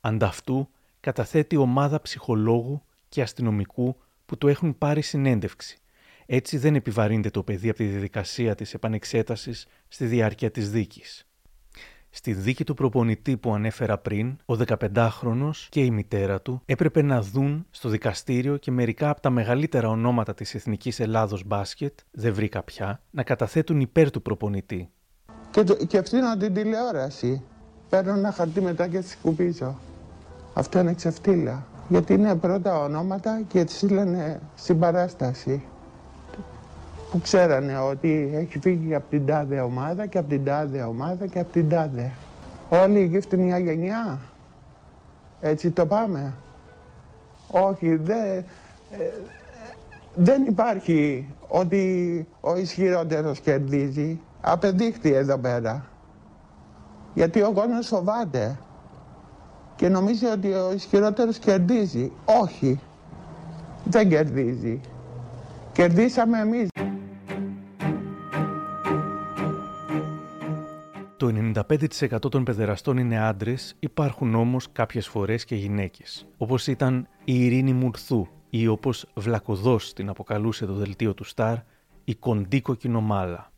Ανταυτού 0.00 0.68
καταθέτει 1.00 1.56
ομάδα 1.56 2.00
ψυχολόγου 2.00 2.82
και 3.08 3.22
αστυνομικού 3.22 3.96
που 4.26 4.38
του 4.38 4.48
έχουν 4.48 4.78
πάρει 4.78 5.02
συνέντευξη 5.02 5.80
έτσι 6.32 6.58
δεν 6.58 6.74
επιβαρύνεται 6.74 7.30
το 7.30 7.42
παιδί 7.42 7.68
από 7.68 7.78
τη 7.78 7.84
διαδικασία 7.84 8.54
της 8.54 8.74
επανεξέτασης 8.74 9.66
στη 9.88 10.06
διάρκεια 10.06 10.50
της 10.50 10.70
δίκης. 10.70 11.29
Στη 12.12 12.32
δίκη 12.32 12.64
του 12.64 12.74
προπονητή 12.74 13.36
που 13.36 13.54
ανέφερα 13.54 13.98
πριν, 13.98 14.36
ο 14.44 14.54
15χρονος 14.66 15.66
και 15.68 15.84
η 15.84 15.90
μητέρα 15.90 16.40
του 16.40 16.62
έπρεπε 16.64 17.02
να 17.02 17.22
δουν 17.22 17.66
στο 17.70 17.88
δικαστήριο 17.88 18.56
και 18.56 18.70
μερικά 18.70 19.10
από 19.10 19.20
τα 19.20 19.30
μεγαλύτερα 19.30 19.88
ονόματα 19.88 20.34
της 20.34 20.54
Εθνικής 20.54 21.00
Ελλάδος 21.00 21.44
μπάσκετ, 21.44 21.98
δεν 22.10 22.34
βρήκα 22.34 22.62
πια, 22.62 23.00
να 23.10 23.22
καταθέτουν 23.22 23.80
υπέρ 23.80 24.10
του 24.10 24.22
προπονητή. 24.22 24.90
Και, 25.50 25.62
το, 25.62 25.74
και 25.74 26.02
είναι 26.12 26.36
την 26.38 26.54
τηλεόραση. 26.54 27.42
Παίρνω 27.88 28.12
ένα 28.12 28.32
χαρτί 28.32 28.60
μετά 28.60 28.88
και 28.88 29.02
σκουπίζω. 29.02 29.78
Αυτό 30.54 30.78
είναι 30.78 30.94
ξεφτύλα. 30.94 31.66
Γιατί 31.88 32.12
είναι 32.12 32.34
πρώτα 32.34 32.78
ονόματα 32.78 33.42
και 33.48 33.58
έτσι 33.58 33.86
λένε 33.86 34.40
στην 34.54 34.78
παράσταση 34.78 35.62
που 37.10 37.20
ξέρανε 37.20 37.78
ότι 37.78 38.30
έχει 38.34 38.58
φύγει 38.58 38.94
από 38.94 39.10
την 39.10 39.26
τάδε 39.26 39.60
ομάδα 39.60 40.06
και 40.06 40.18
από 40.18 40.28
την 40.28 40.44
τάδε 40.44 40.82
ομάδα 40.82 41.26
και 41.26 41.38
από 41.38 41.52
την 41.52 41.68
τάδε. 41.68 42.12
Όλοι 42.68 43.04
γύφτουν 43.04 43.40
μια 43.40 43.58
γενιά. 43.58 44.18
Έτσι 45.40 45.70
το 45.70 45.86
πάμε. 45.86 46.34
Όχι, 47.50 47.96
δεν, 47.96 48.44
δεν 50.14 50.44
υπάρχει 50.44 51.28
ότι 51.48 52.26
ο 52.40 52.56
ισχυρότερος 52.56 53.40
κερδίζει. 53.40 54.20
Απεδείχθη 54.40 55.12
εδώ 55.12 55.38
πέρα. 55.38 55.84
Γιατί 57.14 57.42
ο 57.42 57.52
κόσμος 57.52 57.86
φοβάται 57.86 58.58
και 59.76 59.88
νομίζει 59.88 60.26
ότι 60.26 60.52
ο 60.52 60.72
ισχυρότερος 60.72 61.38
κερδίζει. 61.38 62.12
Όχι, 62.42 62.80
δεν 63.84 64.08
κερδίζει. 64.08 64.80
Κερδίσαμε 65.72 66.38
εμείς. 66.38 66.69
Το 71.20 71.52
95% 71.68 72.30
των 72.30 72.44
παιδεραστών 72.44 72.96
είναι 72.96 73.18
άντρες, 73.18 73.74
υπάρχουν 73.78 74.34
όμως 74.34 74.72
κάποιες 74.72 75.08
φορές 75.08 75.44
και 75.44 75.54
γυναίκες. 75.54 76.26
Όπως 76.36 76.66
ήταν 76.66 77.08
η 77.24 77.44
Ειρήνη 77.44 77.72
Μουρθού 77.72 78.26
ή 78.50 78.66
όπως 78.66 79.06
βλακοδό 79.14 79.78
την 79.94 80.08
αποκαλούσε 80.08 80.66
το 80.66 80.72
δελτίο 80.72 81.14
του 81.14 81.24
Σταρ, 81.24 81.56
η 82.04 82.14
κοντή 82.14 82.60
κοκκινομάλα. 82.60 83.49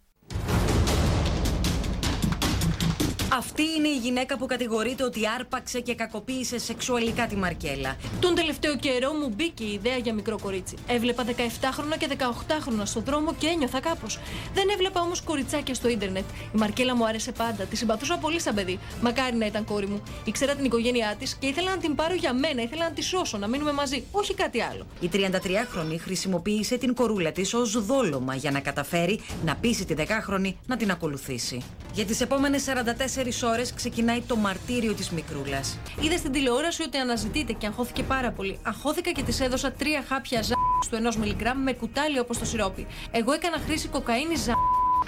Αυτή 3.39 3.63
είναι 3.77 3.89
η 3.89 3.97
γυναίκα 3.97 4.39
που 4.39 4.47
κατηγορείται 4.47 5.05
ότι 5.05 5.21
άρπαξε 5.39 5.81
και 5.81 5.95
κακοποίησε 5.95 6.59
σεξουαλικά 6.59 7.27
τη 7.27 7.37
Μαρκέλα. 7.37 7.97
Τον 8.21 8.35
τελευταίο 8.35 8.77
καιρό 8.77 9.13
μου 9.13 9.33
μπήκε 9.37 9.65
η 9.65 9.73
ιδέα 9.73 9.97
για 9.97 10.15
μικρό 10.15 10.39
κορίτσι. 10.43 10.77
Έβλεπα 10.87 11.25
17χρονα 11.25 11.97
και 11.99 12.09
18χρονα 12.19 12.83
στον 12.85 13.05
δρόμο 13.05 13.35
και 13.35 13.47
ένιωθα 13.47 13.81
κάπως. 13.81 14.19
Δεν 14.55 14.69
έβλεπα 14.73 15.01
όμως 15.01 15.21
κοριτσάκια 15.21 15.75
στο 15.75 15.89
ίντερνετ. 15.89 16.25
Η 16.55 16.59
Μαρκέλα 16.59 16.97
μου 16.97 17.07
άρεσε 17.07 17.33
πάντα. 17.33 17.65
Τη 17.65 17.77
συμπαθούσα 17.77 18.19
πολύ 18.19 18.41
σαν 18.41 18.55
παιδί. 18.55 18.79
Μακάρι 19.01 19.37
να 19.37 19.47
ήταν 19.47 19.65
κόρη 19.65 19.87
μου. 19.87 20.03
Ήξερα 20.25 20.55
την 20.55 20.65
οικογένειά 20.65 21.15
της 21.19 21.35
και 21.35 21.47
ήθελα 21.47 21.71
να 21.71 21.79
την 21.79 21.95
πάρω 21.95 22.15
για 22.15 22.35
μένα. 22.35 22.63
Ήθελα 22.63 22.85
να 22.85 22.93
τη 22.95 23.03
σώσω, 23.03 23.39
να 23.39 23.49
μείνουμε 23.49 23.73
μαζί. 23.73 24.05
Όχι 24.11 24.35
κάτι 24.35 24.63
άλλο. 24.63 24.87
Η 25.01 25.11
33χρονη 25.13 25.97
χρησιμοποίησε 25.99 26.77
την 26.77 26.95
κορούλα 26.95 27.33
της 27.33 27.55
ως 27.55 27.85
δόλωμα 27.87 28.35
για 28.35 28.51
να 28.51 28.61
καταφέρει 28.61 29.21
να 29.45 29.57
πείσει 29.57 29.85
τη 29.85 29.95
10χρονη 29.99 30.55
να 30.67 30.77
την 30.77 30.91
ακολουθήσει. 30.91 31.63
Για 31.95 32.05
τις 32.05 32.21
επόμενες 32.21 32.65
44 32.65 33.22
ώρες 33.43 33.75
ξεκινάει 33.75 34.21
το 34.21 34.37
μαρτύριο 34.37 34.95
της 34.95 35.11
Μικρούλας. 35.11 35.79
Είδε 36.01 36.17
στην 36.17 36.33
τηλεόραση 36.33 36.83
ότι 36.83 36.97
αναζητείται 36.99 37.53
και 37.53 37.67
αγχώθηκε 37.67 38.03
πάρα 38.03 38.31
πολύ. 38.31 38.59
Αγχώθηκα 38.63 39.11
και 39.13 39.23
της 39.23 39.41
έδωσα 39.41 39.73
τρία 39.73 40.05
χάπια 40.09 40.43
ζά 40.43 40.55
του 40.91 40.97
ενός 40.97 41.17
μιλιγκράμμ 41.17 41.63
με 41.63 41.73
κουτάλι 41.73 42.19
όπως 42.19 42.39
το 42.39 42.45
σιρόπι. 42.45 42.87
Εγώ 43.11 43.33
έκανα 43.33 43.59
χρήση 43.67 43.89
κοκαίνης 43.89 44.41
ζά. 44.41 44.55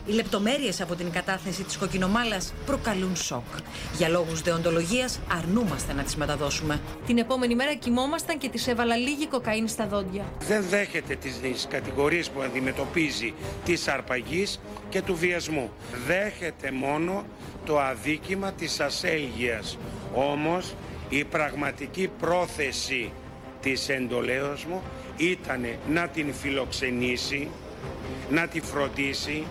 Οι 0.07 0.13
λεπτομέρειες 0.13 0.81
από 0.81 0.95
την 0.95 1.11
κατάθεση 1.11 1.63
της 1.63 1.77
κοκκινομάλας 1.77 2.53
προκαλούν 2.67 3.17
σοκ. 3.17 3.45
Για 3.97 4.09
λόγους 4.09 4.43
δεοντολογίας 4.43 5.21
αρνούμαστε 5.39 5.93
να 5.93 6.03
τις 6.03 6.17
μεταδώσουμε. 6.17 6.81
Την 7.07 7.19
επόμενη 7.19 7.55
μέρα 7.55 7.75
κοιμόμασταν 7.75 8.39
και 8.39 8.49
της 8.49 8.67
έβαλα 8.67 8.97
λίγη 8.97 9.27
κοκαίνη 9.27 9.69
στα 9.69 9.87
δόντια. 9.87 10.25
Δεν 10.39 10.65
δέχεται 10.69 11.17
τις 11.17 11.67
κατηγορίες 11.71 12.31
που 12.31 12.43
αντιμετωπίζει 12.43 13.35
της 13.65 13.89
αρπαγής 13.89 14.61
και 14.89 15.03
του 15.03 15.17
βιασμού. 15.17 15.71
Δέχεται 16.07 16.71
μόνο 16.71 17.25
το 17.65 17.81
αδίκημα 17.81 18.53
της 18.53 18.81
ασέλγειας. 18.81 19.79
Όμως 20.15 20.75
η 21.09 21.25
πραγματική 21.25 22.11
πρόθεση 22.21 23.13
της 23.61 23.89
εντολέως 23.89 24.65
μου 24.65 24.83
ήταν 25.17 25.67
να 25.89 26.09
την 26.09 26.35
φιλοξενήσει, 26.35 27.49
να 28.31 28.47
τη 28.47 28.61
φροντίσει, 28.61 29.45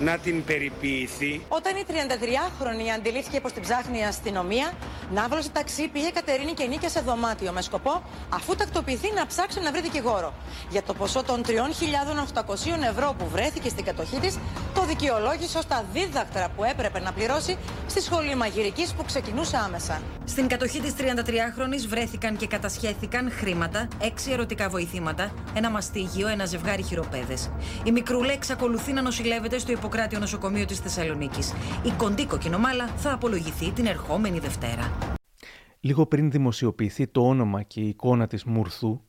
να 0.00 0.18
την 0.18 0.44
περιποιηθεί. 0.44 1.44
Όταν 1.48 1.76
η 1.76 1.84
33χρονη 1.88 2.88
αντιλήφθηκε 2.96 3.40
πως 3.40 3.52
την 3.52 3.62
ψάχνει 3.62 3.98
η 3.98 4.02
αστυνομία, 4.02 4.72
Ναύλωσε 5.12 5.50
ταξί, 5.50 5.88
πήγε 5.88 6.06
η 6.06 6.12
Κατερίνη 6.12 6.52
και 6.52 6.66
νίκησε 6.66 6.88
σε 6.88 7.00
δωμάτιο 7.00 7.52
με 7.52 7.62
σκοπό, 7.62 8.02
αφού 8.28 8.54
τακτοποιηθεί, 8.54 9.12
να 9.14 9.26
ψάξει 9.26 9.60
να 9.60 9.70
βρει 9.70 9.80
δικηγόρο. 9.80 10.34
Για 10.70 10.82
το 10.82 10.94
ποσό 10.94 11.22
των 11.22 11.42
3.800 11.46 11.52
ευρώ 12.90 13.14
που 13.18 13.28
βρέθηκε 13.28 13.68
στην 13.68 13.84
κατοχή 13.84 14.18
της, 14.18 14.38
το 14.74 14.84
δικαιολόγησε 14.84 15.58
ω 15.58 15.64
τα 15.68 15.84
δίδακτρα 15.92 16.48
που 16.56 16.64
έπρεπε 16.64 17.00
να 17.00 17.12
πληρώσει 17.12 17.58
στη 17.86 18.00
σχολή 18.02 18.34
μαγειρικής 18.34 18.92
που 18.92 19.04
ξεκινούσε 19.04 19.56
άμεσα. 19.56 20.02
Στην 20.24 20.46
κατοχή 20.46 20.80
της 20.80 20.94
33χρονη 20.98 21.86
βρέθηκαν 21.88 22.36
και 22.36 22.46
κατασχέθηκαν 22.46 23.30
χρήματα, 23.30 23.88
έξι 24.00 24.30
ερωτικά 24.30 24.68
βοηθήματα, 24.68 25.32
ένα 25.54 25.70
μαστίγιο, 25.70 26.28
ένα 26.28 26.44
ζευγάρι 26.44 26.82
χειροπέδες. 26.82 27.50
Η 27.84 27.92
μικρούλα 27.92 28.32
εξακολουθεί 28.32 28.92
να 28.92 29.02
νοσηλεύεται 29.02 29.58
στο 29.58 29.72
Ιπποκράτιο 29.90 30.18
Νοσοκομείο 30.18 30.64
της 30.64 30.78
Θεσσαλονίκης. 30.78 31.52
Η 31.84 31.90
κοντή 31.96 32.26
κοκκινομάλα 32.26 32.86
θα 32.86 33.12
απολογηθεί 33.12 33.70
την 33.70 33.86
ερχόμενη 33.86 34.38
Δευτέρα. 34.38 35.16
Λίγο 35.80 36.06
πριν 36.06 36.30
δημοσιοποιηθεί 36.30 37.06
το 37.06 37.26
όνομα 37.26 37.62
και 37.62 37.80
η 37.80 37.88
εικόνα 37.88 38.26
της 38.26 38.44
Μουρθού, 38.44 39.00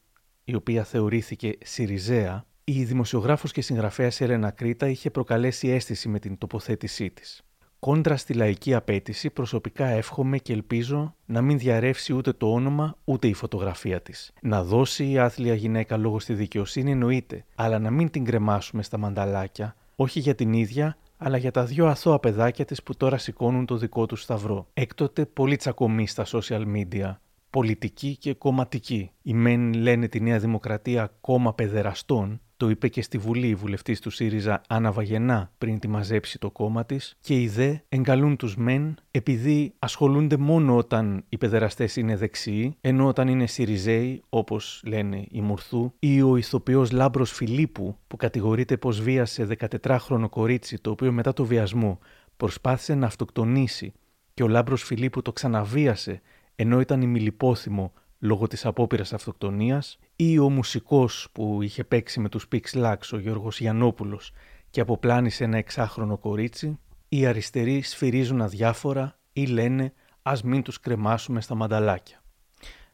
η 0.44 0.56
οποία 0.56 0.84
θεωρήθηκε 0.84 1.58
Σιριζέα, 1.64 2.46
η 2.64 2.84
δημοσιογράφος 2.84 3.52
και 3.52 3.62
συγγραφέας 3.62 4.22
Έλενα 4.22 4.52
Κρήτα 4.52 4.88
είχε 4.88 5.10
προκαλέσει 5.10 5.70
αίσθηση 5.70 6.10
με 6.10 6.20
την 6.20 6.38
τοποθέτησή 6.38 7.10
της. 7.10 7.42
Κόντρα 7.80 8.18
στη 8.18 8.34
λαϊκή 8.34 8.74
απέτηση, 8.74 9.30
προσωπικά 9.30 9.86
εύχομαι 9.86 10.38
και 10.38 10.54
ελπίζω 10.54 11.16
να 11.26 11.42
μην 11.42 11.58
διαρρεύσει 11.58 12.14
ούτε 12.14 12.32
το 12.34 12.54
όνομα 12.54 12.96
ούτε 13.04 13.28
η 13.28 13.34
φωτογραφία 13.34 14.02
της. 14.02 14.32
Να 14.42 14.64
δώσει 14.64 15.10
η 15.12 15.18
άθλια 15.18 15.54
γυναίκα 15.54 15.98
λόγο 15.98 16.20
στη 16.20 16.34
δικαιοσύνη 16.34 16.92
εννοείται, 16.92 17.46
αλλά 17.56 17.80
να 17.80 17.90
μην 17.90 18.10
την 18.10 18.26
κρεμάσουμε 18.26 18.84
στα 18.84 18.98
μανταλάκια, 18.98 19.76
όχι 20.02 20.20
για 20.20 20.36
την 20.36 20.54
ίδια, 20.54 20.98
αλλά 21.18 21.38
για 21.38 21.52
τα 21.52 21.66
δύο 21.66 21.88
αθώα 21.88 22.20
παιδάκια 22.20 22.66
της 22.66 22.84
που 22.84 22.96
τώρα 22.96 23.18
σηκώνουν 23.18 23.66
το 23.66 23.78
δικό 23.78 24.06
τους 24.06 24.22
σταυρό. 24.22 24.68
Έκτοτε 24.74 25.26
πολύ 25.26 25.56
τσακωμή 25.56 26.08
στα 26.08 26.26
social 26.26 26.64
media, 26.76 27.16
πολιτική 27.50 28.18
και 28.18 28.34
κομματική. 28.34 29.12
Οι 29.22 29.34
μεν 29.34 29.74
λένε 29.74 30.08
τη 30.08 30.22
Νέα 30.22 30.40
Δημοκρατία 30.40 31.14
κόμμα 31.22 31.54
παιδεραστών, 31.54 32.42
το 32.62 32.70
είπε 32.70 32.88
και 32.88 33.02
στη 33.02 33.18
Βουλή 33.18 33.48
η 33.48 33.56
βουλευτής 33.56 34.00
του 34.00 34.10
ΣΥΡΙΖΑ 34.10 34.62
Άννα 34.68 34.92
Βαγενά 34.92 35.52
πριν 35.58 35.80
τη 35.80 35.88
μαζέψει 35.88 36.40
το 36.40 36.52
κόμμα 36.52 36.86
της. 36.86 37.18
Και 37.22 37.42
οι 37.42 37.48
δε 37.48 37.76
εγκαλούν 37.90 38.36
τους 38.36 38.56
μεν 38.56 38.96
επειδή 39.12 39.74
ασχολούνται 39.80 40.38
μόνο 40.38 40.78
όταν 40.78 41.24
οι 41.30 41.38
παιδεραστές 41.38 41.96
είναι 41.96 42.16
δεξιοί, 42.16 42.78
ενώ 42.82 43.08
όταν 43.08 43.28
είναι 43.28 43.46
ΣΥΡΙΖΕΙ, 43.46 44.22
όπως 44.30 44.82
λένε 44.86 45.26
οι 45.30 45.42
Μουρθού, 45.42 45.92
ή 46.00 46.22
ο 46.22 46.38
ηθοποιός 46.38 46.92
Λάμπρος 46.92 47.32
Φιλίππου 47.32 47.98
που 48.08 48.16
κατηγορείται 48.16 48.78
πως 48.78 49.02
βίασε 49.02 49.48
14χρονο 49.60 50.30
κορίτσι 50.30 50.78
το 50.82 50.90
οποίο 50.90 51.12
μετά 51.12 51.34
το 51.34 51.46
βιασμό 51.46 52.00
προσπάθησε 52.38 52.96
να 52.96 53.06
αυτοκτονήσει 53.06 53.94
και 54.34 54.44
ο 54.44 54.48
Λάμπρος 54.48 54.84
Φιλίππου 54.84 55.22
το 55.22 55.34
ξαναβίασε 55.34 56.22
ενώ 56.56 56.80
ήταν 56.80 57.02
ημιλιπόθυμο 57.02 57.94
λόγω 58.24 58.48
της 58.48 58.66
απόπειρας 58.66 59.14
αυτοκτονίας 59.14 60.00
ή 60.16 60.40
ο 60.40 60.50
μουσικός 60.50 61.28
που 61.32 61.62
είχε 61.62 61.84
παίξει 61.84 62.20
με 62.20 62.30
τους 62.30 62.48
Pix 62.52 62.62
Lux, 62.74 62.98
ο 63.12 63.18
Γιώργος 63.18 63.60
Γιαννόπουλος 63.60 64.32
και 64.70 64.82
αποπλάνησε 64.82 65.44
ένα 65.44 65.58
εξάχρονο 65.58 66.18
κορίτσι, 66.18 66.80
οι 67.10 67.26
αριστεροί 67.26 67.82
σφυρίζουν 67.82 68.42
αδιάφορα 68.42 69.20
ή 69.34 69.46
λένε 69.46 69.94
ας 70.22 70.44
μην 70.44 70.62
τους 70.64 70.80
κρεμάσουμε 70.80 71.42
στα 71.42 71.56
μανταλάκια. 71.56 72.24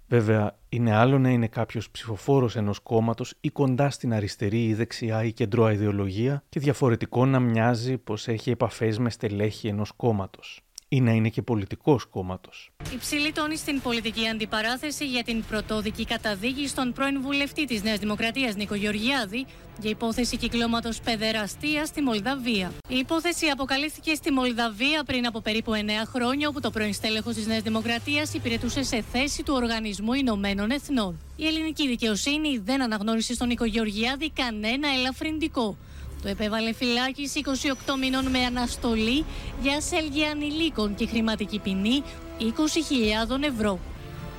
Βέβαια, 0.08 0.60
είναι 0.70 0.96
άλλο 0.96 1.20
να 1.20 1.30
είναι 1.30 1.48
κάποιος 1.48 1.90
ψηφοφόρος 1.90 2.56
ενός 2.56 2.80
κόμματος 2.80 3.34
ή 3.42 3.50
κοντά 3.50 3.90
στην 3.90 4.14
αριστερή 4.14 4.66
ή 4.66 4.74
δεξιά 4.74 5.24
ή 5.24 5.34
κεντρώα 5.34 5.72
ιδεολογία 5.72 6.44
και 6.50 6.60
διαφορετικό 6.60 7.26
να 7.26 7.40
μοιάζει 7.40 7.98
πως 7.98 8.28
έχει 8.28 8.50
επαφές 8.50 9.00
με 9.00 9.10
στελέχη 9.10 9.68
ενός 9.68 9.92
κόμματος 9.92 10.67
ή 10.90 11.02
να 11.02 11.12
είναι 11.12 11.30
και 11.30 11.42
πολιτικός 11.42 12.06
κόμματος. 12.06 12.72
Υψηλή 12.94 13.32
τόνη 13.32 13.58
στην 13.58 13.82
πολιτική 13.82 14.28
αντιπαράθεση 14.28 15.06
για 15.06 15.24
την 15.24 15.44
πρωτόδικη 15.50 16.06
καταδίκη 16.06 16.68
στον 16.68 16.94
πρώην 16.94 17.22
βουλευτή 17.22 17.66
της 17.66 17.84
Νέας 17.84 18.00
Δημοκρατίας 18.00 18.56
Νίκο 18.56 18.76
Γεωργιάδη 18.76 19.46
για 19.80 19.90
υπόθεση 19.90 20.38
κυκλώματος 20.38 21.00
παιδεραστία 21.00 21.86
στη 21.86 22.02
Μολδαβία. 22.02 22.72
Η 22.90 22.98
υπόθεση 22.98 23.46
αποκαλύφθηκε 23.48 24.14
στη 24.14 24.32
Μολδαβία 24.32 25.04
πριν 25.06 25.28
από 25.28 25.42
περίπου 25.42 25.72
9 25.74 26.06
χρόνια, 26.06 26.48
όπου 26.48 26.60
το 26.60 26.70
πρώην 26.70 26.94
στέλεχος 26.94 27.36
της 27.36 27.48
Νέας 27.48 27.62
Δημοκρατίας 27.62 28.34
υπηρετούσε 28.34 28.84
σε 28.84 29.04
θέση 29.12 29.44
του 29.44 29.54
Οργανισμού 29.54 30.14
Ηνωμένων 30.14 30.72
Εθνών. 30.72 31.20
Η 31.36 31.46
ελληνική 31.46 31.88
δικαιοσύνη 31.88 32.58
δεν 32.58 32.82
αναγνώρισε 32.82 33.34
στον 33.34 33.48
Νίκο 33.48 33.66
Γεωργιάδη 33.66 34.30
κανένα 34.30 34.88
ελαφρυντικό. 34.98 35.78
Το 36.28 36.34
επέβαλε 36.34 36.74
φυλάκιση 36.74 37.42
28 37.46 37.98
μηνών 38.00 38.26
με 38.30 38.40
αναστολή 38.40 39.26
για 39.62 39.82
σέλγια 39.82 40.32
ανηλίκων 40.32 40.96
και 40.96 41.08
χρηματική 41.08 41.60
ποινή 41.60 42.04
20.000 42.40 43.44
ευρώ. 43.44 43.80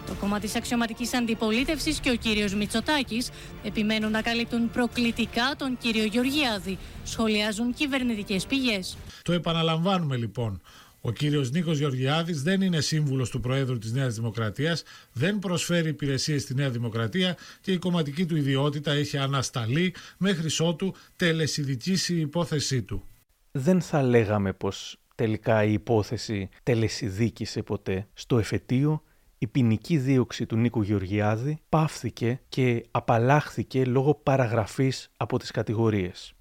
Το 0.07 0.15
κόμμα 0.21 0.39
της 0.39 0.55
αξιωματικής 0.57 1.15
αντιπολίτευσης 1.15 2.01
και 2.01 2.11
ο 2.11 2.15
κύριος 2.15 2.55
Μητσοτάκης 2.55 3.31
επιμένουν 3.63 4.11
να 4.11 4.23
καλύπτουν 4.23 4.71
προκλητικά 4.71 5.55
τον 5.59 5.79
κύριο 5.79 6.05
Γεωργιάδη, 6.05 6.79
σχολιάζουν 7.05 7.75
κυβερνητικές 7.75 8.47
πηγές. 8.47 8.97
Το 9.23 9.33
επαναλαμβάνουμε 9.33 10.17
λοιπόν. 10.17 10.61
Ο 11.01 11.13
κύριος 11.13 11.51
Νίκος 11.51 11.79
Γεωργιάδης 11.79 12.43
δεν 12.43 12.61
είναι 12.61 12.81
σύμβουλος 12.81 13.31
του 13.31 13.41
Προέδρου 13.41 13.79
της 13.79 13.93
Νέας 13.93 14.15
Δημοκρατίας, 14.15 14.83
δεν 15.13 15.39
προσφέρει 15.39 15.89
υπηρεσίες 15.89 16.43
στη 16.43 16.55
Νέα 16.55 16.71
Δημοκρατία 16.71 17.37
και 17.61 17.73
η 17.73 17.79
κομματική 17.79 18.27
του 18.27 18.37
ιδιότητα 18.37 18.93
έχει 18.93 19.19
ανασταλεί 19.19 19.95
μέχρι 20.19 20.49
ότου 20.59 20.95
τελεσιδικήσει 21.17 22.15
η 22.15 22.21
υπόθεσή 22.21 22.83
του. 22.83 23.05
Δεν 23.53 23.81
θα 23.81 24.03
λέγαμε 24.03 24.53
πως 24.53 24.99
τελικά 25.15 25.65
η 25.65 25.73
υπόθεση 25.73 26.49
τελεσιδίκησε 26.63 27.63
ποτέ. 27.63 28.07
Στο 28.15 28.39
εφετείο 28.39 29.03
η 29.39 29.47
ποινική 29.47 29.99
δίωξη 29.99 30.47
του 30.47 30.57
Νίκου 30.57 30.83
Γεωργιάδη 30.83 31.59
πάυθηκε 31.69 32.41
και 32.49 32.85
απαλλάχθηκε 32.91 33.85
λόγω 33.85 34.15
παραγραφής 34.15 35.11
από 35.17 35.39
τις 35.39 35.51
κατηγορίες. 35.51 36.33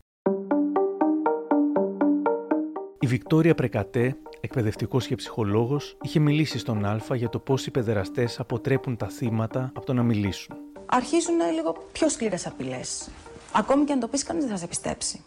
Η 2.99 3.08
Βικτόρια 3.08 3.55
Πρεκατέ 3.55 4.18
εκπαιδευτικός 4.41 5.07
και 5.07 5.15
ψυχολόγος, 5.15 5.97
είχε 6.01 6.19
μιλήσει 6.19 6.57
στον 6.57 6.85
Α 6.85 7.15
για 7.15 7.29
το 7.29 7.39
πώς 7.39 7.65
οι 7.65 7.71
παιδεραστές 7.71 8.39
αποτρέπουν 8.39 8.97
τα 8.97 9.07
θύματα 9.07 9.71
από 9.75 9.85
το 9.85 9.93
να 9.93 10.03
μιλήσουν. 10.03 10.55
Αρχίζουν 10.85 11.35
λίγο 11.53 11.88
πιο 11.91 12.09
σκληρές 12.09 12.47
απειλές. 12.47 13.09
Ακόμη 13.51 13.83
και 13.83 13.93
αν 13.93 13.99
το 13.99 14.07
πεις 14.07 14.23
κανείς 14.23 14.43
δεν 14.43 14.51
θα 14.51 14.57
σε 14.57 14.67
πιστέψει. 14.67 15.23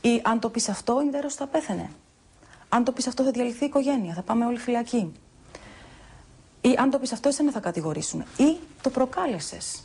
Ή 0.00 0.20
αν 0.24 0.40
το 0.40 0.48
πεις 0.48 0.68
αυτό, 0.68 1.02
η 1.06 1.10
δέρος 1.10 1.34
θα 1.34 1.46
πέθανε. 1.46 1.90
Αν 2.68 2.84
το 2.84 2.92
πεις 2.92 3.06
αυτό, 3.06 3.22
θα 3.22 3.30
διαλυθεί 3.30 3.64
η 3.64 3.66
οικογένεια, 3.66 4.14
θα 4.14 4.22
πάμε 4.22 4.46
όλοι 4.46 4.58
φυλακή. 4.58 5.12
Ή 6.60 6.74
αν 6.78 6.90
το 6.90 6.98
πεις 6.98 7.12
αυτό, 7.12 7.28
εσένα 7.28 7.50
θα 7.50 7.60
κατηγορήσουν. 7.60 8.20
Ή 8.20 8.56
το 8.82 8.90
προκάλεσες. 8.90 9.82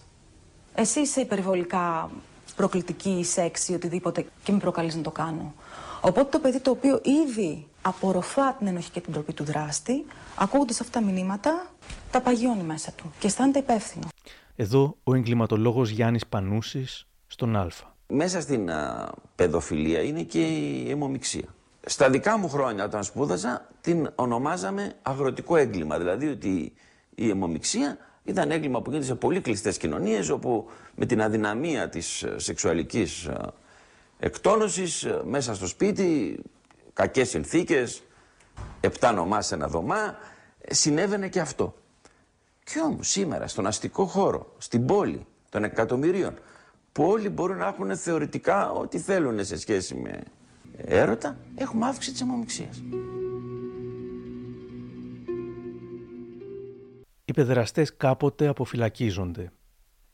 Εσύ 0.76 1.00
είσαι 1.00 1.22
υπερβολικά 1.22 2.12
προκλητική, 2.56 3.24
σεξι, 3.24 3.74
οτιδήποτε 3.74 4.26
και 4.44 4.52
με 4.52 4.58
προκαλείς 4.58 4.96
να 4.96 5.02
το 5.02 5.12
κάνω. 5.12 5.54
Οπότε 6.02 6.30
το 6.30 6.40
παιδί 6.40 6.60
το 6.60 6.72
οποίο 6.72 7.02
ήδη 7.04 7.68
απορροφά 7.84 8.54
την 8.54 8.68
ενοχή 8.68 8.90
και 8.92 9.02
την 9.02 9.14
τροπή 9.14 9.34
του 9.34 9.44
δράστη, 9.44 10.06
ακούγοντας 10.36 10.82
αυτά 10.82 11.00
τα 11.00 11.06
μηνύματα, 11.06 11.72
τα 12.12 12.22
παγιώνει 12.22 12.64
μέσα 12.64 12.92
του 12.92 13.14
και 13.20 13.28
αισθάνεται 13.28 13.60
υπεύθυνο. 13.60 14.08
Εδώ 14.56 14.98
ο 15.04 15.16
εγκληματολόγος 15.16 15.90
Γιάννης 15.90 16.28
Πανούσης 16.28 17.08
στον 17.28 17.56
Α. 17.56 17.68
Μέσα 18.08 18.42
στην 18.42 18.72
α, 18.72 19.12
παιδοφιλία 19.36 20.02
είναι 20.02 20.24
και 20.24 20.42
η 20.42 20.90
αιμομηξία. 20.90 21.48
Στα 21.86 22.10
δικά 22.10 22.38
μου 22.38 22.50
χρόνια 22.50 22.84
όταν 22.84 23.04
σπούδαζα 23.04 23.68
την 23.82 24.10
ονομάζαμε 24.16 24.94
αγροτικό 25.02 25.56
έγκλημα. 25.56 25.98
Δηλαδή 25.98 26.28
ότι 26.28 26.74
η 27.16 27.30
αιμομηξία 27.30 27.98
ήταν 28.24 28.52
έγκλημα 28.52 28.82
που 28.82 28.90
γίνεται 28.90 29.08
σε 29.08 29.16
πολύ 29.16 29.42
κλειστές 29.42 29.78
κοινωνίες 29.78 30.30
όπου 30.30 30.70
με 30.96 31.06
την 31.06 31.22
αδυναμία 31.22 31.90
της 31.90 32.26
σεξουαλικής 32.36 33.30
εκτόνωσης 34.20 35.08
μέσα 35.24 35.56
στο 35.56 35.68
σπίτι 35.68 36.40
κακές 36.94 37.30
συνθήκες, 37.30 38.04
επτά 38.80 39.12
νομά 39.12 39.42
σε 39.42 39.56
ένα 39.56 39.68
δωμά, 39.68 40.18
συνέβαινε 40.70 41.28
και 41.28 41.40
αυτό. 41.40 41.76
Και 42.64 42.80
όμως 42.80 43.10
σήμερα 43.10 43.48
στον 43.48 43.68
αστικό 43.68 44.06
χώρο, 44.06 44.54
στην 44.58 44.86
πόλη 44.86 45.26
των 45.50 45.64
εκατομμυρίων, 45.64 46.34
που 46.92 47.04
όλοι 47.04 47.30
μπορούν 47.30 47.58
να 47.58 47.68
έχουν 47.68 47.98
θεωρητικά 47.98 48.72
ό,τι 48.72 49.00
θέλουν 49.00 49.46
σε 49.46 49.58
σχέση 49.58 49.96
με 49.96 50.24
έρωτα, 50.78 51.38
έχουμε 51.56 51.86
αύξηση 51.86 52.12
της 52.12 52.22
αιμομηξίας. 52.22 52.84
Οι 57.26 57.34
παιδεραστές 57.34 57.96
κάποτε 57.98 58.48
αποφυλακίζονται. 58.48 59.52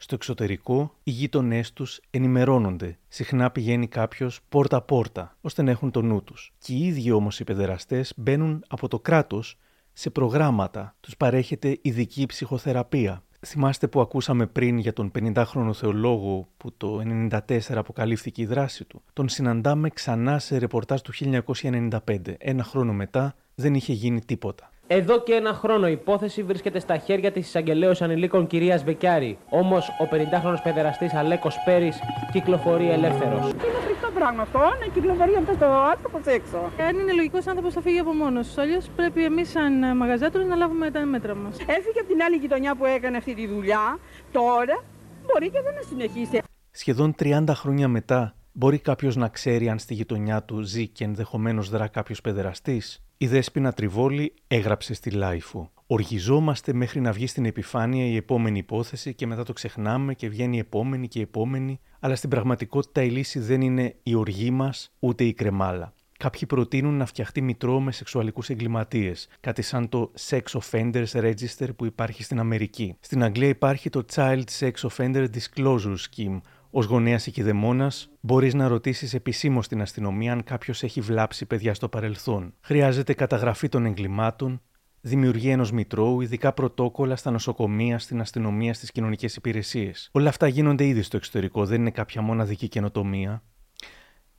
Στο 0.02 0.16
εξωτερικό, 0.16 0.96
οι 1.04 1.12
γείτονές 1.12 1.74
τους 1.74 2.00
ενημερώνονται. 2.10 2.98
Συχνά 3.08 3.52
πηγαίνει 3.52 3.88
κάποιος 3.88 4.40
πόρτα-πόρτα, 4.50 5.38
ώστε 5.42 5.62
να 5.62 5.72
έχουν 5.72 5.92
το 5.92 6.02
νου 6.02 6.24
τους. 6.24 6.54
Και 6.58 6.74
οι 6.74 6.86
ίδιοι 6.86 7.12
όμως 7.12 7.40
οι 7.40 7.44
παιδεραστές 7.44 8.14
μπαίνουν 8.16 8.64
από 8.68 8.88
το 8.88 9.00
κράτος 9.00 9.58
σε 9.94 10.10
προγράμματα. 10.10 10.96
Τους 11.00 11.18
παρέχεται 11.18 11.80
ειδική 11.82 12.26
ψυχοθεραπεία. 12.26 13.24
Θυμάστε 13.46 13.88
που 13.88 14.02
ακούσαμε 14.02 14.46
πριν 14.48 14.78
για 14.78 14.94
τον 14.94 15.12
50χρονο 15.20 15.74
θεολόγο 15.74 16.48
που 16.58 16.74
το 16.78 17.02
1994 17.30 17.60
αποκαλύφθηκε 17.70 18.42
η 18.42 18.46
δράση 18.46 18.86
του. 18.86 19.02
Τον 19.14 19.30
συναντάμε 19.30 19.90
ξανά 19.90 20.40
σε 20.40 20.58
ρεπορτάζ 20.58 21.02
του 21.02 21.12
1995. 21.14 22.36
Ένα 22.38 22.64
χρόνο 22.64 22.94
μετά 22.94 23.36
δεν 23.56 23.74
είχε 23.74 23.94
γίνει 23.94 24.22
τίποτα. 24.26 24.70
Εδώ 24.92 25.24
και 25.24 25.34
ένα 25.34 25.54
χρόνο 25.54 25.88
η 25.88 25.92
υπόθεση 25.92 26.44
βρίσκεται 26.44 26.80
στα 26.80 26.98
χέρια 26.98 27.32
της 27.32 27.48
εισαγγελέως 27.48 28.02
ανηλίκων 28.02 28.48
κυρίας 28.48 28.84
Μπεκιάρη. 28.84 29.38
Όμως 29.50 29.88
ο 29.88 30.08
50χρονο 30.12 30.56
παιδεραστής 30.64 31.14
Αλέκος 31.14 31.58
Πέρης 31.66 32.00
κυκλοφορεί 32.32 32.90
ελεύθερος. 32.90 33.50
Είναι 33.50 33.80
φρικτό 33.86 34.12
πράγμα 34.14 34.42
αυτό, 34.42 34.60
να 34.60 34.94
κυκλοφορεί 34.94 35.36
αυτός 35.36 35.68
ο 35.68 35.74
άνθρωπος 35.90 36.26
έξω. 36.26 36.58
Αν 36.88 37.00
είναι 37.00 37.14
λογικός 37.14 37.48
άνθρωπος 37.48 37.74
θα 37.74 37.82
φύγει 37.82 38.00
από 38.00 38.14
μόνος 38.14 38.48
τους. 38.48 38.58
Αλλιώς 38.58 38.90
πρέπει 38.96 39.24
εμείς, 39.24 39.50
σαν 39.50 39.98
μαγαζάτορες, 39.98 40.48
να 40.48 40.56
λάβουμε 40.56 40.92
τα 40.92 41.06
μέτρα 41.06 41.36
μας. 41.36 41.60
Έφυγε 41.60 42.00
από 42.00 42.10
την 42.10 42.22
άλλη 42.22 42.36
γειτονιά 42.36 42.76
που 42.76 42.86
έκανε 42.86 43.18
αυτή 43.18 43.34
τη 43.34 43.48
δουλειά. 43.48 44.00
Τώρα 44.32 44.84
μπορεί 45.26 45.50
και 45.50 45.62
δεν 45.64 45.74
να 45.74 45.82
συνεχίσει. 45.82 46.42
Σχεδόν 46.72 47.16
30 47.20 47.44
χρόνια 47.54 47.88
μετά, 47.88 48.36
μπορεί 48.52 48.80
κάποιος 48.80 49.16
να 49.16 49.28
ξέρει 49.28 49.70
αν 49.70 49.80
στη 49.80 49.94
γειτονιά 49.94 50.44
του 50.44 50.62
ζει 50.62 50.88
και 50.88 51.04
ενδεχομένως 51.04 51.70
δρά 51.70 51.88
κάποιος 51.88 52.22
παιδεραστής; 52.22 53.04
Η 53.22 53.28
Δέσποινα 53.28 53.74
Τριβόλη 53.74 54.34
έγραψε 54.48 54.94
στη 54.94 55.10
Λάιφου. 55.12 55.70
Οργιζόμαστε 55.88 56.74
μέχρι 56.74 57.00
να 57.00 57.12
βγει 57.12 57.28
στην 57.28 57.46
επιφάνεια 57.46 58.06
η 58.06 58.16
επόμενη 58.16 58.58
υπόθεση 58.58 59.14
και 59.14 59.28
μετά 59.28 59.44
το 59.44 59.54
ξεχνάμε 59.54 60.14
και 60.14 60.30
βγαίνει 60.30 60.56
η 60.56 60.60
επόμενη 60.60 61.08
και 61.08 61.20
η 61.20 61.22
επόμενη, 61.22 61.80
αλλά 62.00 62.16
στην 62.16 62.30
πραγματικότητα 62.30 63.04
η 63.04 63.10
λύση 63.10 63.40
δεν 63.40 63.62
είναι 63.62 63.96
η 64.04 64.16
οργή 64.16 64.52
μας 64.52 64.92
ούτε 65.00 65.24
η 65.24 65.34
κρεμάλα. 65.34 65.94
Κάποιοι 66.18 66.46
προτείνουν 66.46 66.98
να 66.98 67.06
φτιαχτεί 67.06 67.42
μητρό 67.42 67.80
με 67.80 67.92
σεξουαλικούς 67.92 68.50
εγκληματίες, 68.50 69.28
κάτι 69.40 69.62
σαν 69.62 69.90
το 69.90 70.12
Sex 70.30 70.42
Offenders 70.42 71.12
Register 71.12 71.68
που 71.76 71.86
υπάρχει 71.86 72.24
στην 72.24 72.40
Αμερική. 72.40 72.96
Στην 73.00 73.24
Αγγλία 73.24 73.48
υπάρχει 73.48 73.90
το 73.90 74.06
Child 74.14 74.44
Sex 74.60 74.72
Offender 74.90 75.26
Disclosure 75.34 75.96
Scheme, 75.96 76.40
Ω 76.72 76.84
γονέα 76.84 77.20
ή 77.26 77.32
κηδεμόνα, 77.32 77.92
μπορείς 78.20 78.54
να 78.54 78.68
ρωτήσεις 78.68 79.14
επισήμως 79.14 79.68
την 79.68 79.82
αστυνομία 79.82 80.32
αν 80.32 80.44
κάποιος 80.44 80.84
έχει 80.84 81.02
βλάψει 81.02 81.46
παιδιά 81.46 81.74
στο 81.74 81.90
παρελθόν. 81.90 82.54
Χρειάζεται 82.62 83.14
καταγραφή 83.14 83.70
των 83.70 83.86
εγκλημάτων, 83.86 84.62
δημιουργία 85.02 85.52
ενός 85.52 85.72
μητρώου, 85.72 86.22
ειδικά 86.22 86.54
πρωτόκολλα 86.54 87.16
στα 87.16 87.32
νοσοκομεία, 87.32 88.00
στην 88.00 88.22
αστυνομία, 88.22 88.74
στις 88.74 88.92
κοινωνικές 88.92 89.36
υπηρεσίες. 89.36 90.10
Όλα 90.12 90.30
αυτά 90.30 90.48
γίνονται 90.48 90.86
ήδη 90.86 91.02
στο 91.02 91.18
εξωτερικό, 91.18 91.66
δεν 91.66 91.80
είναι 91.80 91.92
κάποια 91.92 92.22
μοναδική 92.22 92.68
καινοτομία. 92.68 93.44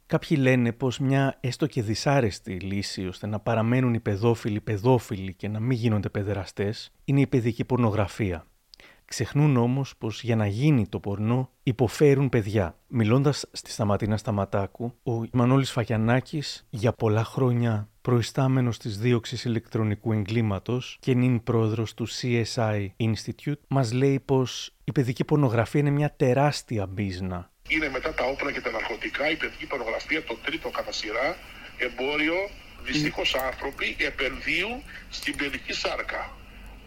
Κάποιοι 0.07 0.39
λένε 0.41 0.73
πως 0.73 0.99
μια 0.99 1.39
έστω 1.41 1.67
και 1.67 1.83
δυσάρεστη 1.83 2.53
λύση 2.53 3.07
ώστε 3.07 3.27
να 3.27 3.41
παραμένουν 3.41 3.95
οι 3.95 4.01
παιδόφιλοι 4.01 4.61
παιδόφιλοι 4.61 5.35
και 5.35 5.49
να 5.49 5.61
μην 5.61 5.77
γίνονται 5.77 6.09
παιδεραστές 6.09 6.93
είναι 7.05 7.21
η 7.21 7.27
παιδική 7.27 7.65
πορνογραφία. 7.65 8.45
Ξεχνούν 9.15 9.57
όμως 9.57 9.97
πως 9.99 10.23
για 10.23 10.37
να 10.37 10.47
γίνει 10.47 10.89
το 10.89 11.01
πορνό 11.01 11.51
υποφέρουν 11.63 12.29
παιδιά. 12.29 12.79
Μιλώντας 12.87 13.47
στη 13.53 13.71
Σταματίνα 13.71 14.17
Σταματάκου, 14.17 14.95
ο 15.03 15.13
Μανώλης 15.33 15.71
Φακιανάκη 15.71 16.43
για 16.71 16.93
πολλά 16.93 17.25
χρόνια 17.25 17.89
προϊστάμενος 18.01 18.79
της 18.79 18.99
δίωξης 18.99 19.45
ηλεκτρονικού 19.45 20.13
εγκλήματος 20.13 20.97
και 21.01 21.15
νυν 21.15 21.43
πρόεδρος 21.43 21.95
του 21.95 22.09
CSI 22.09 22.87
Institute, 23.01 23.61
μας 23.69 23.93
λέει 23.93 24.21
πως 24.21 24.75
η 24.85 24.93
παιδική 24.93 25.25
πορνογραφία 25.25 25.81
είναι 25.81 25.91
μια 25.91 26.15
τεράστια 26.17 26.87
μπίζνα. 26.87 27.51
Είναι 27.69 27.89
μετά 27.89 28.15
τα 28.15 28.25
όπλα 28.25 28.53
και 28.53 28.61
τα 28.61 28.71
ναρκωτικά 28.71 29.31
η 29.31 29.37
παιδική 29.37 29.67
πορνογραφία 29.67 30.25
το 30.25 30.37
τρίτο 30.45 30.71
κατά 30.71 30.93
σειρά 30.93 31.37
εμπόριο. 31.79 32.35
Δυστυχώς 32.83 33.35
άνθρωποι 33.35 33.97
επενδύουν 33.99 34.83
στην 35.11 35.37
παιδική 35.37 35.73
σάρκα 35.73 36.39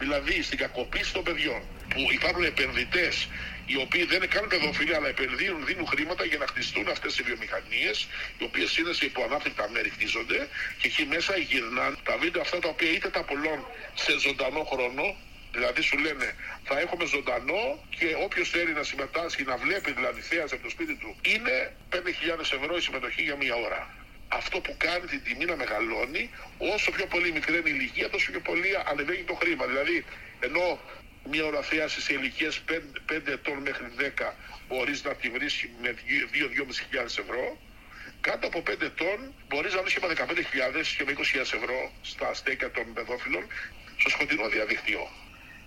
δηλαδή 0.04 0.42
στην 0.42 0.58
κακοποίηση 0.58 1.14
των 1.14 1.24
παιδιών. 1.24 1.62
Που 1.94 2.02
υπάρχουν 2.12 2.44
επενδυτές 2.44 3.28
οι 3.66 3.78
οποίοι 3.78 4.04
δεν 4.06 4.18
είναι 4.18 4.26
καν 4.26 4.48
παιδοφιλοί, 4.48 4.96
αλλά 4.96 5.08
επενδύουν, 5.08 5.66
δίνουν 5.66 5.88
χρήματα 5.88 6.24
για 6.26 6.38
να 6.38 6.48
χτιστούν 6.48 6.88
αυτές 6.89 7.18
οι 7.18 7.24
βιομηχανίες, 7.24 8.08
οι 8.38 8.44
οποίες 8.44 8.78
είναι 8.78 8.94
σε 8.94 9.06
υποανάπτυκτα 9.06 9.70
μέρη 9.70 9.89
χτίζονται 9.89 10.48
και 10.80 10.88
εκεί 10.88 11.06
μέσα 11.06 11.38
γυρνάνε 11.38 11.96
τα 12.04 12.18
βίντεο 12.18 12.41
αυτά 12.41 12.60
τα 12.60 12.70
οποία 12.70 12.91
είτε 12.91 13.10
τα 13.10 13.24
πουλών 13.24 13.60
σε 13.94 14.20
ζωντανό 14.20 14.64
χρόνο, 14.64 15.16
Δηλαδή 15.56 15.82
σου 15.82 15.98
λένε 15.98 16.36
θα 16.64 16.80
έχουμε 16.80 17.06
ζωντανό 17.06 17.64
και 17.98 18.08
όποιος 18.26 18.50
θέλει 18.50 18.74
να 18.74 18.84
συμμετάσχει, 18.84 19.44
να 19.44 19.58
βλέπει 19.58 19.91
δηλαδή 19.91 20.22
θέας 20.22 20.52
από 20.52 20.64
το 20.64 20.70
σπίτι 20.70 20.96
του, 20.96 21.16
είναι 21.22 21.76
5.000 21.91 21.98
ευρώ 22.39 22.78
η 22.78 22.82
συμμετοχή 22.82 23.22
για 23.22 23.36
μία 23.36 23.56
ώρα 23.56 23.82
αυτό 24.28 24.60
που 24.60 24.76
κάνει 24.78 25.06
την 25.06 25.24
τιμή 25.24 25.46
να 25.46 25.56
μεγαλώνει, 25.56 26.30
όσο 26.58 26.91
πιο 26.91 27.06
πολύ 27.06 27.32
μικρή 27.32 27.58
είναι 27.58 27.70
η 27.70 27.76
ηλικία, 27.76 28.10
τόσο 28.10 28.32
πιο 28.32 28.39
πολύ 28.39 28.70
ανεβαίνει 28.91 29.24
το 29.24 29.34
χρήμα. 29.34 29.66
Δηλαδή, 29.66 30.06
ενώ 30.39 30.80
μια 31.30 31.46
ώρα 31.46 31.62
θέαση 31.62 32.02
σε 32.02 32.14
ηλικίε 32.14 32.50
5, 33.10 33.22
ετών 33.26 33.58
μέχρι 33.58 33.86
10 34.00 34.34
μπορείς 34.68 35.04
να 35.04 35.14
τη 35.16 35.30
βρεις 35.30 35.70
με 35.82 35.96
2-2.500 36.94 37.04
ευρώ, 37.04 37.58
κάτω 38.22 38.48
από 38.48 38.64
5 38.68 38.82
ετών 38.82 39.34
μπορείς 39.48 39.74
να 39.74 39.82
βρεις 39.82 39.94
και 39.94 40.00
με 40.08 40.14
15.000 40.18 40.96
και 40.98 41.04
με 41.04 41.14
20.000 41.18 41.40
ευρώ 41.40 41.92
στα 42.02 42.34
στέκια 42.34 42.72
των 42.72 42.94
παιδόφιλων 42.94 43.48
στο 43.98 44.10
σκοτεινό 44.10 44.50
διαδίκτυο. 44.50 45.10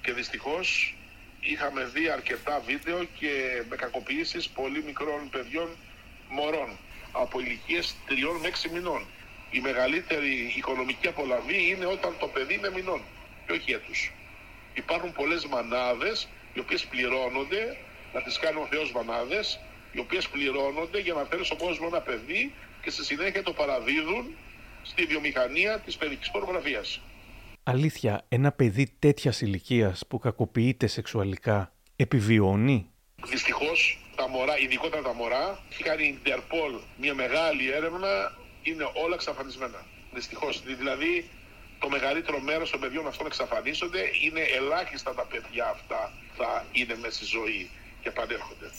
Και 0.03 0.13
δυστυχώς 0.13 0.95
είχαμε 1.41 1.85
δει 1.85 2.09
αρκετά 2.09 2.63
βίντεο 2.67 3.05
και 3.19 3.63
με 3.69 3.77
κακοποιήσεις 3.77 4.49
πολύ 4.49 4.83
μικρών 4.83 5.31
παιδιών 5.31 5.77
μωρών 6.29 6.79
από 7.13 7.41
ηλικίες 7.41 7.95
3 8.09 8.13
με 8.41 8.49
6 8.49 8.71
μηνών. 8.73 9.07
Η 9.51 9.61
μεγαλύτερη 9.61 10.53
οικονομική 10.57 11.07
απολαβή 11.07 11.69
είναι 11.69 11.87
όταν 11.87 12.17
το 12.19 12.27
παιδί 12.27 12.55
είναι 12.55 12.71
μηνών 12.71 13.03
και 13.47 13.53
όχι 13.53 13.73
έτους. 13.73 14.13
Υπάρχουν 14.77 15.13
πολλές 15.13 15.47
μανάδες 15.47 16.29
οι 16.55 16.59
οποίες 16.61 16.85
πληρώνονται, 16.87 17.77
να 18.15 18.23
τις 18.23 18.39
κάνει 18.39 18.59
ο 18.59 18.67
Θεός 18.71 18.93
μανάδες, 18.93 19.61
οι 19.93 19.99
οποίες 19.99 20.29
πληρώνονται 20.29 20.99
για 21.01 21.15
να 21.15 21.25
φέρουν 21.25 21.45
στον 21.45 21.59
κόσμο 21.59 21.87
ένα 21.91 22.01
παιδί 22.01 22.53
και 22.83 22.91
στη 22.91 23.05
συνέχεια 23.05 23.43
το 23.43 23.53
παραδίδουν 23.53 24.25
στη 24.83 25.05
βιομηχανία 25.05 25.79
της 25.79 25.97
παιδικής 25.97 26.31
πορνογραφίας. 26.31 27.01
Αλήθεια, 27.63 28.25
ένα 28.29 28.53
παιδί 28.53 28.97
τέτοιας 28.99 29.41
ηλικίας 29.41 30.07
που 30.09 30.19
κακοποιείται 30.19 30.87
σεξουαλικά 30.87 31.73
επιβιώνει; 31.97 32.91
Δυστυχώς 33.25 33.99
τα 34.17 34.29
μωρά, 34.29 34.59
ειδικότερα 34.59 35.03
τα 35.03 35.15
μωρά, 35.15 35.65
έχει 35.71 35.83
κάνει 35.83 36.05
η 36.07 36.19
Interpol 36.25 36.81
μια 36.97 37.15
μεγάλη 37.15 37.71
έρευνα, 37.71 38.37
είναι 38.63 38.85
όλα 39.05 39.15
εξαφανισμένα. 39.15 39.85
Δυστυχώς. 40.13 40.63
Δηλαδή, 40.63 41.31
το 41.79 41.89
μεγαλύτερο 41.89 42.41
μέρος 42.41 42.71
των 42.71 42.81
παιδιών 42.81 43.07
αυτών 43.07 43.27
εξαφανίζονται. 43.27 44.01
Είναι 44.25 44.41
ελάχιστα 44.41 45.15
τα 45.15 45.27
παιδιά 45.27 45.69
αυτά 45.69 46.13
θα 46.37 46.65
είναι 46.73 46.95
μέσα 46.97 47.15
στη 47.15 47.25
ζωή 47.25 47.71
και 48.03 48.11
πανέρχονται. 48.11 48.71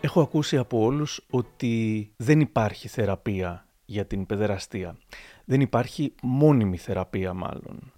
Έχω 0.00 0.20
ακούσει 0.20 0.56
από 0.56 0.78
όλους 0.78 1.20
ότι 1.30 2.12
δεν 2.16 2.40
υπάρχει 2.40 2.88
θεραπεία 2.88 3.66
για 3.84 4.06
την 4.06 4.26
παιδεραστία. 4.26 4.96
Δεν 5.44 5.60
υπάρχει 5.60 6.14
μόνιμη 6.22 6.76
θεραπεία 6.76 7.32
μάλλον. 7.32 7.92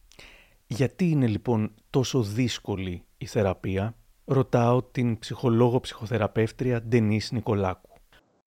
Γιατί 0.67 1.09
είναι 1.11 1.27
λοιπόν 1.27 1.75
τόσο 1.91 2.23
δύσκολη 2.23 3.03
η 3.19 3.27
θεραπεία, 3.27 3.97
ρωτάω 4.27 4.83
την 4.83 5.19
ψυχολόγο 5.19 5.81
ψυχοθεραπεύτρια 5.81 6.83
Ντενής 6.83 7.33
Νικολάκου. 7.33 7.91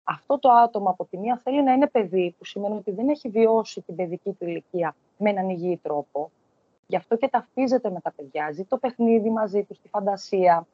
Αυτό 0.04 0.40
το 0.40 0.50
άτομο 0.50 0.90
από 0.90 1.06
τη 1.06 1.18
μία 1.18 1.40
θέλει 1.44 1.64
να 1.64 1.72
είναι 1.74 1.88
παιδί, 1.88 2.36
που 2.38 2.46
σημαίνει 2.46 2.76
ότι 2.76 2.92
δεν 2.92 3.10
έχει 3.10 3.30
βιώσει 3.30 3.82
την 3.82 3.96
παιδική 3.96 4.32
του 4.32 4.46
ηλικία 4.46 4.96
με 5.18 5.30
έναν 5.30 5.50
υγιή 5.50 5.78
τρόπο. 5.78 6.32
Γι' 6.88 6.96
αυτό 6.96 7.16
και 7.16 7.28
ταυτίζεται 7.28 7.90
με 7.90 8.00
τα 8.02 8.12
παιδιά, 8.16 8.52
ζει 8.52 8.64
το 8.64 8.78
παιχνίδι 8.78 9.30
μαζί 9.30 9.64
τους, 9.64 9.80
τη 9.80 9.88
φαντασία. 9.88 10.68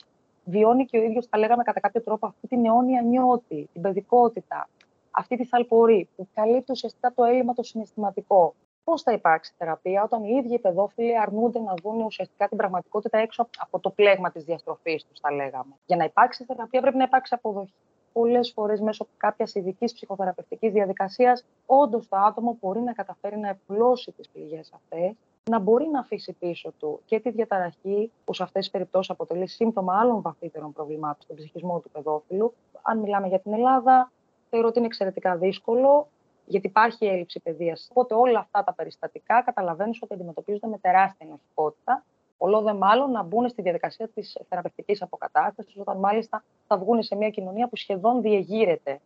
Βιώνει 0.45 0.85
και 0.85 0.97
ο 0.97 1.01
ίδιος, 1.01 1.29
τα 1.29 1.37
λέγαμε 1.37 1.63
κατά 1.63 1.79
κάποιο 1.79 2.01
τρόπο, 2.01 2.27
αυτή 2.27 2.47
την 2.47 2.65
αιώνια 2.65 3.01
νιώτη, 3.01 3.69
την 3.73 3.81
παιδικότητα, 3.81 4.69
αυτή 5.11 5.37
τη 5.37 5.45
θαλπορή 5.45 6.09
που 6.15 6.27
καλύπτει 6.33 6.71
ουσιαστικά 6.71 7.13
το 7.15 7.23
έλλειμμα 7.23 7.53
το 7.53 7.63
συναισθηματικό. 7.63 8.55
Πώς 8.85 9.01
θα 9.01 9.11
υπάρξει 9.11 9.53
θεραπεία 9.57 10.03
όταν 10.03 10.23
οι 10.23 10.35
ίδιοι 10.43 10.53
οι 10.53 10.59
παιδόφιλοι 10.59 11.19
αρνούνται 11.19 11.59
να 11.59 11.73
δουν 11.83 12.01
ουσιαστικά 12.01 12.47
την 12.47 12.57
πραγματικότητα 12.57 13.17
έξω 13.17 13.49
από 13.57 13.79
το 13.79 13.89
πλέγμα 13.89 14.31
της 14.31 14.43
διαστροφής 14.43 15.05
τους, 15.05 15.19
θα 15.19 15.31
λέγαμε. 15.31 15.73
Για 15.85 15.95
να 15.95 16.03
υπάρξει 16.03 16.43
θεραπεία 16.43 16.81
πρέπει 16.81 16.97
να 16.97 17.03
υπάρξει 17.03 17.33
αποδοχή. 17.33 17.73
Πολλές 18.13 18.51
φορές 18.51 18.79
μέσω 18.79 19.07
κάποιας 19.17 19.55
ειδικής 19.55 19.93
ψυχοθεραπευτικής 19.93 20.71
διαδικασίας, 20.71 21.45
όντως 21.65 22.07
το 22.07 22.17
άτομο 22.17 22.57
μπορεί 22.61 22.79
να 22.79 22.93
καταφέρει 22.93 23.37
να 23.37 23.49
επουλώσει 23.49 24.11
τις 24.11 24.29
πληγές 24.29 24.71
αυτές, 24.73 25.15
να 25.49 25.59
μπορεί 25.59 25.87
να 25.87 25.99
αφήσει 25.99 26.33
πίσω 26.33 26.73
του 26.79 27.01
και 27.05 27.19
τη 27.19 27.29
διαταραχή, 27.29 28.11
που 28.25 28.33
σε 28.33 28.43
αυτές 28.43 28.65
τι 28.65 28.71
περιπτώσεις 28.71 29.09
αποτελεί 29.09 29.47
σύμπτωμα 29.47 29.99
άλλων 29.99 30.21
βαθύτερων 30.21 30.73
προβλημάτων 30.73 31.21
στον 31.21 31.35
ψυχισμό 31.35 31.79
του 31.79 31.89
παιδόφιλου. 31.89 32.53
Αν 32.81 32.99
μιλάμε 32.99 33.27
για 33.27 33.39
την 33.39 33.53
Ελλάδα, 33.53 34.11
θεωρώ 34.49 34.67
ότι 34.67 34.77
είναι 34.77 34.87
εξαιρετικά 34.87 35.35
δύσκολο, 35.35 36.07
γιατί 36.45 36.67
υπάρχει 36.67 37.05
έλλειψη 37.05 37.39
παιδείας. 37.39 37.87
Οπότε 37.89 38.13
όλα 38.13 38.39
αυτά 38.39 38.63
τα 38.63 38.73
περιστατικά 38.73 39.41
καταλαβαίνεις 39.41 40.01
ότι 40.01 40.13
αντιμετωπίζονται 40.13 40.67
με 40.67 40.77
τεράστια 40.77 41.25
ενοχικότητα. 41.27 42.03
Όλο 42.37 42.61
δε 42.61 42.73
μάλλον 42.73 43.11
να 43.11 43.23
μπουν 43.23 43.49
στη 43.49 43.61
διαδικασία 43.61 44.07
της 44.07 44.37
θεραπευτικής 44.49 45.01
αποκατάστασης, 45.01 45.77
όταν 45.77 45.97
μάλιστα 45.97 46.43
θα 46.67 46.77
βγουν 46.77 47.03
σε 47.03 47.15
μια 47.15 47.29
κοινωνία 47.29 47.67
που 47.67 47.75
σχεδόν 47.75 48.21
διεγείρεται 48.21 48.99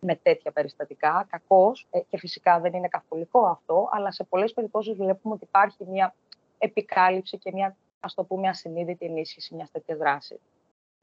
με 0.00 0.14
τέτοια 0.14 0.52
περιστατικά, 0.52 1.26
κακώς, 1.30 1.86
ε, 1.90 2.00
και 2.00 2.18
φυσικά 2.18 2.60
δεν 2.60 2.72
είναι 2.72 2.88
καθολικό 2.88 3.46
αυτό, 3.46 3.88
αλλά 3.92 4.12
σε 4.12 4.24
πολλές 4.24 4.52
περιπτώσεις 4.52 4.94
βλέπουμε 4.96 5.34
ότι 5.34 5.44
υπάρχει 5.44 5.84
μια 5.88 6.14
επικάλυψη 6.58 7.38
και 7.38 7.50
μια, 7.52 7.76
ας 8.00 8.14
το 8.14 8.24
πούμε, 8.24 8.48
ασυνείδητη 8.48 9.06
ενίσχυση 9.06 9.54
μιας 9.54 9.70
τέτοιας 9.70 9.98
δράσης. 9.98 10.38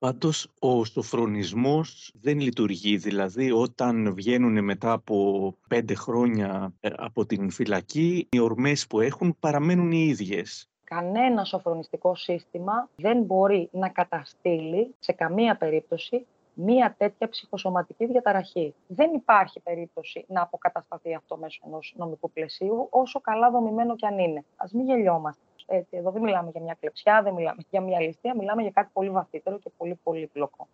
Πάντως 0.03 0.51
ο 0.59 0.83
σοφρονισμός 0.85 2.13
δεν 2.21 2.39
λειτουργεί, 2.39 2.97
δηλαδή 2.97 3.51
όταν 3.51 4.13
βγαίνουν 4.13 4.63
μετά 4.63 4.91
από 4.91 5.55
πέντε 5.67 5.93
χρόνια 5.93 6.73
ε, 6.79 6.89
από 6.97 7.25
την 7.25 7.51
φυλακή, 7.51 8.27
οι 8.31 8.39
ορμές 8.39 8.87
που 8.87 8.99
έχουν 8.99 9.35
παραμένουν 9.39 9.91
οι 9.91 10.05
ίδιες. 10.09 10.69
Κανένα 10.83 11.43
σοφρονιστικό 11.43 12.15
σύστημα 12.15 12.89
δεν 12.95 13.21
μπορεί 13.21 13.69
να 13.71 13.89
καταστήλει 13.89 14.95
σε 14.99 15.11
καμία 15.11 15.57
περίπτωση 15.57 16.25
μία 16.53 16.95
τέτοια 16.97 17.29
ψυχοσωματική 17.29 18.05
διαταραχή. 18.05 18.73
Δεν 18.87 19.13
υπάρχει 19.13 19.59
περίπτωση 19.59 20.25
να 20.27 20.41
αποκατασταθεί 20.41 21.15
αυτό 21.15 21.37
μέσω 21.37 21.61
ενός 21.65 21.93
νομικού 21.97 22.31
πλαισίου, 22.31 22.87
όσο 22.89 23.21
καλά 23.21 23.51
δομημένο 23.51 23.95
κι 23.95 24.05
αν 24.05 24.19
είναι. 24.19 24.39
Α 24.55 24.65
μην 24.71 24.85
γελιόμαστε. 24.85 25.41
Έτσι, 25.65 25.97
εδώ 25.97 26.11
δεν 26.11 26.21
μιλάμε 26.21 26.49
για 26.51 26.61
μια 26.61 26.77
κλεψιά, 26.79 27.21
δεν 27.23 27.33
μιλάμε 27.33 27.61
για 27.69 27.81
μια 27.81 27.99
ληστεία, 27.99 28.35
μιλάμε 28.35 28.61
για 28.61 28.71
κάτι 28.71 28.89
πολύ 28.93 29.09
βαθύτερο 29.09 29.59
και 29.59 29.69
πολύ 29.77 29.99
πολύπλοκο. 30.03 30.67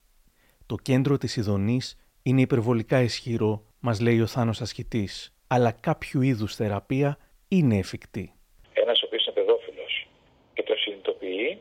Το 0.65 0.75
κέντρο 0.75 1.17
της 1.17 1.35
Ιδονής 1.35 1.97
είναι 2.23 2.41
υπερβολικά 2.41 3.01
ισχυρό, 3.01 3.63
μας 3.79 3.99
λέει 3.99 4.21
ο 4.21 4.27
Θάνος 4.27 4.61
Ασχητής, 4.61 5.33
αλλά 5.47 5.71
κάποιο 5.71 6.21
είδους 6.21 6.55
θεραπεία 6.55 7.17
είναι 7.47 7.77
εφικτή. 7.77 8.33
Ένας 8.73 9.01
ο 9.01 9.05
οποίος 9.05 9.25
είναι 9.25 9.35
παιδόφιλος 9.35 10.07
και 10.53 10.63
το 10.63 10.75
συνειδητοποιεί, 10.75 11.59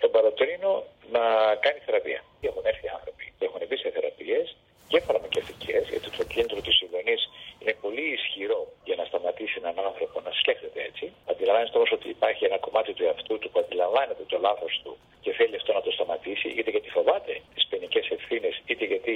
τον 0.00 0.10
παροτρύνω 0.10 0.72
να 1.14 1.22
κάνει 1.64 1.78
θεραπεία. 1.86 2.20
Έχουν 2.40 2.62
έρθει 2.64 2.88
άνθρωποι 2.98 3.32
που 3.38 3.44
έχουν 3.44 3.60
μπει 3.68 3.76
σε 3.76 3.90
θεραπείες 3.90 4.56
και 4.88 5.00
φαρμακευτικέ, 5.00 5.76
γιατί 5.90 6.10
το 6.18 6.24
κέντρο 6.34 6.60
της 6.60 6.80
Ιδονή 6.80 7.16
είναι 7.62 7.74
πολύ 7.84 8.04
ισχυρό 8.16 8.60
για 8.88 8.96
να 9.00 9.04
σταματήσει 9.10 9.56
έναν 9.62 9.76
άνθρωπο 9.88 10.16
να 10.26 10.32
σκέφτεται 10.40 10.80
έτσι. 10.88 11.04
Αντιλαμβάνεστε 11.30 11.76
όμως 11.78 11.92
ότι 11.98 12.08
υπάρχει 12.16 12.42
ένα 12.50 12.58
κομμάτι 12.66 12.90
του 12.96 13.04
εαυτού 13.08 13.34
του 13.38 13.48
που 13.50 13.58
αντιλαμβάνεται 13.64 14.24
το 14.32 14.38
λάθος 14.46 14.72
του 14.82 14.92
και 15.24 15.32
θέλει 15.38 15.56
αυτό 15.60 15.70
να 15.72 15.82
το 15.86 15.90
σταματήσει, 15.96 16.48
είτε 16.56 16.70
γιατί 16.74 16.88
φοβάται 16.96 17.32
τις 17.54 17.64
ποινικές 17.68 18.06
ευθύνες, 18.16 18.54
είτε 18.70 18.84
γιατί 18.84 19.14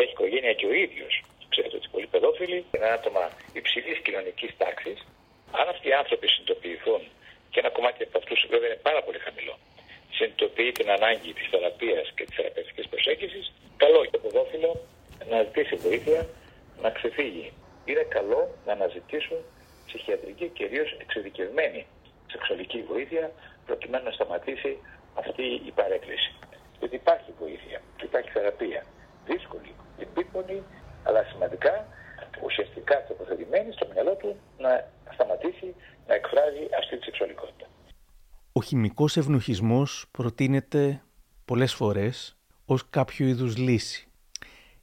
έχει 0.00 0.12
οικογένεια 0.16 0.52
και 0.58 0.66
ο 0.66 0.72
ίδιος. 0.84 1.12
Ξέρετε 1.48 1.76
ότι 1.76 1.88
πολλοί 1.92 2.06
παιδόφιλοι 2.06 2.58
είναι 2.74 2.88
άτομα 2.98 3.24
υψηλής 3.52 3.98
κοινωνικής 4.06 4.50
τάξης. 4.60 4.98
Αν 5.60 5.68
αυτοί 5.68 5.88
οι 5.88 5.96
άνθρωποι 6.02 6.26
συνειδητοποιηθούν 6.28 7.02
και 7.50 7.58
ένα 7.62 7.70
κομμάτι 7.76 8.02
από 8.02 8.18
αυτούς 8.18 8.46
βέβαια 8.52 8.68
είναι 8.68 8.80
πάρα 8.88 9.00
πολύ 9.02 9.18
χαμηλό, 9.18 9.54
συνειδητοποιεί 10.16 10.72
την 10.72 10.88
ανάγκη 10.96 11.32
της 11.32 11.46
θεραπείας 11.50 12.06
και 12.16 12.24
της 12.24 12.34
θεραπευτικής 12.36 12.88
προσέγγισης, 12.88 13.52
καλό 13.76 14.00
για 14.02 14.10
το 14.10 14.18
παιδόφιλο 14.18 14.70
να 15.30 15.42
ζητήσει 15.42 15.74
βοήθεια, 15.76 16.20
να 16.82 16.90
ξεφύγει. 16.90 17.52
Είναι 17.88 18.04
καλό 18.16 18.40
να 18.66 18.72
αναζητήσουν 18.72 19.38
ψυχιατρική, 19.86 20.46
κυρίως 20.48 20.96
εξειδικευμένη 21.02 21.86
σεξουαλική 22.26 22.82
βοήθεια, 22.82 23.32
προκειμένου 23.66 24.04
να 24.04 24.10
σταματήσει 24.10 24.78
αυτή 25.14 25.44
η 25.68 25.70
παρέκκληση. 25.78 26.32
Γιατί 26.78 26.94
υπάρχει 26.94 27.30
βοήθεια 27.38 27.78
και 27.96 28.04
υπάρχει 28.04 28.30
θεραπεία. 28.30 28.82
Δύσκολη, 29.26 29.72
επίπονη, 29.98 30.62
αλλά 31.04 31.24
σημαντικά, 31.24 31.86
ουσιαστικά 32.44 33.04
τοποθετημένη 33.08 33.72
στο 33.72 33.86
μυαλό 33.92 34.14
του 34.14 34.36
να 34.58 34.90
σταματήσει 35.12 35.74
να 36.06 36.14
εκφράζει 36.14 36.64
αυτή 36.78 36.96
τη 36.98 37.04
σεξουαλικότητα. 37.04 37.66
Ο 38.52 38.62
χημικός 38.62 39.16
ευνοχισμός 39.16 40.06
προτείνεται 40.10 41.02
πολλές 41.44 41.74
φορές 41.74 42.36
ως 42.64 42.90
κάποιο 42.90 43.26
είδους 43.26 43.56
λύση. 43.56 44.05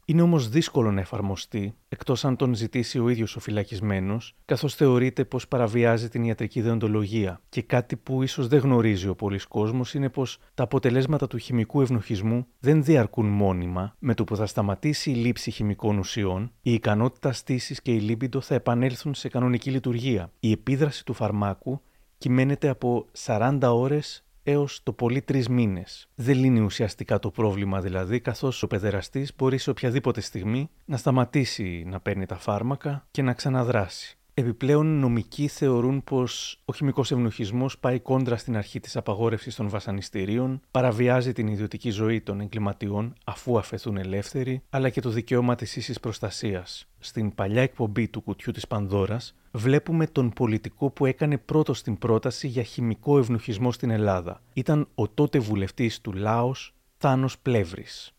Είναι 0.06 0.22
όμως 0.22 0.50
δύσκολο 0.50 0.92
να 0.92 1.00
εφαρμοστεί, 1.02 1.76
εκτός 1.90 2.26
αν 2.26 2.36
τον 2.36 2.56
ζητήσει 2.56 3.00
ο 3.00 3.10
ίδιος 3.10 3.36
ο 3.36 3.40
φυλακισμένος, 3.40 4.36
καθώς 4.46 4.76
θεωρείται 4.76 5.26
πως 5.26 5.48
παραβιάζει 5.48 6.10
την 6.10 6.24
ιατρική 6.24 6.62
δεοντολογία. 6.62 7.42
Και 7.50 7.62
κάτι 7.62 7.96
που 7.96 8.24
ίσως 8.24 8.48
δεν 8.48 8.60
γνωρίζει 8.60 9.08
ο 9.08 9.16
πολλής 9.16 9.46
κόσμος 9.46 9.94
είναι 9.94 10.10
πως 10.10 10.38
τα 10.54 10.64
αποτελέσματα 10.64 11.28
του 11.28 11.38
χημικού 11.38 11.82
ευνοχισμού 11.82 12.48
δεν 12.60 12.84
διαρκούν 12.84 13.26
μόνιμα, 13.26 13.96
με 14.00 14.14
το 14.14 14.24
που 14.24 14.36
θα 14.36 14.46
σταματήσει 14.46 15.12
η 15.12 15.16
λήψη 15.16 15.52
χημικών 15.52 15.98
ουσιών, 15.98 16.52
η 16.62 16.74
ικανότητα 16.74 17.34
στήσης 17.34 17.82
και 17.82 17.92
η 17.92 18.00
λίμπιντο 18.00 18.42
θα 18.42 18.56
επανέλθουν 18.56 19.14
σε 19.14 19.30
κανονική 19.30 19.72
λειτουργία. 19.72 20.32
Η 20.40 20.52
επίδραση 20.52 21.06
του 21.06 21.14
φαρμάκου 21.14 21.82
κυμαίνεται 22.18 22.70
από 22.70 23.06
40 23.26 23.60
ώρες 23.62 24.23
έως 24.44 24.84
το 24.84 24.94
πολύ 24.94 25.22
τρεις 25.22 25.50
μήνες. 25.50 26.10
Δεν 26.16 26.38
λύνει 26.38 26.60
ουσιαστικά 26.60 27.20
το 27.20 27.32
πρόβλημα 27.32 27.82
δηλαδή, 27.82 28.20
καθώς 28.20 28.64
ο 28.64 28.68
παιδεραστής 28.68 29.36
μπορεί 29.36 29.58
σε 29.58 29.70
οποιαδήποτε 29.70 30.22
στιγμή 30.22 30.70
να 30.86 30.98
σταματήσει 30.98 31.84
να 31.88 32.00
παίρνει 32.00 32.26
τα 32.26 32.36
φάρμακα 32.36 33.08
και 33.12 33.22
να 33.22 33.34
ξαναδράσει. 33.34 34.18
Επιπλέον, 34.36 35.00
νομικοί 35.00 35.48
θεωρούν 35.48 36.04
πως 36.04 36.60
ο 36.66 36.74
χημικός 36.74 37.12
ευνοχισμός 37.12 37.78
πάει 37.78 38.00
κόντρα 38.00 38.38
στην 38.38 38.58
αρχή 38.58 38.80
της 38.80 38.96
απαγόρευσης 38.96 39.56
των 39.56 39.70
βασανιστήριων, 39.70 40.62
παραβιάζει 40.72 41.34
την 41.34 41.48
ιδιωτική 41.48 41.90
ζωή 41.90 42.22
των 42.22 42.42
εγκληματιών 42.42 43.14
αφού 43.24 43.58
αφαιθούν 43.58 43.98
ελεύθεροι, 43.98 44.62
αλλά 44.70 44.90
και 44.90 45.02
το 45.02 45.10
δικαίωμα 45.10 45.56
της 45.56 45.76
ίσης 45.76 46.00
προστασίας. 46.00 46.88
Στην 47.00 47.36
παλιά 47.36 47.62
εκπομπή 47.62 48.08
του 48.08 48.22
κουτιού 48.22 48.52
της 48.52 48.68
Πανδώρας, 48.68 49.36
βλέπουμε 49.52 50.08
τον 50.08 50.30
πολιτικό 50.30 50.90
που 50.90 51.06
έκανε 51.06 51.38
πρώτος 51.38 51.82
την 51.82 51.98
πρόταση 51.98 52.48
για 52.48 52.64
χημικό 52.64 53.18
ευνοχισμό 53.18 53.72
στην 53.72 53.90
Ελλάδα. 53.90 54.42
Ήταν 54.54 54.88
ο 54.96 55.08
τότε 55.08 55.40
βουλευτής 55.40 56.02
του 56.02 56.14
Λάος, 56.14 56.74
Θάνος 56.98 57.40
Πλεύρης. 57.40 58.14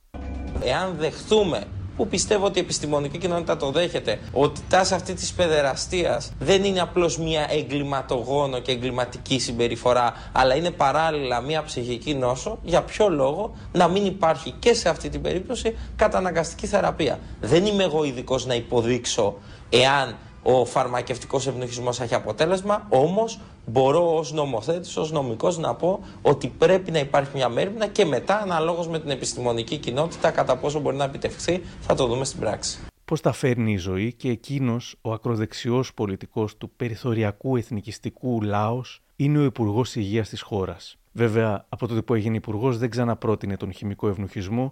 Εάν 0.62 0.96
δεχθούμε 0.96 1.66
που 1.96 2.06
πιστεύω 2.08 2.46
ότι 2.46 2.58
η 2.58 2.62
επιστημονική 2.62 3.18
κοινότητα 3.18 3.56
το 3.56 3.70
δέχεται, 3.70 4.18
ότι 4.32 4.60
τάση 4.68 4.94
αυτή 4.94 5.14
της 5.14 5.32
παιδεραστίας 5.32 6.32
δεν 6.38 6.64
είναι 6.64 6.80
απλώς 6.80 7.18
μια 7.18 7.46
εγκληματογόνο 7.50 8.58
και 8.58 8.72
εγκληματική 8.72 9.38
συμπεριφορά, 9.38 10.14
αλλά 10.32 10.54
είναι 10.54 10.70
παράλληλα 10.70 11.40
μια 11.40 11.62
ψυχική 11.62 12.14
νόσο, 12.14 12.58
για 12.62 12.82
ποιο 12.82 13.08
λόγο 13.08 13.54
να 13.72 13.88
μην 13.88 14.06
υπάρχει 14.06 14.54
και 14.58 14.74
σε 14.74 14.88
αυτή 14.88 15.08
την 15.08 15.22
περίπτωση 15.22 15.76
καταναγκαστική 15.96 16.66
θεραπεία. 16.66 17.18
Δεν 17.40 17.66
είμαι 17.66 17.84
εγώ 17.84 18.04
ειδικός 18.04 18.46
να 18.46 18.54
υποδείξω 18.54 19.34
εάν 19.70 20.16
ο 20.42 20.64
φαρμακευτικός 20.64 21.46
ευνοχισμός 21.46 22.00
έχει 22.00 22.14
αποτέλεσμα, 22.14 22.86
όμως 22.88 23.40
μπορώ 23.66 24.16
ως 24.16 24.32
νομοθέτης, 24.32 24.96
ως 24.96 25.12
νομικός 25.12 25.58
να 25.58 25.74
πω 25.74 26.00
ότι 26.22 26.48
πρέπει 26.58 26.90
να 26.90 26.98
υπάρχει 26.98 27.30
μια 27.34 27.48
μέρημνα 27.48 27.86
και 27.86 28.04
μετά 28.04 28.40
αναλόγως 28.40 28.88
με 28.88 29.00
την 29.00 29.10
επιστημονική 29.10 29.76
κοινότητα 29.76 30.30
κατά 30.30 30.56
πόσο 30.56 30.80
μπορεί 30.80 30.96
να 30.96 31.04
επιτευχθεί 31.04 31.62
θα 31.80 31.94
το 31.94 32.06
δούμε 32.06 32.24
στην 32.24 32.40
πράξη. 32.40 32.78
Πώς 33.04 33.20
τα 33.20 33.32
φέρνει 33.32 33.72
η 33.72 33.76
ζωή 33.76 34.12
και 34.12 34.30
εκείνος 34.30 34.96
ο 35.00 35.12
ακροδεξιός 35.12 35.94
πολιτικός 35.94 36.56
του 36.56 36.70
περιθωριακού 36.76 37.56
εθνικιστικού 37.56 38.42
λάος 38.42 39.02
είναι 39.16 39.38
ο 39.38 39.44
Υπουργός 39.44 39.96
Υγείας 39.96 40.28
της 40.28 40.40
χώρας. 40.40 40.96
Βέβαια, 41.12 41.66
από 41.68 41.86
τότε 41.86 42.02
που 42.02 42.14
έγινε 42.14 42.36
υπουργός, 42.36 42.78
δεν 42.78 42.90
ξαναπρότεινε 42.90 43.56
τον 43.56 43.72
χημικό 43.72 44.08
ευνοχισμό 44.08 44.70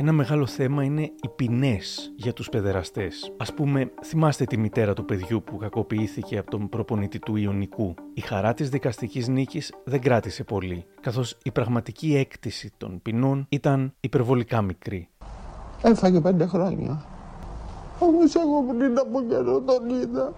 ένα 0.00 0.12
μεγάλο 0.12 0.46
θέμα 0.46 0.84
είναι 0.84 1.02
οι 1.02 1.28
ποινές 1.36 2.12
για 2.16 2.32
τους 2.32 2.48
παιδεραστές. 2.48 3.32
Α 3.36 3.54
πούμε, 3.54 3.92
θυμάστε 4.04 4.44
τη 4.44 4.56
μητέρα 4.56 4.94
του 4.94 5.04
παιδιού 5.04 5.42
που 5.42 5.56
κακοποιήθηκε 5.56 6.38
από 6.38 6.50
τον 6.50 6.68
προπονητή 6.68 7.18
του 7.18 7.36
Ιωνικού. 7.36 7.94
Η 8.14 8.20
χαρά 8.20 8.54
της 8.54 8.68
δικαστικής 8.68 9.28
νίκης 9.28 9.72
δεν 9.84 10.00
κράτησε 10.00 10.44
πολύ, 10.44 10.84
καθώς 11.00 11.38
η 11.42 11.50
πραγματική 11.50 12.16
έκτηση 12.16 12.72
των 12.76 13.00
ποινών 13.02 13.46
ήταν 13.48 13.92
υπερβολικά 14.00 14.62
μικρή. 14.62 15.08
Έφαγε 15.82 16.20
πέντε 16.20 16.46
χρόνια. 16.46 17.04
Όμως 17.98 18.34
εγώ 18.34 18.64
πριν 18.76 18.98
από 18.98 19.22
καιρό 19.28 19.60
τον 19.60 19.88
είδα. 19.88 20.32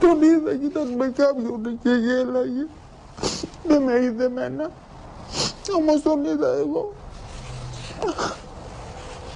Τον 0.00 0.22
είδα 0.22 0.56
και 0.56 0.64
ήταν 0.64 0.88
με 0.88 1.12
κάποιον 1.16 1.78
και 1.82 1.90
γέλαγε. 1.90 2.66
Δεν 3.66 3.82
με 3.82 3.92
είδε 4.04 4.24
εμένα. 4.24 4.70
Όμως 5.72 6.02
τον 6.02 6.24
είδα 6.24 6.54
εγώ. 6.56 6.92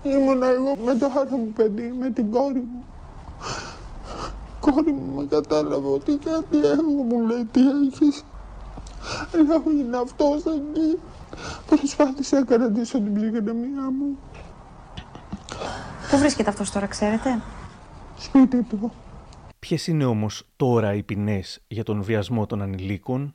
Ήμουνα 0.03 0.47
εγώ 0.47 0.77
με 0.85 0.95
το 0.95 1.07
άλλο 1.17 1.37
μου 1.37 1.53
παιδί, 1.57 1.95
με 1.99 2.11
την 2.11 2.31
κόρη 2.31 2.59
μου. 2.59 2.85
Η 4.47 4.71
κόρη 4.71 4.93
μου 4.93 5.15
με 5.15 5.27
κατάλαβε 5.27 5.89
ότι 5.89 6.17
κάτι 6.17 6.59
έχω, 6.67 6.83
μου 6.83 7.27
λέει 7.27 7.45
τι 7.51 7.61
έχεις. 7.61 8.25
Λέω 9.33 9.63
είναι 9.71 9.97
αυτός 9.97 10.45
εκεί. 10.45 10.99
Προσπάθησα 11.67 12.39
να 12.39 12.45
κρατήσω 12.45 12.99
την 12.99 13.15
ψυχραιμία 13.15 13.91
μου. 13.99 14.19
Πού 16.11 16.19
βρίσκεται 16.19 16.51
αυτός 16.51 16.71
τώρα, 16.71 16.87
ξέρετε; 16.87 17.43
Σπίτι 18.19 18.63
του. 18.63 18.93
Ποιες 19.59 19.87
είναι 19.87 20.05
όμως 20.05 20.47
τώρα 20.57 20.95
οι 20.95 21.03
ποινές 21.03 21.61
για 21.69 21.85
τον 21.85 22.03
βιασμό 22.03 22.47
των 22.47 22.63
ανηλίκων; 22.63 23.35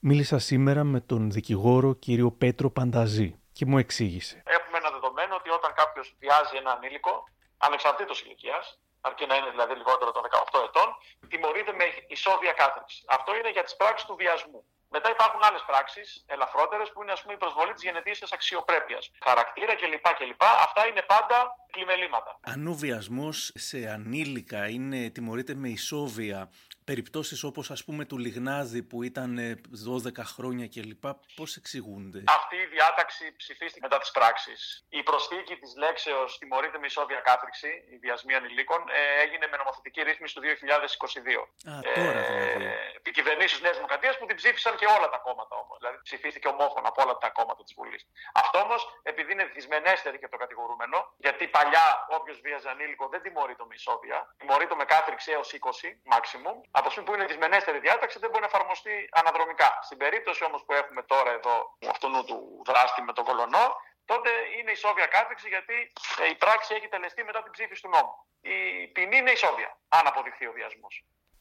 Μίλησα 0.00 0.38
σήμερα 0.38 0.84
με 0.84 1.00
τον 1.00 1.30
δικηγόρο 1.30 1.94
κύριο 1.94 2.30
Πέτρο 2.30 2.70
Πανταζή 2.70 3.40
και 3.52 3.66
μου 3.66 3.78
εξήγησε. 3.78 4.42
Έχουμε 4.46 4.78
ένα 4.78 4.90
δεδομένο 4.90 5.34
ότι 5.34 5.50
όταν 5.50 5.72
κάποιος 5.74 6.16
βιάζει 6.18 6.56
ένα 6.56 6.70
ανήλικο, 6.70 7.24
ανεξαρτήτως 7.56 8.22
ηλικίας, 8.22 8.78
αρκεί 9.00 9.26
να 9.26 9.34
είναι 9.36 9.50
δηλαδή 9.50 9.74
λιγότερο 9.74 10.10
των 10.16 10.22
18 10.22 10.60
ετών, 10.68 10.88
τιμωρείται 11.28 11.72
με 11.80 11.84
ισόβια 12.16 12.52
κάθριξη. 12.52 13.04
Αυτό 13.16 13.30
είναι 13.36 13.50
για 13.50 13.62
τις 13.62 13.76
πράξεις 13.76 14.06
του 14.08 14.16
βιασμού. 14.20 14.60
Μετά 14.96 15.10
υπάρχουν 15.10 15.40
άλλες 15.48 15.62
πράξεις, 15.66 16.24
ελαφρότερες, 16.26 16.90
που 16.92 17.02
είναι 17.02 17.12
ας 17.12 17.20
πούμε, 17.22 17.34
η 17.34 17.36
προσβολή 17.36 17.72
της 17.72 17.82
γενετήσιας 17.82 18.32
αξιοπρέπειας. 18.32 19.10
Χαρακτήρα 19.24 19.74
κλπ. 19.80 20.06
κλπ. 20.18 20.42
Αυτά 20.66 20.86
είναι 20.86 21.02
πάντα 21.02 21.38
κλιμελήματα. 21.72 22.38
Αν 22.40 22.66
ο 22.66 22.72
βιασμός 22.72 23.52
σε 23.54 23.78
ανήλικα 23.94 24.68
είναι 24.68 25.10
τιμωρείται 25.10 25.54
με 25.54 25.68
ισόβια, 25.68 26.50
περιπτώσεις 26.90 27.42
όπως 27.44 27.70
ας 27.70 27.84
πούμε 27.84 28.04
του 28.04 28.18
Λιγνάδη 28.18 28.82
που 28.82 29.02
ήταν 29.02 29.30
12 29.38 30.18
ε, 30.18 30.22
χρόνια 30.34 30.66
κλπ. 30.74 31.04
Πώς 31.38 31.56
εξηγούνται; 31.56 32.20
Αυτή 32.38 32.56
η 32.56 32.66
διάταξη 32.74 33.24
ψηφίστηκε 33.36 33.84
μετά 33.86 33.98
τις 33.98 34.10
πράξεις. 34.10 34.60
Η 34.88 35.02
προσθήκη 35.02 35.54
της 35.62 35.70
λέξεως 35.82 36.38
τιμωρείται 36.38 36.78
με 36.78 36.86
ισόβια 36.86 37.20
κάθριξη, 37.28 37.70
η 37.94 37.96
βιασμή 38.04 38.34
ανηλίκων, 38.34 38.80
ε, 38.98 39.00
έγινε 39.24 39.46
με 39.52 39.56
νομοθετική 39.62 40.00
ρύθμιση 40.08 40.34
του 40.34 40.40
2022. 40.40 41.42
Α, 41.72 41.74
τώρα 41.94 42.20
δηλαδή. 42.28 42.64
Ε, 42.64 43.10
κυβερνήσεις 43.18 43.58
Νέας 43.64 43.76
Δημοκρατίας 43.80 44.14
που 44.18 44.26
την 44.30 44.36
ψήφισαν 44.40 44.74
και 44.80 44.86
όλα 44.96 45.08
τα 45.14 45.18
κόμματα 45.26 45.54
όμως. 45.62 45.76
Δηλαδή 45.80 45.98
ψηφίστηκε 46.08 46.48
ομόφωνα 46.54 46.88
από 46.92 46.98
όλα 47.04 47.14
τα 47.24 47.30
κόμματα 47.38 47.62
της 47.66 47.72
Βουλής. 47.78 48.02
Αυτό 48.42 48.56
όμως 48.66 48.80
επειδή 49.12 49.30
είναι 49.34 49.46
δυσμενέστερη 49.56 50.16
και 50.22 50.28
το 50.32 50.36
κατηγορούμενο, 50.42 50.98
γιατί 51.26 51.44
παλιά 51.56 51.86
όποιος 52.16 52.36
βίαζε 52.44 52.68
ανήλικο 52.74 53.04
δεν 53.12 53.20
τιμωρείται 53.24 53.64
με 53.68 53.74
ισόβια, 53.80 54.18
τιμωρείται 54.40 54.74
με 54.80 54.84
κάθριξη 54.94 55.28
έως 55.36 55.48
20 55.52 55.88
maximum. 56.14 56.56
Από 56.78 56.88
τη 56.90 57.00
που 57.04 57.12
είναι 57.14 57.26
δυσμενέστερη 57.30 57.78
διάταξη 57.86 58.16
δεν 58.22 58.28
μπορεί 58.30 58.42
να 58.46 58.50
εφαρμοστεί 58.52 58.94
αναδρομικά. 59.20 59.70
Στην 59.86 59.98
περίπτωση 60.02 60.40
όμως 60.48 60.60
που 60.64 60.72
έχουμε 60.80 61.02
τώρα 61.12 61.30
εδώ 61.38 61.54
αυτού 61.92 62.06
του 62.28 62.38
δράστη 62.68 63.00
με 63.08 63.12
τον 63.16 63.24
κολονό, 63.28 63.66
τότε 64.10 64.30
είναι 64.56 64.70
ισόβια 64.78 65.06
κάθριξη 65.14 65.48
γιατί 65.54 65.76
ε, 66.22 66.24
η 66.34 66.36
πράξη 66.42 66.70
έχει 66.76 66.88
τελεστεί 66.94 67.20
μετά 67.28 67.40
την 67.44 67.52
ψήφιση 67.56 67.82
του 67.82 67.90
νόμου. 67.94 68.14
Η 68.54 68.56
ποινή 68.94 69.16
είναι 69.20 69.32
ισόβια, 69.38 69.70
αν 69.96 70.04
αποδειχθεί 70.10 70.44
ο 70.50 70.52
βιασμός. 70.58 70.94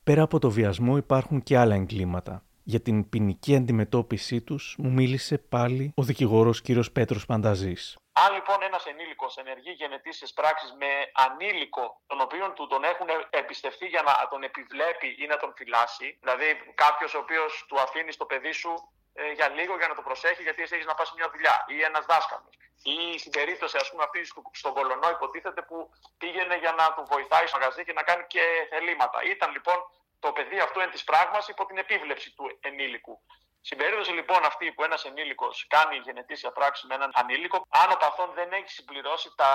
Πέρα 0.03 0.21
από 0.27 0.37
το 0.39 0.49
βιασμό 0.57 0.93
υπάρχουν 0.97 1.43
και 1.47 1.57
άλλα 1.57 1.75
εγκλήματα. 1.75 2.43
Για 2.63 2.81
την 2.81 3.09
ποινική 3.09 3.55
αντιμετώπιση 3.55 4.41
τους 4.41 4.75
μου 4.77 4.91
μίλησε 4.91 5.37
πάλι 5.37 5.91
ο 5.95 6.03
δικηγόρος 6.03 6.61
κ. 6.61 6.65
Πέτρος 6.93 7.25
Πανταζής. 7.25 7.97
Αν 8.23 8.33
λοιπόν 8.33 8.63
ένας 8.63 8.85
ενήλικος 8.85 9.37
ενεργεί 9.37 9.71
γενετήσεις 9.71 10.33
πράξεις 10.33 10.71
με 10.79 11.11
ανήλικο, 11.13 12.01
τον 12.07 12.21
οποίο 12.21 12.51
του 12.53 12.67
τον 12.67 12.83
έχουν 12.83 13.07
εμπιστευτεί 13.29 13.87
για 13.87 14.01
να 14.01 14.27
τον 14.29 14.43
επιβλέπει 14.43 15.15
ή 15.19 15.25
να 15.25 15.37
τον 15.37 15.53
φυλάσει, 15.55 16.17
δηλαδή 16.21 16.73
κάποιος 16.75 17.13
ο 17.13 17.17
οποίος 17.17 17.65
του 17.67 17.79
αφήνει 17.79 18.13
το 18.15 18.25
παιδί 18.25 18.51
σου 18.51 18.73
ε, 19.13 19.31
για 19.31 19.49
λίγο 19.49 19.77
για 19.77 19.87
να 19.87 19.95
το 19.95 20.01
προσέχει, 20.01 20.41
γιατί 20.41 20.61
εσύ 20.61 20.75
έχεις 20.75 20.85
να 20.85 20.95
πας 20.95 21.13
μια 21.13 21.29
δουλειά, 21.33 21.65
ή 21.67 21.81
ένας 21.81 22.05
δάσκαλος. 22.05 22.55
Ή 22.83 23.17
στην 23.17 23.31
περίπτωση, 23.31 23.77
ας 23.77 23.89
πούμε, 23.89 24.03
αυτή 24.03 24.25
στον 24.51 24.73
Κολονό, 24.73 25.09
υποτίθεται 25.09 25.61
που 25.61 25.89
πήγαινε 26.17 26.55
για 26.57 26.71
να 26.71 26.93
του 26.93 27.05
βοηθάει 27.07 27.47
στο 27.47 27.57
μαγαζί 27.57 27.83
και 27.83 27.93
να 27.93 28.03
κάνει 28.03 28.23
και 28.27 28.43
θελήματα. 28.69 29.23
Ήταν 29.23 29.51
λοιπόν 29.51 29.77
το 30.19 30.31
παιδί 30.31 30.59
αυτό 30.59 30.79
εν 30.79 30.91
της 30.91 31.03
πράγμας 31.03 31.47
υπό 31.47 31.65
την 31.65 31.77
επίβλεψη 31.77 32.35
του 32.35 32.57
ενήλικου. 32.61 33.21
Στην 33.67 33.77
περίπτωση 33.81 34.11
λοιπόν 34.19 34.41
αυτή 34.51 34.65
που 34.73 34.83
ένας 34.89 35.01
ενήλικος 35.09 35.55
κάνει 35.75 35.95
γενετήσια 36.05 36.51
πράξη 36.57 36.81
με 36.87 36.93
έναν 36.99 37.09
ανήλικο, 37.21 37.57
αν 37.81 37.87
ο 37.95 37.97
παθόν 38.03 38.29
δεν 38.39 38.49
έχει 38.59 38.69
συμπληρώσει 38.77 39.29
τα 39.41 39.49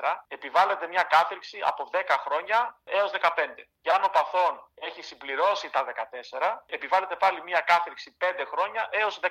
14, 0.00 0.10
επιβάλλεται 0.36 0.86
μια 0.92 1.04
κάθριξη 1.14 1.58
από 1.70 1.82
10 1.92 1.96
χρόνια 2.24 2.58
έως 2.98 3.10
15. 3.10 3.18
Και 3.84 3.90
αν 3.96 4.02
ο 4.08 4.10
παθόν 4.16 4.54
έχει 4.88 5.02
συμπληρώσει 5.02 5.66
τα 5.76 5.80
14, 5.84 6.62
επιβάλλεται 6.76 7.16
πάλι 7.24 7.38
μια 7.48 7.60
κάθριξη 7.70 8.16
5 8.20 8.24
χρόνια 8.52 8.82
έως 9.00 9.20
15. 9.22 9.28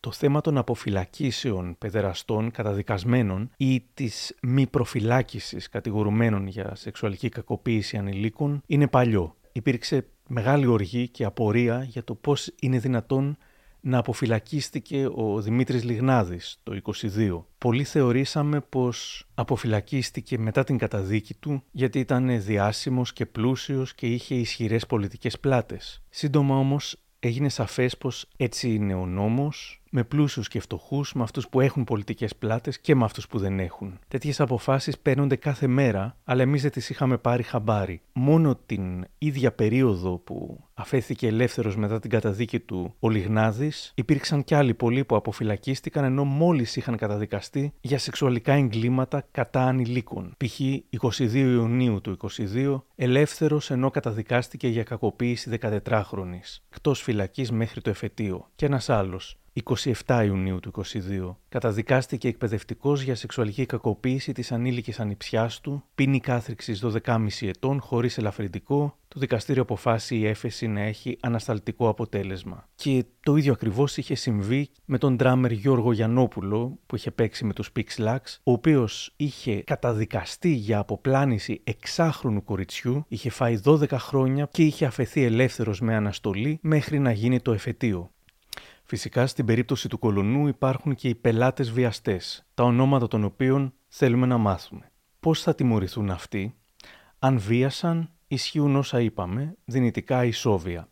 Το 0.00 0.12
θέμα 0.12 0.40
των 0.40 0.58
αποφυλακίσεων 0.58 1.78
παιδεραστών 1.78 2.50
καταδικασμένων 2.50 3.40
ή 3.56 3.72
της 3.80 4.36
μη 4.42 4.66
προφυλάκησης 4.66 5.68
κατηγορουμένων 5.68 6.46
για 6.46 6.74
σεξουαλική 6.74 7.28
κακοποίηση 7.28 7.96
ανηλίκων 7.96 8.62
είναι 8.66 8.88
παλιό 8.88 9.38
υπήρξε 9.58 10.06
μεγάλη 10.28 10.66
οργή 10.66 11.08
και 11.08 11.24
απορία 11.24 11.82
για 11.82 12.04
το 12.04 12.14
πώς 12.14 12.52
είναι 12.60 12.78
δυνατόν 12.78 13.36
να 13.80 13.98
αποφυλακίστηκε 13.98 15.08
ο 15.14 15.40
Δημήτρης 15.40 15.84
Λιγνάδης 15.84 16.58
το 16.62 16.80
22. 17.16 17.44
Πολλοί 17.58 17.84
θεωρήσαμε 17.84 18.60
πως 18.60 19.26
αποφυλακίστηκε 19.34 20.38
μετά 20.38 20.64
την 20.64 20.78
καταδίκη 20.78 21.34
του 21.34 21.62
γιατί 21.70 21.98
ήταν 21.98 22.42
διάσημος 22.42 23.12
και 23.12 23.26
πλούσιος 23.26 23.94
και 23.94 24.06
είχε 24.06 24.34
ισχυρές 24.34 24.86
πολιτικές 24.86 25.38
πλάτες. 25.38 26.02
Σύντομα 26.08 26.56
όμως 26.56 26.96
έγινε 27.20 27.48
σαφές 27.48 27.96
πως 27.96 28.26
έτσι 28.36 28.74
είναι 28.74 28.94
ο 28.94 29.06
νόμος, 29.06 29.82
με 29.90 30.04
πλούσιους 30.04 30.48
και 30.48 30.60
φτωχούς, 30.60 31.14
με 31.14 31.22
αυτούς 31.22 31.48
που 31.48 31.60
έχουν 31.60 31.84
πολιτικές 31.84 32.36
πλάτες 32.36 32.78
και 32.78 32.94
με 32.94 33.04
αυτούς 33.04 33.26
που 33.26 33.38
δεν 33.38 33.58
έχουν. 33.58 33.98
Τέτοιες 34.08 34.40
αποφάσεις 34.40 34.98
παίρνονται 34.98 35.36
κάθε 35.36 35.66
μέρα, 35.66 36.16
αλλά 36.24 36.42
εμείς 36.42 36.62
δεν 36.62 36.70
τις 36.70 36.90
είχαμε 36.90 37.18
πάρει 37.18 37.42
χαμπάρι. 37.42 38.00
Μόνο 38.12 38.58
την 38.66 39.06
ίδια 39.18 39.52
περίοδο 39.52 40.16
που 40.16 40.64
αφέθηκε 40.74 41.26
ελεύθερος 41.26 41.76
μετά 41.76 41.98
την 41.98 42.10
καταδίκη 42.10 42.60
του 42.60 42.94
ο 42.98 43.08
Λιγνάδης, 43.10 43.92
υπήρξαν 43.94 44.44
κι 44.44 44.54
άλλοι 44.54 44.74
πολλοί 44.74 45.04
που 45.04 45.16
αποφυλακίστηκαν 45.16 46.04
ενώ 46.04 46.24
μόλις 46.24 46.76
είχαν 46.76 46.96
καταδικαστεί 46.96 47.72
για 47.80 47.98
σεξουαλικά 47.98 48.52
εγκλήματα 48.52 49.26
κατά 49.30 49.62
ανηλίκων. 49.62 50.34
Π.χ. 50.36 50.60
22 51.00 51.32
Ιουνίου 51.32 52.00
του 52.00 52.16
22, 52.54 52.82
ελεύθερος 52.96 53.70
ενώ 53.70 53.90
καταδικάστηκε 53.90 54.68
για 54.68 54.82
κακοποίηση 54.82 55.58
14χρονης, 55.60 56.58
εκτός 56.70 57.02
φυλακής 57.02 57.50
μέχρι 57.50 57.80
το 57.80 57.90
εφετείο. 57.90 58.48
Και 58.54 58.66
ένας 58.66 58.88
άλλος, 58.88 59.38
27 60.06 60.22
Ιουνίου 60.24 60.60
του 60.60 60.70
22, 60.70 61.36
καταδικάστηκε 61.48 62.28
εκπαιδευτικός 62.28 63.02
για 63.02 63.14
σεξουαλική 63.14 63.66
κακοποίηση 63.66 64.32
της 64.32 64.52
ανήλικης 64.52 65.00
ανιψιάς 65.00 65.60
του, 65.60 65.84
ποινή 65.94 66.20
κάθριξης 66.20 66.84
12,5 66.84 67.28
ετών 67.40 67.80
χωρίς 67.80 68.18
ελαφρυντικό, 68.18 68.96
το 69.08 69.20
δικαστήριο 69.20 69.62
αποφάσισε 69.62 70.14
η 70.14 70.26
έφεση 70.26 70.66
να 70.66 70.80
έχει 70.80 71.18
ανασταλτικό 71.20 71.88
αποτέλεσμα. 71.88 72.68
Και 72.74 73.04
το 73.20 73.36
ίδιο 73.36 73.52
ακριβώς 73.52 73.96
είχε 73.96 74.14
συμβεί 74.14 74.68
με 74.84 74.98
τον 74.98 75.16
ντράμερ 75.16 75.50
Γιώργο 75.50 75.92
Γιαννόπουλο 75.92 76.78
που 76.86 76.96
είχε 76.96 77.10
παίξει 77.10 77.44
με 77.44 77.52
τους 77.52 77.70
Pixlax, 77.76 78.18
ο 78.42 78.52
οποίος 78.52 79.12
είχε 79.16 79.62
καταδικαστεί 79.62 80.50
για 80.50 80.78
αποπλάνηση 80.78 81.60
εξάχρονου 81.64 82.44
κοριτσιού, 82.44 83.04
είχε 83.08 83.30
φάει 83.30 83.60
12 83.64 83.88
χρόνια 83.90 84.48
και 84.52 84.62
είχε 84.62 84.84
αφαιθεί 84.84 85.24
ελεύθερος 85.24 85.80
με 85.80 85.94
αναστολή 85.94 86.58
μέχρι 86.62 86.98
να 86.98 87.12
γίνει 87.12 87.40
το 87.40 87.52
εφετείο. 87.52 88.10
Φυσικά 88.90 89.26
στην 89.26 89.46
περίπτωση 89.46 89.88
του 89.88 89.98
κολονού 89.98 90.46
υπάρχουν 90.46 90.94
και 90.94 91.08
οι 91.08 91.14
πελάτες 91.14 91.70
βιαστές, 91.70 92.46
τα 92.54 92.62
ονόματα 92.64 93.08
των 93.08 93.24
οποίων 93.24 93.74
θέλουμε 93.88 94.26
να 94.26 94.38
μάθουμε. 94.38 94.92
Πώς 95.20 95.42
θα 95.42 95.54
τιμωρηθούν 95.54 96.10
αυτοί, 96.10 96.58
αν 97.18 97.38
βίασαν, 97.38 98.12
ισχύουν 98.28 98.76
όσα 98.76 99.00
είπαμε, 99.00 99.56
δυνητικά 99.64 100.24
ισόβια. 100.24 100.88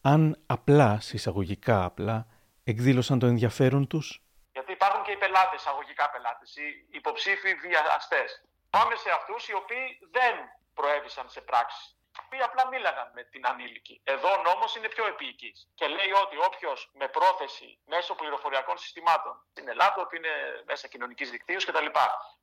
Αν 0.00 0.42
απλά, 0.46 1.00
συσσαγωγικά 1.00 1.84
απλά, 1.84 2.26
εκδήλωσαν 2.64 3.18
το 3.18 3.26
ενδιαφέρον 3.26 3.86
τους; 3.86 4.22
Γιατί 4.52 4.72
υπάρχουν 4.72 5.02
και 5.02 5.12
οι 5.12 5.16
πελάτες, 5.16 5.66
αγωγικά 5.66 6.10
πελάτες, 6.10 6.56
οι 6.56 6.86
υποψήφοι 6.90 7.54
βιαστές. 7.54 8.44
Πάμε 8.70 8.94
σε 8.94 9.10
αυτούς 9.18 9.48
οι 9.48 9.54
οποίοι 9.54 9.86
δεν 10.10 10.34
προέβησαν 10.74 11.28
σε 11.28 11.40
πράξεις 11.40 11.99
οποίοι 12.30 12.42
απλά 12.42 12.66
μίλαγαν 12.68 13.10
με 13.14 13.22
την 13.24 13.46
ανήλικη. 13.46 14.00
Εδώ 14.04 14.28
ο 14.32 14.42
νόμος 14.42 14.76
είναι 14.76 14.88
πιο 14.88 15.06
επίοικης 15.06 15.68
και 15.74 15.86
λέει 15.86 16.12
ότι 16.22 16.36
όποιος 16.48 16.90
με 16.94 17.08
πρόθεση 17.08 17.78
μέσω 17.86 18.14
πληροφοριακών 18.14 18.78
συστημάτων 18.78 19.34
στην 19.50 19.68
Ελλάδα, 19.68 20.06
που 20.06 20.16
είναι 20.16 20.32
μέσα 20.66 20.88
κοινωνικής 20.88 21.30
δικτύωσης 21.30 21.70
κτλ., 21.70 21.86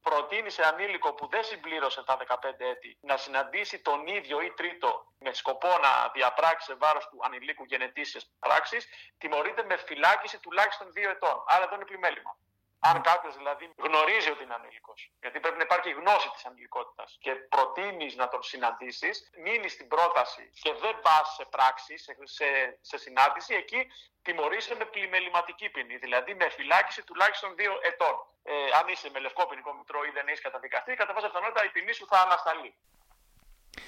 προτείνει 0.01 0.49
σε 0.49 0.63
ανήλικο 0.67 1.13
που 1.13 1.27
δεν 1.27 1.43
συμπλήρωσε 1.43 2.03
τα 2.03 2.17
15 2.17 2.49
έτη 2.57 2.97
να 3.01 3.17
συναντήσει 3.17 3.81
τον 3.81 4.07
ίδιο 4.07 4.41
ή 4.41 4.51
τρίτο 4.51 5.13
με 5.19 5.33
σκοπό 5.33 5.67
να 5.67 6.09
διαπράξει 6.13 6.65
σε 6.65 6.75
βάρος 6.75 7.07
του 7.07 7.19
ανηλίκου 7.21 7.63
γενετήσιες 7.63 8.31
πράξεις, 8.39 8.87
τιμωρείται 9.17 9.63
με 9.63 9.77
φυλάκιση 9.77 10.39
τουλάχιστον 10.39 10.91
δύο 10.91 11.09
ετών. 11.09 11.43
Άρα 11.47 11.63
εδώ 11.63 11.75
είναι 11.75 11.85
πλημέλημα. 11.85 12.37
Αν 12.79 13.01
κάποιος 13.01 13.35
δηλαδή 13.37 13.65
γνωρίζει 13.87 14.29
ότι 14.35 14.43
είναι 14.43 14.53
ανήλικο, 14.53 14.93
γιατί 15.23 15.39
πρέπει 15.39 15.57
να 15.57 15.63
υπάρχει 15.63 15.89
γνώση 15.99 16.29
της 16.33 16.45
ανηλικότητας 16.45 17.17
και 17.23 17.31
προτείνεις 17.53 18.15
να 18.15 18.27
τον 18.27 18.43
συναντήσεις, 18.43 19.15
μείνεις 19.43 19.71
στην 19.71 19.87
πρόταση 19.87 20.43
και 20.63 20.71
δεν 20.83 20.95
πας 21.05 21.25
σε 21.37 21.45
πράξη, 21.55 21.97
σε, 21.97 22.11
σε, 22.23 22.47
σε 22.81 22.97
συνάντηση, 22.97 23.53
εκεί 23.55 23.81
τιμωρείσαι 24.21 24.75
με 24.75 24.85
πλημεληματική 24.85 25.69
ποινή, 25.69 25.97
δηλαδή 25.97 26.31
με 26.35 26.49
φυλάκιση 26.49 27.01
τουλάχιστον 27.03 27.55
δύο 27.55 27.73
ετών. 27.89 28.15
Ε, 28.43 28.53
αν 28.79 28.85
είσαι 28.91 29.09
με 29.13 29.19
λευκό 29.19 29.47
ποινικό 29.47 29.73
μητρό 29.73 29.99
ή 30.03 30.11
δεν 30.17 30.27
έχεις 30.27 30.41
καταδικαστεί, 30.41 30.93
κατά 30.93 31.13
πάσα 31.13 31.27
πιθανότητα 31.27 31.65
η 31.65 31.69
ποινή 31.69 31.93
σου 31.93 32.05
θα 32.11 32.19
ανασταλεί. 32.25 32.75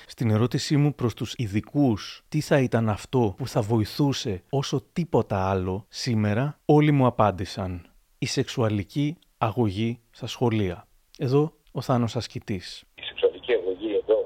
Στην 0.07 0.29
ερώτησή 0.29 0.77
μου 0.77 0.95
προς 0.95 1.13
τους 1.13 1.33
ειδικούς 1.37 2.23
τι 2.29 2.41
θα 2.41 2.59
ήταν 2.59 2.89
αυτό 2.89 3.33
που 3.37 3.47
θα 3.47 3.61
βοηθούσε 3.61 4.43
όσο 4.49 4.81
τίποτα 4.93 5.49
άλλο 5.49 5.85
σήμερα, 5.89 6.59
όλοι 6.65 6.91
μου 6.91 7.05
απάντησαν 7.05 7.88
η 8.19 8.25
σεξουαλική 8.25 9.17
αγωγή 9.37 9.99
στα 10.11 10.27
σχολεία. 10.27 10.87
Εδώ 11.17 11.53
ο 11.71 11.81
Θάνος 11.81 12.15
Ασκητής. 12.15 12.83
Η 12.95 13.03
σεξουαλική 13.09 13.53
αγωγή 13.53 13.91
εδώ 14.01 14.19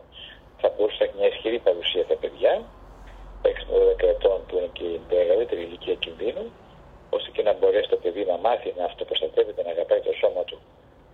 θα 0.62 0.68
μπορούσε 0.74 0.98
να 1.00 1.06
έχει 1.06 1.16
μια 1.18 1.28
ισχυρή 1.28 1.60
παρουσία 1.60 2.04
στα 2.04 2.16
παιδιά, 2.22 2.54
6 3.42 3.48
με 3.70 3.76
12 3.78 4.08
ετών 4.16 4.40
που 4.48 4.54
είναι 4.58 4.70
και 4.78 4.84
η 4.84 5.00
μεγαλύτερη 5.10 5.62
ηλικία 5.68 5.96
κινδύνου, 6.04 6.46
ώστε 7.16 7.30
και 7.36 7.44
να 7.48 7.54
μπορέσει 7.54 7.90
το 7.90 8.00
παιδί 8.04 8.24
να 8.32 8.38
μάθει 8.46 8.74
να 8.78 8.84
αυτοπροστατεύεται, 8.92 9.62
να 9.64 9.72
αγαπάει 9.76 10.02
το 10.08 10.14
σώμα 10.22 10.44
του, 10.50 10.58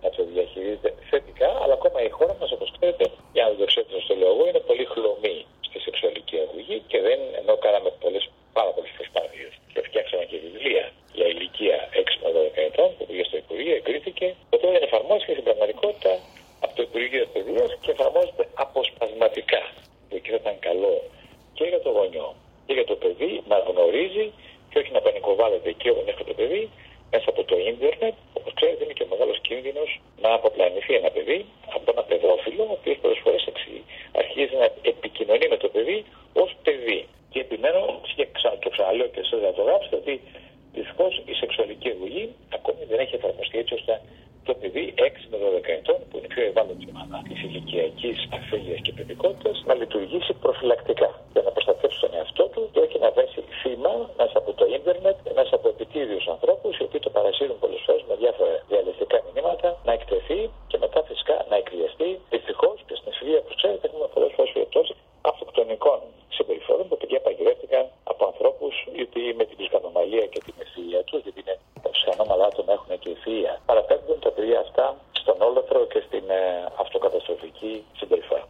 να 0.02 0.08
το 0.14 0.20
διαχειρίζεται 0.32 0.90
θετικά, 1.10 1.50
αλλά 1.62 1.74
ακόμα 1.78 1.98
η 2.08 2.10
χώρα 2.18 2.34
μας, 2.40 2.50
όπως 2.56 2.68
ξέρετε, 2.76 3.04
για 3.34 3.42
να 3.44 3.50
το 3.60 3.64
ξέρετε 3.70 4.00
στο 4.06 4.14
λόγο, 4.24 4.40
είναι 4.48 4.62
πολύ 4.68 4.84
χλωμή 4.92 5.38
στη 5.66 5.78
σεξουαλική 5.86 6.36
αγωγή 6.44 6.76
και 6.90 6.98
δεν, 7.06 7.18
ενώ 7.40 7.52
κάναμε 7.64 7.90
πολλές, 8.02 8.24
πάρα 8.58 8.70
πολλές 8.74 8.92
προσπάθειες 8.98 9.50
και 9.72 9.80
φτιάξαμε 9.86 10.24
και 10.30 10.38
βιβλία 10.46 10.84
για 11.18 11.26
ηλικία 11.34 11.76
6 11.92 12.12
με 12.22 12.28
12 12.36 12.68
ετών 12.70 12.88
που 12.96 13.04
πήγε 13.06 13.24
στο 13.28 13.36
Υπουργείο, 13.44 13.74
εγκρίθηκε. 13.80 14.26
Το 14.50 14.54
οποίο 14.56 14.70
δεν 14.74 14.82
εφαρμόστηκε 14.88 15.32
στην 15.36 15.44
πραγματικότητα 15.48 16.12
από 16.64 16.72
το 16.76 16.82
Υπουργείο 16.88 17.26
Παιδεία 17.32 17.64
και 17.82 17.90
εφαρμόζεται 17.96 18.44
αποσπασματικά. 18.64 19.62
Εκεί 20.16 20.28
θα 20.34 20.38
ήταν 20.42 20.56
καλό 20.68 20.94
και 21.56 21.64
για 21.72 21.80
το 21.84 21.90
γονιό 21.96 22.28
και 22.66 22.72
για 22.78 22.86
το 22.90 22.96
παιδί 23.02 23.32
να 23.50 23.56
γνωρίζει 23.68 24.26
και 24.70 24.78
όχι 24.78 24.90
να 24.96 25.00
πανικοβάλλεται 25.00 25.68
εκεί 25.74 25.88
όπου 25.90 26.02
έχει 26.10 26.24
το 26.24 26.34
παιδί 26.34 26.62
μέσα 27.12 27.26
από 27.32 27.42
το 27.44 27.56
ίντερνετ. 27.70 28.14
Όπως 28.38 28.52
ξέρετε, 28.58 28.84
είναι 28.84 28.92
και 28.92 29.06
μεγάλος 29.12 29.38
κίνδυνος 29.40 30.00
να 30.22 30.30
αποπλανηθεί 30.38 30.94
ένα 30.94 31.10
παιδί 31.10 31.38
από 31.74 31.90
ένα 31.92 32.02
παιδόφιλο, 32.02 32.62
ο 32.62 32.74
οποίος 32.78 32.96
πολλές 33.02 33.20
φορές 33.24 33.42
αρχίζει 34.12 34.54
να 34.62 34.68
επικοινωνεί 34.92 35.46
με 35.48 35.56
το 35.56 35.68
παιδί 35.68 36.04
ως 36.32 36.50
παιδί. 36.62 37.06
Και 37.30 37.40
επιμένω 37.40 37.80
και 38.16 38.26
το 38.64 38.68
ξαναλέω 38.74 39.08
και 39.14 39.20
εσείς 39.20 39.40
να 39.48 39.52
το 39.52 39.62
γράψετε 39.62 39.96
ότι 39.96 40.14
δυστυχώς 40.72 41.22
η 41.32 41.34
σεξουαλική 41.40 41.88
αγωγή 41.88 42.24
ακόμη 42.58 42.82
δεν 42.90 42.98
έχει 42.98 43.14
εφαρμοστεί 43.14 43.58
έτσι 43.58 43.74
ώστε 43.74 44.00
το 44.48 44.54
παιδί 44.60 44.84
6 44.96 45.00
με 45.30 45.36
12 45.44 45.68
ετών, 45.80 45.98
που 46.08 46.14
είναι 46.18 46.30
πιο 46.34 46.42
ευάλωτη 46.50 46.86
ομάδα 46.92 47.18
τη 47.28 47.34
ηλικιακή 47.46 48.12
αφέλεια 48.38 48.78
και 48.84 48.92
παιδικότητα, 48.96 49.50
να 49.68 49.74
λειτουργήσει 49.80 50.32
προφυλακτικά 50.42 51.10
για 51.34 51.42
να 51.46 51.50
προστατεύσει 51.54 51.98
τον 52.04 52.12
εαυτό 52.18 52.44
του 52.52 52.62
και 52.72 52.80
όχι 52.86 52.98
να 53.04 53.10
δέσει 53.16 53.40
θύμα 53.60 53.92
μέσα 54.20 54.36
από 54.42 54.50
το 54.58 54.64
ίντερνετ, 54.76 55.16
μέσα 55.38 55.52
από 55.58 55.66
επιτίδιου 55.74 56.20
ανθρώπου, 56.34 56.68
οι 56.78 56.82
οποίοι 56.86 57.00
το 57.06 57.10
παρασύρουν 57.16 57.56
πολλέ 57.62 57.78
φορέ 57.86 57.98
με 58.10 58.14
διάφορα 58.22 58.54
διαλεκτικά 58.70 59.16
μηνύματα, 59.26 59.68
να 59.88 59.92
εκτεθεί 59.98 60.40
και 60.70 60.78
μετά 60.84 61.00
φυσικά 61.08 61.36
να 61.50 61.56
εκβιαστεί. 61.62 62.10
Δυστυχώ 62.34 62.70
και 62.86 62.94
στην 63.00 63.12
Συρία, 63.16 63.38
όπω 63.42 63.52
ξέρετε, 63.60 63.84
έχουμε 63.88 64.06
πολλέ 64.14 64.28
φορέ 64.36 64.48
περιπτώσει 64.56 64.92
αυτοκτονικών 65.32 65.98
συμπεριφορών 66.36 66.84
που 66.88 66.96
παιδιά 67.00 67.20
παγιδεύτηκαν 67.26 67.84
από 68.12 68.22
ανθρώπου 68.30 68.66
οι 68.96 69.02
οποίοι 69.08 69.28
με 69.38 69.44
την 69.48 69.56
ψυχανομαλία 69.60 70.26
και 70.32 70.40
την 70.46 70.54
ευθεία 70.64 71.00
του, 71.08 71.16
γιατί 71.24 71.38
είναι 71.44 71.56
ψυχανόμαλά 71.96 72.44
άτομα 72.52 72.72
έχουν 72.72 72.98
και 72.98 73.10
ευθεία, 73.16 73.52
παραπέμπουν 73.66 74.18
τα 74.20 74.30
παιδιά 74.30 74.58
αυτά 74.60 74.86
στον 75.20 75.36
όλεθρο 75.48 75.86
και 75.92 76.00
στην 76.06 76.24
ε, 76.30 76.42
αυτοκαταστροφική 76.84 77.84
συμπεριφορά. 77.98 78.44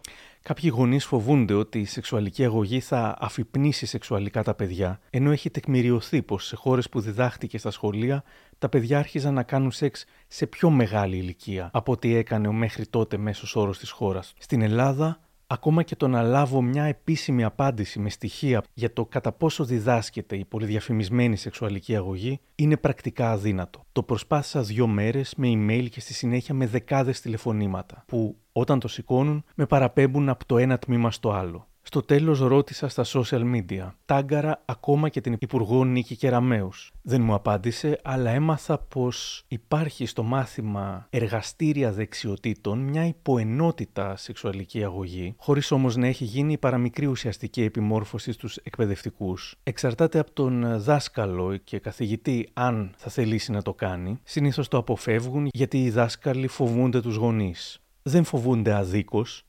Κάποιοι 0.63 0.79
γονείς 0.79 1.05
φοβούνται 1.05 1.55
ότι 1.55 1.79
η 1.79 1.85
σεξουαλική 1.85 2.45
αγωγή 2.45 2.81
θα 2.81 3.17
αφυπνίσει 3.21 3.87
σεξουαλικά 3.87 4.43
τα 4.43 4.55
παιδιά, 4.55 5.01
ενώ 5.11 5.31
έχει 5.31 5.51
τεκμηριωθεί 5.51 6.23
πως 6.23 6.47
σε 6.47 6.57
χώρες 6.57 6.89
που 6.89 7.01
διδάχτηκε 7.01 7.59
στα 7.59 7.71
σχολεία 7.71 8.25
τα 8.59 8.69
παιδιά 8.69 8.99
άρχιζαν 8.99 9.35
να 9.35 9.43
κάνουν 9.43 9.71
σεξ 9.71 10.05
σε 10.29 10.47
πιο 10.47 10.71
μεγάλη 10.71 11.17
ηλικία 11.17 11.71
από 11.73 11.93
ό,τι 11.93 12.15
έκανε 12.15 12.49
ο 12.49 12.53
μέχρι 12.53 12.87
τότε 12.87 13.17
μέσος 13.17 13.57
όρος 13.57 13.79
της 13.79 13.91
χώρας. 13.91 14.35
Στην 14.39 14.63
Ελλάδα, 14.63 15.21
ακόμα 15.53 15.83
και 15.83 15.97
το 15.97 16.09
να 16.09 16.23
λάβω 16.23 16.63
μια 16.63 16.85
επίσημη 16.85 17.45
απάντηση 17.45 17.99
με 17.99 18.11
στοιχεία 18.11 18.63
για 18.75 18.93
το 18.93 19.07
κατά 19.07 19.33
πόσο 19.33 19.65
διδάσκεται 19.65 20.37
η 20.37 20.45
πολυδιαφημισμένη 20.45 21.37
σεξουαλική 21.37 21.97
αγωγή 21.97 22.41
είναι 22.55 22.77
πρακτικά 22.77 23.31
αδύνατο. 23.31 23.85
Το 23.93 24.03
προσπάθησα 24.03 24.63
δύο 24.63 24.87
μέρες 24.87 25.35
με 25.37 25.49
email 25.53 25.89
και 25.91 26.01
στη 26.01 26.15
συνέχεια 26.15 26.55
με 26.55 26.67
δεκάδες 26.67 27.21
τηλεφωνήματα, 27.21 28.05
που 28.07 28.37
όταν 28.53 28.81
το 28.81 28.89
σηκώνουν 28.89 29.45
με 29.55 29.67
παραπέμπουν 29.67 30.29
από 30.29 30.47
το 30.47 30.59
ένα 30.59 30.79
τμήμα 30.79 31.11
στο 31.11 31.31
άλλο. 31.31 31.69
Στο 31.83 32.03
τέλος 32.03 32.39
ρώτησα 32.41 32.89
στα 32.89 33.05
social 33.07 33.55
media. 33.55 33.93
Τάγκαρα 34.05 34.63
ακόμα 34.65 35.09
και 35.09 35.21
την 35.21 35.37
Υπουργό 35.39 35.85
Νίκη 35.85 36.17
Κεραμέους. 36.17 36.93
Δεν 37.03 37.23
μου 37.23 37.35
απάντησε, 37.35 38.01
αλλά 38.05 38.31
έμαθα 38.31 38.79
πως 38.79 39.45
υπάρχει 39.49 40.07
στο 40.07 40.23
μάθημα 40.23 41.07
εργαστήρια 41.11 41.93
δεξιοτήτων 41.93 42.79
μια 42.79 43.07
υποενότητα 43.07 44.17
σεξουαλική 44.17 44.85
αγωγή, 44.85 45.35
χωρίς 45.39 45.71
όμως 45.71 45.97
να 45.97 46.07
έχει 46.07 46.25
γίνει 46.25 46.53
η 46.53 46.59
παραμικρή 46.59 47.07
ουσιαστική 47.07 47.63
επιμόρφωση 47.63 48.33
στους 48.33 48.57
εκπαιδευτικούς. 48.57 49.57
Εξαρτάται 49.63 50.19
από 50.19 50.33
τον 50.33 50.81
δάσκαλο 50.81 51.57
και 51.57 51.79
καθηγητή 51.79 52.49
αν 52.53 52.95
θα 52.97 53.11
θελήσει 53.11 53.51
να 53.53 53.63
το 53.63 53.75
κάνει. 53.75 54.19
Συνήθως 54.23 54.69
το 54.69 54.77
αποφεύγουν 54.77 55.49
γιατί 55.53 55.83
οι 55.83 55.91
δάσκαλοι 55.91 56.47
φοβούνται 56.47 57.01
τους 57.01 57.17
γονείς. 57.17 57.81
Δεν 58.03 58.25
φοβούνται 58.25 58.75
αδίκως, 58.75 59.45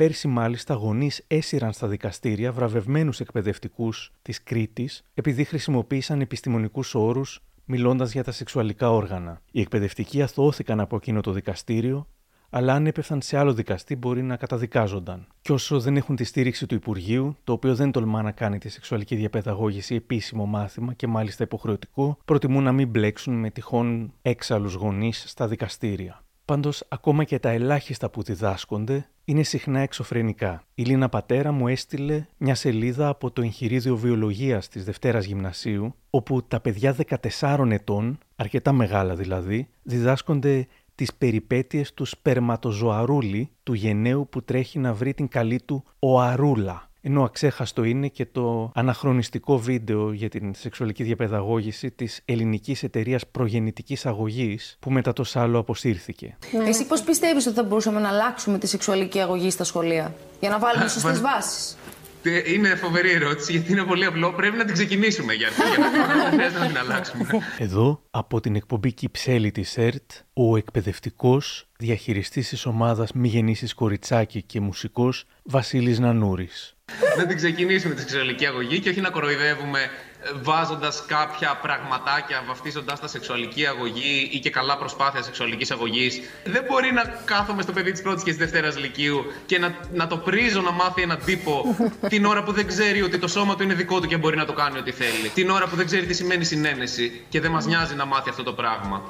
Πέρσι, 0.00 0.28
μάλιστα, 0.28 0.74
γονείς 0.74 1.24
έσυραν 1.26 1.72
στα 1.72 1.88
δικαστήρια 1.88 2.52
βραβευμένους 2.52 3.20
εκπαιδευτικούς 3.20 4.12
της 4.22 4.42
Κρήτης 4.42 5.02
επειδή 5.14 5.44
χρησιμοποίησαν 5.44 6.20
επιστημονικούς 6.20 6.94
όρους 6.94 7.42
μιλώντας 7.64 8.12
για 8.12 8.24
τα 8.24 8.32
σεξουαλικά 8.32 8.90
όργανα. 8.90 9.40
Οι 9.50 9.60
εκπαιδευτικοί 9.60 10.22
αθωώθηκαν 10.22 10.80
από 10.80 10.96
εκείνο 10.96 11.20
το 11.20 11.32
δικαστήριο, 11.32 12.06
αλλά 12.50 12.74
αν 12.74 12.86
έπεφταν 12.86 13.22
σε 13.22 13.36
άλλο 13.36 13.54
δικαστή 13.54 13.96
μπορεί 13.96 14.22
να 14.22 14.36
καταδικάζονταν. 14.36 15.26
Και 15.42 15.52
όσο 15.52 15.80
δεν 15.80 15.96
έχουν 15.96 16.16
τη 16.16 16.24
στήριξη 16.24 16.66
του 16.66 16.74
Υπουργείου, 16.74 17.36
το 17.44 17.52
οποίο 17.52 17.74
δεν 17.74 17.90
τολμά 17.90 18.22
να 18.22 18.32
κάνει 18.32 18.58
τη 18.58 18.68
σεξουαλική 18.68 19.16
διαπαιδαγώγηση 19.16 19.94
επίσημο 19.94 20.46
μάθημα 20.46 20.92
και 20.92 21.06
μάλιστα 21.06 21.44
υποχρεωτικό, 21.44 22.18
προτιμούν 22.24 22.62
να 22.62 22.72
μην 22.72 22.88
μπλέξουν 22.88 23.34
με 23.34 23.50
τυχόν 23.50 24.12
έξαλλους 24.22 24.74
γονείς 24.74 25.24
στα 25.26 25.48
δικαστήρια. 25.48 26.24
Πάντως, 26.50 26.84
ακόμα 26.88 27.24
και 27.24 27.38
τα 27.38 27.50
ελάχιστα 27.50 28.10
που 28.10 28.22
διδάσκονται 28.22 29.08
είναι 29.24 29.42
συχνά 29.42 29.80
εξωφρενικά. 29.80 30.64
Η 30.74 30.82
Λίνα 30.82 31.08
Πατέρα 31.08 31.52
μου 31.52 31.68
έστειλε 31.68 32.26
μια 32.36 32.54
σελίδα 32.54 33.08
από 33.08 33.30
το 33.30 33.42
εγχειρίδιο 33.42 33.96
βιολογίας 33.96 34.68
της 34.68 34.84
Δευτέρας 34.84 35.24
Γυμνασίου, 35.24 35.94
όπου 36.10 36.42
τα 36.42 36.60
παιδιά 36.60 36.96
14 37.38 37.70
ετών, 37.70 38.18
αρκετά 38.36 38.72
μεγάλα 38.72 39.14
δηλαδή, 39.14 39.68
διδάσκονται 39.82 40.66
τις 40.94 41.14
περιπέτειες 41.14 41.94
του 41.94 42.04
σπερματοζωαρούλη, 42.04 43.50
του 43.62 43.72
γενναίου 43.72 44.28
που 44.30 44.42
τρέχει 44.42 44.78
να 44.78 44.94
βρει 44.94 45.14
την 45.14 45.28
καλή 45.28 45.60
του 45.64 45.84
οαρούλα. 45.98 46.89
Ενώ 47.02 47.24
αξέχαστο 47.24 47.84
είναι 47.84 48.08
και 48.08 48.26
το 48.26 48.70
αναχρονιστικό 48.74 49.58
βίντεο 49.58 50.12
για 50.12 50.28
την 50.28 50.54
σεξουαλική 50.54 51.02
διαπαιδαγώγηση 51.02 51.90
της 51.90 52.20
ελληνικής 52.24 52.82
εταιρείας 52.82 53.26
προγεννητικής 53.26 54.06
αγωγής 54.06 54.76
που 54.80 54.90
μετά 54.90 55.12
το 55.12 55.24
σάλο 55.24 55.58
αποσύρθηκε. 55.58 56.36
Ναι. 56.52 56.68
Εσύ 56.68 56.86
πώς 56.86 57.02
πιστεύεις 57.02 57.46
ότι 57.46 57.56
θα 57.56 57.62
μπορούσαμε 57.62 58.00
να 58.00 58.08
αλλάξουμε 58.08 58.58
τη 58.58 58.66
σεξουαλική 58.66 59.20
αγωγή 59.20 59.50
στα 59.50 59.64
σχολεία 59.64 60.14
για 60.40 60.48
να 60.48 60.58
βάλουμε 60.58 60.88
σωστές 60.88 61.20
βάσεις; 61.20 61.76
Ε, 62.22 62.52
είναι 62.52 62.74
φοβερή 62.74 63.10
ερώτηση 63.10 63.52
γιατί 63.52 63.72
είναι 63.72 63.82
πολύ 63.84 64.04
απλό. 64.04 64.32
Πρέπει 64.32 64.56
να 64.56 64.64
την 64.64 64.74
ξεκινήσουμε 64.74 65.32
για 65.32 65.48
να 65.48 66.30
χρειάζεται 66.30 66.58
να 66.58 66.66
την 66.66 66.78
αλλάξουμε. 66.78 67.26
Εδώ, 67.58 68.02
από 68.10 68.40
την 68.40 68.56
εκπομπή 68.56 68.92
Κυψέλη 68.92 69.50
της 69.50 69.76
ΕΡΤ, 69.76 70.10
ο 70.32 70.56
εκπαιδευτικός 70.56 71.68
διαχειριστής 71.78 72.48
της 72.48 72.66
ομάδας 72.66 73.12
Μη 73.12 73.28
Γεννήσεις 73.28 73.74
Κοριτσάκη 73.74 74.42
και 74.42 74.60
μουσικός 74.60 75.24
Βασίλης 75.42 75.98
Νανούρης 75.98 76.74
να 77.16 77.26
την 77.26 77.36
ξεκινήσουμε 77.36 77.94
τη 77.94 78.00
σεξουαλική 78.00 78.46
αγωγή 78.46 78.80
και 78.80 78.88
όχι 78.88 79.00
να 79.00 79.10
κοροϊδεύουμε 79.10 79.90
ε, 80.22 80.30
βάζοντας 80.42 81.04
κάποια 81.06 81.58
πραγματάκια, 81.62 82.42
βαφτίζοντας 82.46 83.00
τα 83.00 83.08
σεξουαλική 83.08 83.66
αγωγή 83.66 84.28
ή 84.32 84.38
και 84.38 84.50
καλά 84.50 84.78
προσπάθεια 84.78 85.22
σεξουαλικής 85.22 85.70
αγωγής. 85.70 86.20
Δεν 86.44 86.64
μπορεί 86.68 86.92
να 86.92 87.02
κάθομαι 87.24 87.62
στο 87.62 87.72
παιδί 87.72 87.90
της 87.92 88.02
πρώτης 88.02 88.22
και 88.22 88.30
της 88.30 88.38
δευτέρα 88.38 88.78
Λυκείου 88.78 89.24
και 89.46 89.58
να, 89.58 89.74
να 89.92 90.06
το 90.06 90.16
πρίζω 90.16 90.60
να 90.60 90.70
μάθει 90.70 91.02
έναν 91.02 91.18
τύπο 91.24 91.76
την 92.08 92.24
ώρα 92.24 92.42
που 92.42 92.52
δεν 92.52 92.66
ξέρει 92.66 93.02
ότι 93.02 93.18
το 93.18 93.28
σώμα 93.28 93.56
του 93.56 93.62
είναι 93.62 93.74
δικό 93.74 94.00
του 94.00 94.06
και 94.06 94.16
μπορεί 94.16 94.36
να 94.36 94.44
το 94.44 94.52
κάνει 94.52 94.78
ό,τι 94.78 94.92
θέλει. 94.92 95.28
Την 95.34 95.50
ώρα 95.50 95.68
που 95.68 95.76
δεν 95.76 95.86
ξέρει 95.86 96.06
τι 96.06 96.14
σημαίνει 96.14 96.44
συνένεση 96.44 97.24
και 97.28 97.40
δεν 97.40 97.50
μας 97.50 97.66
νοιάζει 97.66 97.94
να 97.94 98.04
μάθει 98.04 98.28
αυτό 98.28 98.42
το 98.42 98.52
πράγμα. 98.52 99.02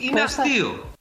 Είναι 0.00 0.20
αστείο. 0.20 0.92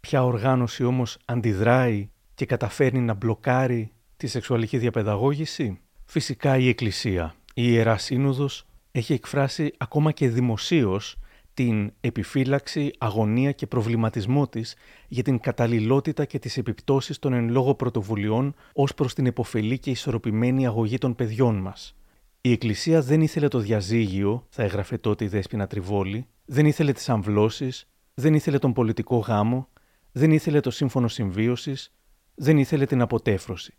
Ποια 0.00 0.24
οργάνωση 0.24 0.84
όμως 0.84 1.18
αντιδράει 1.24 2.10
και 2.34 2.46
καταφέρνει 2.46 3.00
να 3.00 3.14
μπλοκάρει 3.14 3.92
τη 4.16 4.26
σεξουαλική 4.26 4.78
διαπαιδαγώγηση; 4.78 5.80
Φυσικά 6.06 6.56
η 6.56 6.68
Εκκλησία. 6.68 7.34
Η 7.58 7.62
Ιερά 7.64 7.96
Σύνοδος 7.96 8.66
έχει 8.92 9.12
εκφράσει 9.12 9.72
ακόμα 9.76 10.12
και 10.12 10.28
δημοσίως 10.28 11.18
την 11.54 11.92
επιφύλαξη, 12.00 12.90
αγωνία 12.98 13.52
και 13.52 13.66
προβληματισμό 13.66 14.48
της 14.48 14.76
για 15.08 15.22
την 15.22 15.40
καταλληλότητα 15.40 16.24
και 16.24 16.38
τις 16.38 16.56
επιπτώσεις 16.56 17.18
των 17.18 17.32
εν 17.32 17.50
λόγω 17.50 17.74
πρωτοβουλειών 17.74 18.54
ως 18.72 18.94
προς 18.94 19.14
την 19.14 19.26
εποφελή 19.26 19.78
και 19.78 19.90
ισορροπημένη 19.90 20.66
αγωγή 20.66 20.98
των 20.98 21.14
παιδιών 21.14 21.56
μας. 21.56 21.96
Η 22.40 22.52
Εκκλησία 22.52 23.00
δεν 23.00 23.20
ήθελε 23.20 23.48
το 23.48 23.58
διαζύγιο, 23.58 24.46
θα 24.48 24.62
έγραφε 24.62 24.98
τότε 24.98 25.24
η 25.24 25.28
Δέσποινα 25.28 25.66
Τριβόλη, 25.66 26.26
δεν 26.44 26.66
ήθελε 26.66 26.92
τις 26.92 27.08
αμβλώσεις, 27.08 27.88
δεν 28.14 28.34
ήθελε 28.34 28.58
τον 28.58 28.72
πολιτικό 28.72 29.16
γάμο, 29.16 29.68
δεν 30.12 30.30
ήθελε 30.30 30.60
το 30.60 30.70
σύμφωνο 30.70 31.08
συμβίωσης, 31.08 31.92
δεν 32.34 32.58
ήθελε 32.58 32.86
την 32.86 33.00
αποτέφρωση. 33.00 33.74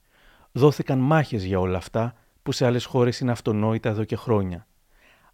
Δόθηκαν 0.52 1.00
μάχες 1.00 1.44
για 1.44 1.60
όλα 1.60 1.78
αυτά 1.78 2.16
που 2.48 2.54
σε 2.54 2.66
άλλες 2.66 2.86
χώρες 2.86 3.20
είναι 3.20 3.32
αυτονόητα 3.32 3.90
εδώ 3.90 4.04
και 4.04 4.16
χρόνια. 4.16 4.68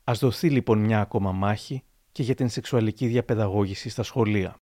Ας 0.04 0.20
δοθεί 0.20 0.50
λοιπόν 0.50 0.80
μια 0.80 1.02
ακόμα 1.02 1.32
μάχη 1.32 1.84
και 2.12 2.24
για 2.24 2.36
την 2.36 2.50
σεξουαλική 2.50 3.08
διαπαιδαγώγηση 3.08 3.90
στα 3.90 4.04
σχολεία. 4.04 4.56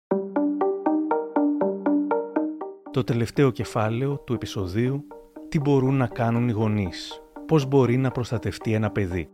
Το 2.90 3.04
τελευταίο 3.04 3.50
κεφάλαιο 3.50 4.18
του 4.18 4.34
επεισοδίου 4.34 5.06
«Τι 5.48 5.58
μπορούν 5.58 5.96
να 5.96 6.06
κάνουν 6.06 6.48
οι 6.48 6.52
γονείς» 6.52 7.22
Πώς 7.46 7.66
μπορεί 7.66 7.96
να 7.96 8.10
προστατευτεί 8.10 8.72
ένα 8.72 8.90
παιδί; 8.90 9.28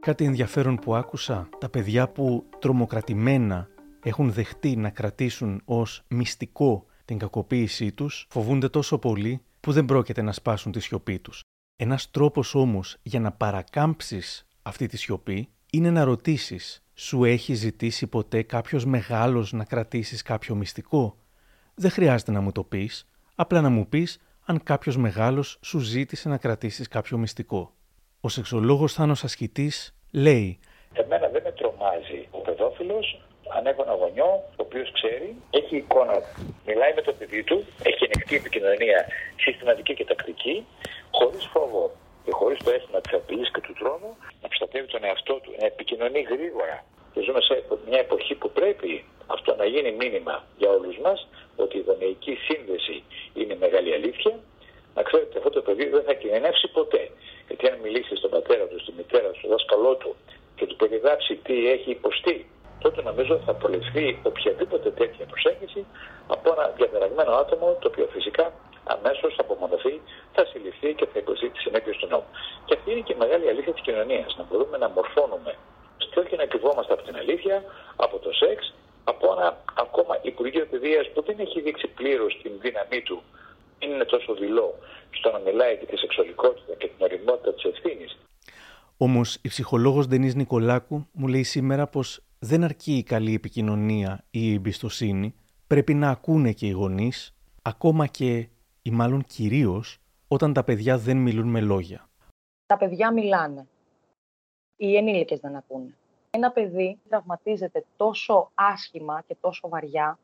Κάτι 0.00 0.24
ενδιαφέρον 0.24 0.76
που 0.76 0.94
άκουσα, 0.94 1.48
τα 1.58 1.68
παιδιά 1.68 2.08
που 2.08 2.46
τρομοκρατημένα 2.58 3.68
έχουν 4.02 4.32
δεχτεί 4.32 4.76
να 4.76 4.90
κρατήσουν 4.90 5.62
ως 5.64 6.02
μυστικό 6.08 6.86
την 7.04 7.18
κακοποίησή 7.18 7.92
τους, 7.92 8.26
φοβούνται 8.30 8.68
τόσο 8.68 8.98
πολύ 8.98 9.42
που 9.60 9.72
δεν 9.72 9.84
πρόκειται 9.84 10.22
να 10.22 10.32
σπάσουν 10.32 10.72
τη 10.72 10.80
σιωπή 10.80 11.18
τους. 11.18 11.42
Ένας 11.76 12.10
τρόπος 12.10 12.54
όμως 12.54 12.96
για 13.02 13.20
να 13.20 13.32
παρακάμψεις 13.32 14.46
αυτή 14.62 14.86
τη 14.86 14.96
σιωπή 14.96 15.48
είναι 15.72 15.90
να 15.90 16.04
ρωτήσεις 16.04 16.82
«Σου 16.94 17.24
έχει 17.24 17.54
ζητήσει 17.54 18.06
ποτέ 18.06 18.42
κάποιος 18.42 18.84
μεγάλος 18.84 19.52
να 19.52 19.64
κρατήσεις 19.64 20.22
κάποιο 20.22 20.54
μυστικό» 20.54 21.16
Δεν 21.74 21.90
χρειάζεται 21.90 22.32
να 22.32 22.40
μου 22.40 22.52
το 22.52 22.64
πεις, 22.64 23.08
απλά 23.34 23.60
να 23.60 23.68
μου 23.68 23.88
πεις 23.88 24.20
αν 24.44 24.62
κάποιος 24.62 24.96
μεγάλος 24.96 25.58
σου 25.62 25.78
ζήτησε 25.78 26.28
να 26.28 26.36
κρατήσεις 26.36 26.88
κάποιο 26.88 27.18
μυστικό. 27.18 27.72
Ο 28.20 28.28
σεξολόγος 28.28 28.92
Θάνος 28.92 29.24
Ασκητής 29.24 29.96
λέει 30.10 30.58
«Εμένα 30.92 31.28
δεν 31.28 31.42
με 31.42 31.52
τρομάζει 31.52 32.28
ο 32.30 32.38
παιδόφιλος 32.38 33.20
Αν 33.48 33.66
έχω 33.66 33.82
ένα 33.82 33.94
γονιό, 33.94 34.30
ο 34.50 34.62
οποίος 34.66 34.92
ξέρει, 34.92 35.36
έχει 35.50 35.76
εικόνα, 35.76 36.16
μιλάει 36.66 36.92
με 36.94 37.02
το 37.02 37.12
παιδί 37.12 37.42
του, 37.42 37.66
έχει 37.82 38.04
ανοιχτή 38.04 38.36
επικοινωνία 38.36 39.06
συστηματική 39.36 39.94
και 39.94 40.04
τακτική, 40.04 40.66
χωρίς 41.10 41.44
φόβο 41.52 41.90
και 42.24 42.30
χωρίς 42.32 42.58
το 42.64 42.70
αίσθημα 42.70 43.00
της 43.00 43.12
απειλής 43.12 43.50
και 43.50 43.60
του 43.60 43.72
τρόμου, 43.78 44.16
να 44.42 44.48
προστατεύει 44.48 44.86
τον 44.86 45.04
εαυτό 45.04 45.34
του, 45.42 45.54
να 45.60 45.66
επικοινωνεί 45.66 46.20
γρήγορα. 46.20 46.84
Και 47.12 47.20
ζούμε 47.20 47.40
σε 47.40 47.54
μια 47.88 47.98
εποχή 47.98 48.34
που 48.34 48.50
πρέπει 48.50 49.04
αυτό 49.26 49.54
να 49.54 49.64
γίνει 49.64 49.92
μήνυμα 49.92 50.44
για 50.58 50.70
όλους 50.70 50.98
μας, 50.98 51.28
ότι 51.56 51.76
η 51.78 51.84
γονεϊκή 51.86 52.34
σύνδεση 52.48 53.02
είναι 53.34 53.54
μεγάλη 53.54 53.94
αλήθεια. 53.94 54.34
Να 54.94 55.02
ξέρετε 55.02 55.28
ότι 55.28 55.38
αυτό 55.38 55.50
το 55.50 55.62
παιδί 55.62 55.88
δεν 55.88 56.02
θα 56.02 56.14
κινδυνεύσει 56.14 56.68
ποτέ. 56.68 57.10
Γιατί 57.46 57.68
αν 57.68 57.78
μιλήσει 57.82 58.16
στον 58.16 58.30
πατέρα 58.30 58.64
του, 58.66 58.80
στη 58.80 58.92
μητέρα 58.96 59.28
του, 59.28 59.38
στον 59.38 59.50
δάσκαλό 59.50 59.94
του 59.94 60.16
και 60.56 60.66
του 60.66 60.76
περιγράψει 60.76 61.36
τι 61.36 61.70
έχει 61.70 61.90
υποστεί, 61.90 62.46
τότε 62.78 63.02
νομίζω 63.02 63.40
θα 63.46 63.54
προληφθεί 63.54 64.18
οποιαδήποτε 64.22 64.90
τέτοια 64.90 65.24
προσέγγιση 65.26 65.84
από 66.26 66.52
ένα 66.52 66.64
διαδραγμένο 66.76 67.32
άτομο, 67.32 67.76
το 67.80 67.88
οποίο 67.88 68.06
φυσικά 68.16 68.52
αμέσως 68.84 69.34
θα 69.36 69.42
απομονωθεί, 69.46 70.00
θα 70.32 70.44
συλληφθεί 70.50 70.94
και 70.94 71.06
θα 71.12 71.18
υποστεί 71.18 71.48
τις 71.50 71.62
συνέπειες 71.62 71.96
του 71.96 72.06
νόμου. 72.06 72.30
Και 72.64 72.74
αυτή 72.78 72.90
είναι 72.90 73.00
και 73.00 73.12
η 73.12 73.20
μεγάλη 73.24 73.48
αλήθεια 73.48 73.72
της 73.72 73.82
κοινωνίας. 73.82 74.36
Να 74.38 74.44
μπορούμε 74.48 74.76
να 74.78 74.88
μορφώνουμε 74.88 75.52
και 76.14 76.18
όχι 76.20 76.36
να 76.36 76.46
κρυβόμαστε 76.46 76.92
από 76.92 77.02
την 77.02 77.16
αλήθεια, 77.16 77.64
από 77.96 78.18
το 78.18 78.32
σεξ, 78.32 78.74
από 79.04 79.32
ένα 79.36 79.56
ακόμα 79.74 80.18
Υπουργείο 80.22 80.66
Παιδείας 80.66 81.10
που 81.12 81.22
δεν 81.22 81.36
έχει 81.38 81.60
δείξει 81.60 81.86
πλήρως 81.86 82.38
την 82.42 82.52
δύναμή 82.60 83.00
του, 83.02 83.22
δεν 83.78 83.90
είναι 83.90 84.04
τόσο 84.04 84.34
δειλό 84.34 84.74
στο 85.10 85.30
να 85.30 85.38
μιλάει 85.38 85.74
για 85.74 85.86
τη 85.86 85.96
σεξουαλικότητα 85.96 86.72
και 86.78 86.86
την 86.86 87.04
οριμότητα 87.06 87.52
της 87.54 87.64
ευθύνης. 87.64 88.18
Όμως 88.96 89.38
η 89.42 89.48
ψυχολόγος 89.48 90.06
Ντενής 90.06 90.34
Νικολάκου 90.34 91.06
μου 91.12 91.26
λέει 91.26 91.42
σήμερα 91.42 91.86
πως 91.86 92.20
δεν 92.44 92.64
αρκεί 92.64 92.96
η 92.96 93.02
καλή 93.02 93.34
επικοινωνία 93.34 94.24
ή 94.30 94.40
η 94.42 94.54
εμπιστοσύνη, 94.54 95.34
πρέπει 95.66 95.94
να 95.94 96.10
ακούνε 96.10 96.52
και 96.52 96.66
οι 96.66 96.70
γονείς, 96.70 97.36
ακόμα 97.62 98.06
και 98.06 98.48
ή 98.82 98.90
μάλλον 98.90 99.24
κυρίως 99.24 99.98
όταν 100.28 100.52
τα 100.52 100.64
παιδιά 100.64 100.98
δεν 100.98 101.16
μιλούν 101.16 101.48
με 101.48 101.60
λόγια. 101.60 102.08
Τα 102.66 102.76
παιδιά 102.76 103.12
μιλάνε. 103.12 103.66
Οι 104.76 104.96
ενήλικες 104.96 105.40
δεν 105.40 105.56
ακούνε. 105.56 105.96
Ένα 106.30 106.50
παιδί 106.50 106.98
τραυματίζεται 107.08 107.84
τόσο 107.96 108.50
άσχημα 108.54 109.22
και 109.26 109.36
τόσο 109.40 109.68
βαριά 109.68 110.18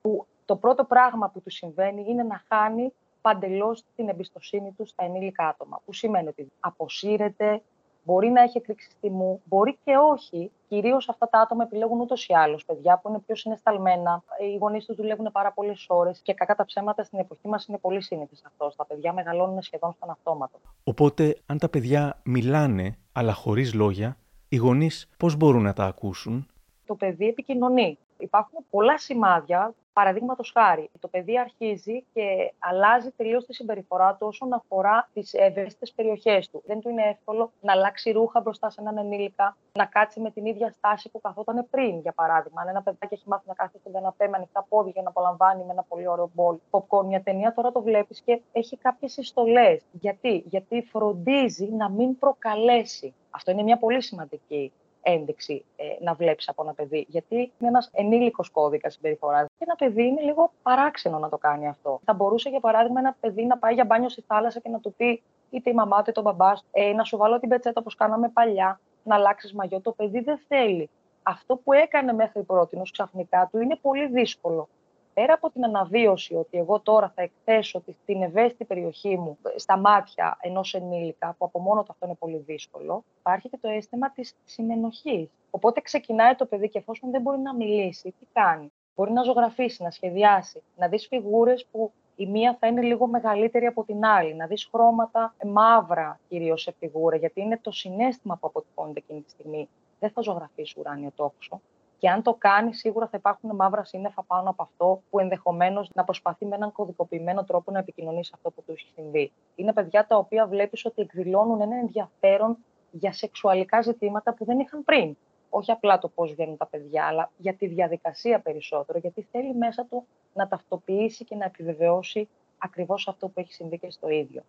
που 0.00 0.26
το 0.44 0.56
πρώτο 0.56 0.84
πράγμα 0.84 1.30
που 1.30 1.40
του 1.40 1.50
συμβαίνει 1.50 2.04
είναι 2.08 2.22
να 2.22 2.42
χάνει 2.48 2.92
παντελώς 3.20 3.84
την 3.96 4.08
εμπιστοσύνη 4.08 4.72
του 4.76 4.86
στα 4.86 5.04
ενήλικα 5.04 5.48
άτομα. 5.48 5.80
Που 5.84 5.92
σημαίνει 5.92 6.28
ότι 6.28 6.52
αποσύρεται, 6.60 7.62
Μπορεί 8.04 8.28
να 8.28 8.42
έχει 8.42 8.58
εκρήξει 8.58 8.88
τιμού, 9.00 9.40
μπορεί 9.44 9.78
και 9.84 9.96
όχι. 9.96 10.50
Κυρίως 10.68 11.08
αυτά 11.08 11.28
τα 11.28 11.40
άτομα 11.40 11.62
επιλέγουν 11.64 12.00
ούτως 12.00 12.26
ή 12.26 12.34
άλλως 12.34 12.64
παιδιά 12.64 12.98
που 12.98 13.08
είναι 13.08 13.18
πιο 13.18 13.34
συναισθαλμένα. 13.34 14.22
Οι 14.40 14.56
γονείς 14.56 14.84
τους 14.84 14.96
δουλεύουν 14.96 15.28
πάρα 15.32 15.52
πολλές 15.52 15.86
ώρες 15.88 16.20
και 16.22 16.34
κακά 16.34 16.54
τα 16.54 16.64
ψέματα 16.64 17.02
στην 17.02 17.18
εποχή 17.18 17.48
μας 17.48 17.66
είναι 17.66 17.78
πολύ 17.78 18.02
σύνηθες 18.02 18.42
αυτό. 18.46 18.72
Τα 18.76 18.86
παιδιά 18.86 19.12
μεγαλώνουν 19.12 19.62
σχεδόν 19.62 19.92
στον 19.92 20.10
αυτόματο. 20.10 20.58
Οπότε, 20.84 21.36
αν 21.46 21.58
τα 21.58 21.68
παιδιά 21.68 22.20
μιλάνε, 22.24 22.98
αλλά 23.12 23.32
χωρίς 23.32 23.74
λόγια, 23.74 24.16
οι 24.48 24.56
γονείς 24.56 25.08
πώς 25.16 25.36
μπορούν 25.36 25.62
να 25.62 25.72
τα 25.72 25.84
ακούσουν; 25.84 26.46
Το 26.86 26.94
παιδί 26.94 27.28
επικοινωνεί. 27.28 27.98
Υπάρχουν 28.18 28.58
πολλά 28.70 28.98
σημάδια 28.98 29.74
Παραδείγματος 29.92 30.50
χάρη, 30.54 30.90
το 31.00 31.08
παιδί 31.08 31.38
αρχίζει 31.38 32.04
και 32.12 32.52
αλλάζει 32.58 33.10
τελείως 33.10 33.46
τη 33.46 33.54
συμπεριφορά 33.54 34.14
του 34.14 34.26
όσον 34.26 34.52
αφορά 34.52 35.08
τις 35.12 35.34
ευαίσθητες 35.34 35.92
περιοχές 35.92 36.50
του. 36.50 36.62
Δεν 36.66 36.80
του 36.80 36.88
είναι 36.88 37.02
εύκολο 37.02 37.52
να 37.60 37.72
αλλάξει 37.72 38.10
ρούχα 38.10 38.40
μπροστά 38.40 38.70
σε 38.70 38.80
έναν 38.80 38.98
ενήλικα, 38.98 39.56
να 39.72 39.84
κάτσει 39.84 40.20
με 40.20 40.30
την 40.30 40.46
ίδια 40.46 40.70
στάση 40.70 41.10
που 41.10 41.20
καθόταν 41.20 41.66
πριν, 41.70 41.98
για 41.98 42.12
παράδειγμα. 42.12 42.60
Αν 42.60 42.68
ένα 42.68 42.82
παιδάκι 42.82 43.14
έχει 43.14 43.28
μάθει 43.28 43.44
να 43.48 43.54
κάθεται 43.54 43.78
στον 43.78 43.92
καναπέ 43.92 44.28
με 44.28 44.36
ανοιχτά 44.36 44.66
πόδια 44.68 44.92
για 44.94 45.02
να 45.02 45.08
απολαμβάνει 45.08 45.64
με 45.64 45.72
ένα 45.72 45.82
πολύ 45.82 46.08
ωραίο 46.08 46.30
μπολ 46.34 46.56
popcorn, 46.70 47.04
μια 47.04 47.22
ταινία 47.22 47.54
τώρα 47.54 47.72
το 47.72 47.82
βλέπεις 47.82 48.20
και 48.20 48.40
έχει 48.52 48.76
κάποιες 48.76 49.12
συστολές. 49.12 49.82
Γιατί; 49.92 50.42
Γιατί 50.46 50.82
φροντίζει 50.82 51.68
να 51.72 51.90
μην 51.90 52.18
προκαλέσει. 52.18 53.14
Αυτό 53.30 53.50
είναι 53.50 53.62
μια 53.62 53.78
πολύ 53.78 54.02
σημαντική 54.02 54.72
ένδειξη 55.02 55.64
ε, 55.76 55.84
να 56.04 56.14
βλέπεις 56.14 56.48
από 56.48 56.62
ένα 56.62 56.72
παιδί. 56.72 57.06
Γιατί 57.08 57.36
είναι 57.36 57.68
ένας 57.68 57.90
ενήλικος 57.92 58.50
κώδικας 58.50 58.92
συμπεριφοράς. 58.92 59.46
Και 59.58 59.64
ένα 59.64 59.74
παιδί 59.74 60.06
είναι 60.06 60.20
λίγο 60.20 60.52
παράξενο 60.62 61.18
να 61.18 61.28
το 61.28 61.38
κάνει 61.38 61.68
αυτό. 61.68 62.00
Θα 62.04 62.12
μπορούσε, 62.12 62.48
για 62.48 62.60
παράδειγμα, 62.60 63.00
ένα 63.00 63.16
παιδί 63.20 63.44
να 63.44 63.58
πάει 63.58 63.74
για 63.74 63.84
μπάνιο 63.84 64.08
στη 64.08 64.24
θάλασσα 64.26 64.60
και 64.60 64.68
να 64.68 64.80
του 64.80 64.94
πει 64.96 65.22
είτε 65.50 65.70
η 65.70 65.74
μαμά 65.74 66.04
είτε 66.08 66.20
ο 66.20 66.22
μπαμπάς, 66.22 66.64
ε, 66.70 66.92
να 66.92 67.04
σου 67.04 67.16
βάλω 67.16 67.38
την 67.38 67.48
πετσέτα 67.48 67.80
όπως 67.80 67.94
κάναμε 67.94 68.28
παλιά, 68.28 68.80
να 69.02 69.14
αλλάξεις 69.14 69.52
μαγιό. 69.52 69.80
Το 69.80 69.92
παιδί 69.92 70.20
δεν 70.20 70.38
θέλει. 70.48 70.90
Αυτό 71.22 71.56
που 71.56 71.72
έκανε 71.72 72.12
μέχρι 72.12 72.42
πρώτη 72.42 72.80
ξαφνικά 72.92 73.48
του 73.50 73.60
είναι 73.60 73.76
πολύ 73.76 74.06
δύσκολο 74.06 74.68
πέρα 75.14 75.34
από 75.34 75.50
την 75.50 75.64
αναβίωση 75.64 76.34
ότι 76.34 76.58
εγώ 76.58 76.80
τώρα 76.80 77.12
θα 77.14 77.22
εκθέσω 77.22 77.82
την 78.04 78.22
ευαίσθητη 78.22 78.64
περιοχή 78.64 79.16
μου 79.16 79.38
στα 79.56 79.76
μάτια 79.76 80.38
ενός 80.40 80.74
ενήλικα, 80.74 81.34
που 81.38 81.44
από 81.44 81.58
μόνο 81.58 81.82
του 81.82 81.88
αυτό 81.90 82.06
είναι 82.06 82.14
πολύ 82.18 82.36
δύσκολο, 82.36 83.04
υπάρχει 83.18 83.48
και 83.48 83.58
το 83.60 83.68
αίσθημα 83.68 84.10
της 84.10 84.34
συνενοχής. 84.44 85.28
Οπότε 85.50 85.80
ξεκινάει 85.80 86.34
το 86.34 86.46
παιδί 86.46 86.68
και 86.68 86.78
εφόσον 86.78 87.10
δεν 87.10 87.22
μπορεί 87.22 87.38
να 87.38 87.54
μιλήσει, 87.54 88.14
τι 88.18 88.26
κάνει; 88.32 88.72
Μπορεί 88.94 89.12
να 89.12 89.22
ζωγραφίσει, 89.22 89.82
να 89.82 89.90
σχεδιάσει, 89.90 90.62
να 90.76 90.88
δεις 90.88 91.06
φιγούρες 91.06 91.66
που 91.70 91.92
η 92.16 92.26
μία 92.26 92.56
θα 92.60 92.66
είναι 92.66 92.82
λίγο 92.82 93.06
μεγαλύτερη 93.06 93.66
από 93.66 93.84
την 93.84 94.04
άλλη, 94.04 94.34
να 94.34 94.46
δεις 94.46 94.68
χρώματα 94.72 95.34
μαύρα 95.44 96.20
κυρίως 96.28 96.62
σε 96.62 96.74
φιγούρα, 96.78 97.16
γιατί 97.16 97.40
είναι 97.40 97.58
το 97.62 97.70
συνέστημα 97.70 98.36
που 98.36 98.46
αποτυπώνεται 98.46 98.98
εκείνη 98.98 99.20
τη 99.20 99.30
στιγμή. 99.30 99.68
Δεν 99.98 100.10
θα 100.10 100.20
ζωγραφίσει 100.20 100.74
ουράνιο 100.78 101.10
τόξο. 101.14 101.60
Και 102.02 102.10
αν 102.10 102.22
το 102.22 102.34
κάνει, 102.34 102.74
σίγουρα 102.74 103.06
θα 103.06 103.16
υπάρχουν 103.16 103.54
μαύρα 103.54 103.84
σύννεφα 103.84 104.22
πάνω 104.22 104.50
από 104.50 104.62
αυτό 104.62 105.02
που 105.10 105.18
ενδεχομένως 105.18 105.90
να 105.94 106.04
προσπαθεί 106.04 106.46
με 106.46 106.56
έναν 106.56 106.72
κωδικοποιημένο 106.72 107.44
τρόπο 107.44 107.70
να 107.70 107.78
επικοινωνήσει 107.78 108.32
αυτό 108.34 108.50
που 108.50 108.62
του 108.62 108.72
έχει 108.72 108.86
συμβεί. 108.94 109.32
Είναι 109.54 109.72
παιδιά 109.72 110.06
τα 110.06 110.16
οποία 110.16 110.46
βλέπεις 110.46 110.84
ότι 110.84 111.02
εκδηλώνουν 111.02 111.60
ένα 111.60 111.76
ενδιαφέρον 111.76 112.56
για 112.90 113.12
σεξουαλικά 113.12 113.82
ζητήματα 113.82 114.34
που 114.34 114.44
δεν 114.44 114.58
είχαν 114.58 114.84
πριν. 114.84 115.16
Όχι 115.50 115.70
απλά 115.70 115.98
το 115.98 116.08
πώς 116.08 116.32
βγαίνουν 116.32 116.56
τα 116.56 116.66
παιδιά, 116.66 117.04
αλλά 117.06 117.30
για 117.36 117.54
τη 117.54 117.66
διαδικασία 117.66 118.40
περισσότερο, 118.40 118.98
γιατί 118.98 119.26
θέλει 119.30 119.54
μέσα 119.54 119.84
του 119.84 120.06
να 120.34 120.48
ταυτοποιήσει 120.48 121.24
και 121.24 121.34
να 121.34 121.44
επιβεβαιώσει 121.44 122.28
ακριβώς 122.58 123.08
αυτό 123.08 123.28
που 123.28 123.40
έχει 123.40 123.52
συμβεί 123.52 123.78
και 123.78 123.90
στο 123.90 124.08
ίδιο. 124.08 124.42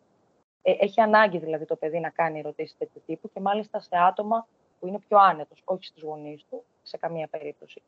Ε, 0.61 0.71
έχει 0.79 1.01
ανάγκη 1.01 1.37
δηλαδή 1.37 1.65
το 1.65 1.75
παιδί 1.75 1.99
να 1.99 2.09
κάνει 2.09 2.39
ερωτήσεις 2.39 2.77
τέτοιου 2.77 3.01
τύπου 3.05 3.29
και 3.33 3.39
μάλιστα 3.39 3.79
σε 3.79 3.97
άτομα 4.07 4.47
που 4.83 4.89
είναι 4.89 4.99
πιο 5.07 5.17
άνετος, 5.17 5.61
όχι 5.65 5.85
στους 5.85 6.03
γονείς 6.03 6.45
του, 6.49 6.63
σε 6.81 6.97
καμία 6.97 7.27
περίπτωση. 7.27 7.81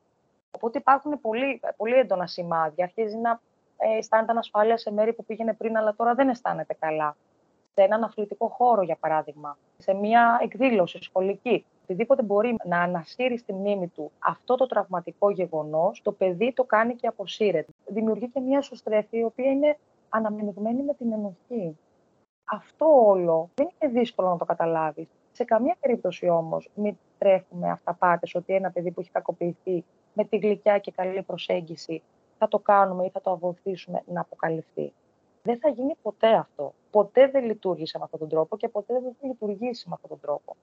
Οπότε 0.52 0.78
υπάρχουν 0.78 1.22
πολύ, 1.22 1.62
πολύ 1.78 1.94
έντονα 1.94 2.28
σημάδια. 2.28 2.84
Αρχίζει 2.84 3.18
να 3.18 3.40
ε, 3.78 3.98
αισθάνεται 3.98 4.32
ανασφάλεια 4.32 4.78
σε 4.78 4.92
μέρη 4.92 5.14
που 5.14 5.26
πήγαινε 5.26 5.54
πριν, 5.54 5.78
αλλά 5.78 5.96
τώρα 5.96 6.14
δεν 6.14 6.30
αισθάνεται 6.30 6.74
καλά. 6.74 7.16
Σε 7.74 7.82
έναν 7.82 8.04
αθλητικό 8.04 8.48
χώρο, 8.48 8.82
για 8.82 8.96
παράδειγμα, 8.96 9.58
σε 9.78 9.94
μια 9.94 10.40
εκδήλωση 10.42 11.02
σχολική. 11.02 11.66
Οτιδήποτε 11.84 12.24
μπορεί 12.24 12.56
να 12.66 12.80
ανασύρει 12.80 13.38
στη 13.38 13.54
μνήμη 13.54 13.88
του 13.88 14.12
αυτό 14.20 14.56
το 14.56 14.66
τραυματικό 14.66 15.30
γεγονός, 15.30 16.02
το 16.02 16.12
παιδί 16.12 16.54
το 16.54 16.64
κάνει 16.64 16.96
και 16.96 17.08
αποσύρεται. 17.08 17.72
Δημιουργεί 17.86 18.30
και 18.30 18.40
μια 18.40 18.58
εσωστρέφη, 18.58 19.18
η 19.18 19.24
οποία 19.24 19.52
είναι 19.52 19.78
αναμειγμένη 20.10 20.84
με 20.84 20.94
την 20.94 21.12
ενοχή. 21.12 21.78
Αυτό 22.46 23.06
όλο 23.06 23.50
δεν 23.56 23.70
είναι 23.80 24.00
δύσκολο 24.00 24.30
να 24.30 24.38
το 24.38 24.46
καταλάβεις. 24.46 25.08
Σε 25.36 25.44
καμία 25.44 25.78
περίπτωση 25.80 26.30
όμως 26.30 26.70
μην 26.76 26.98
τρέχουμε 27.18 27.70
αυταπάτες 27.70 28.36
ότι 28.36 28.54
ένα 28.54 28.72
παιδί 28.72 28.92
που 28.92 29.00
έχει 29.00 29.12
κακοποιηθεί 29.12 29.84
με 30.14 30.26
τη 30.26 30.38
γλυκιά 30.38 30.80
και 30.80 30.92
καλή 30.92 31.22
προσέγγιση 31.22 32.02
θα 32.38 32.48
το 32.48 32.60
κάνουμε 32.60 33.06
ή 33.06 33.10
θα 33.10 33.22
το 33.22 33.38
βοηθήσουμε 33.38 34.04
να 34.06 34.22
αποκαλυφθεί. 34.22 34.94
Δεν 35.44 35.60
θα 35.60 35.70
γίνει 35.70 35.96
ποτέ 36.02 36.34
αυτό. 36.34 36.74
Ποτέ 36.92 37.28
δεν 37.28 37.46
λειτουργήσε 37.46 37.98
με 37.98 38.04
αυτόν 38.04 38.20
τον 38.20 38.30
τρόπο 38.30 38.58
και 38.58 38.68
ποτέ 38.68 38.94
δεν 39.00 39.16
θα 39.22 39.28
λειτουργήσει 39.28 39.90
με 39.90 39.94
αυτόν 39.96 40.10
τον 40.10 40.20
τρόπο. 40.20 40.56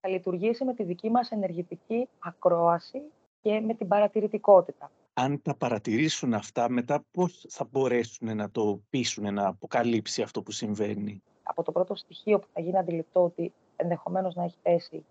Θα 0.00 0.08
λειτουργήσει 0.08 0.64
με 0.64 0.74
τη 0.74 0.82
δική 0.82 1.10
μας 1.10 1.30
ενεργητική 1.30 2.08
ακρόαση 2.18 3.02
και 3.40 3.60
με 3.60 3.74
την 3.74 3.88
παρατηρητικότητα. 3.88 4.90
Αν 5.14 5.42
τα 5.42 5.54
παρατηρήσουν 5.54 6.34
αυτά, 6.34 6.68
μετά 6.68 7.04
πώς 7.10 7.46
θα 7.48 7.68
μπορέσουν 7.70 8.36
να 8.36 8.50
το 8.50 8.80
πείσουν 8.90 9.34
να 9.34 9.46
αποκαλύψει 9.46 10.22
αυτό 10.22 10.42
που 10.42 10.50
συμβαίνει; 10.50 11.22
Από 11.42 11.62
το 11.62 11.72
πρώτο 11.72 11.94
στοιχείο 11.94 12.38
που 12.38 12.46
θα 12.52 12.60
γίνει 12.60 12.78
αντιληπτό 12.78 13.24
ότι 13.24 13.52
ενδεχομένως 13.84 14.34
να 14.34 14.44
έχει 14.44 14.56
πέσει 14.62 15.04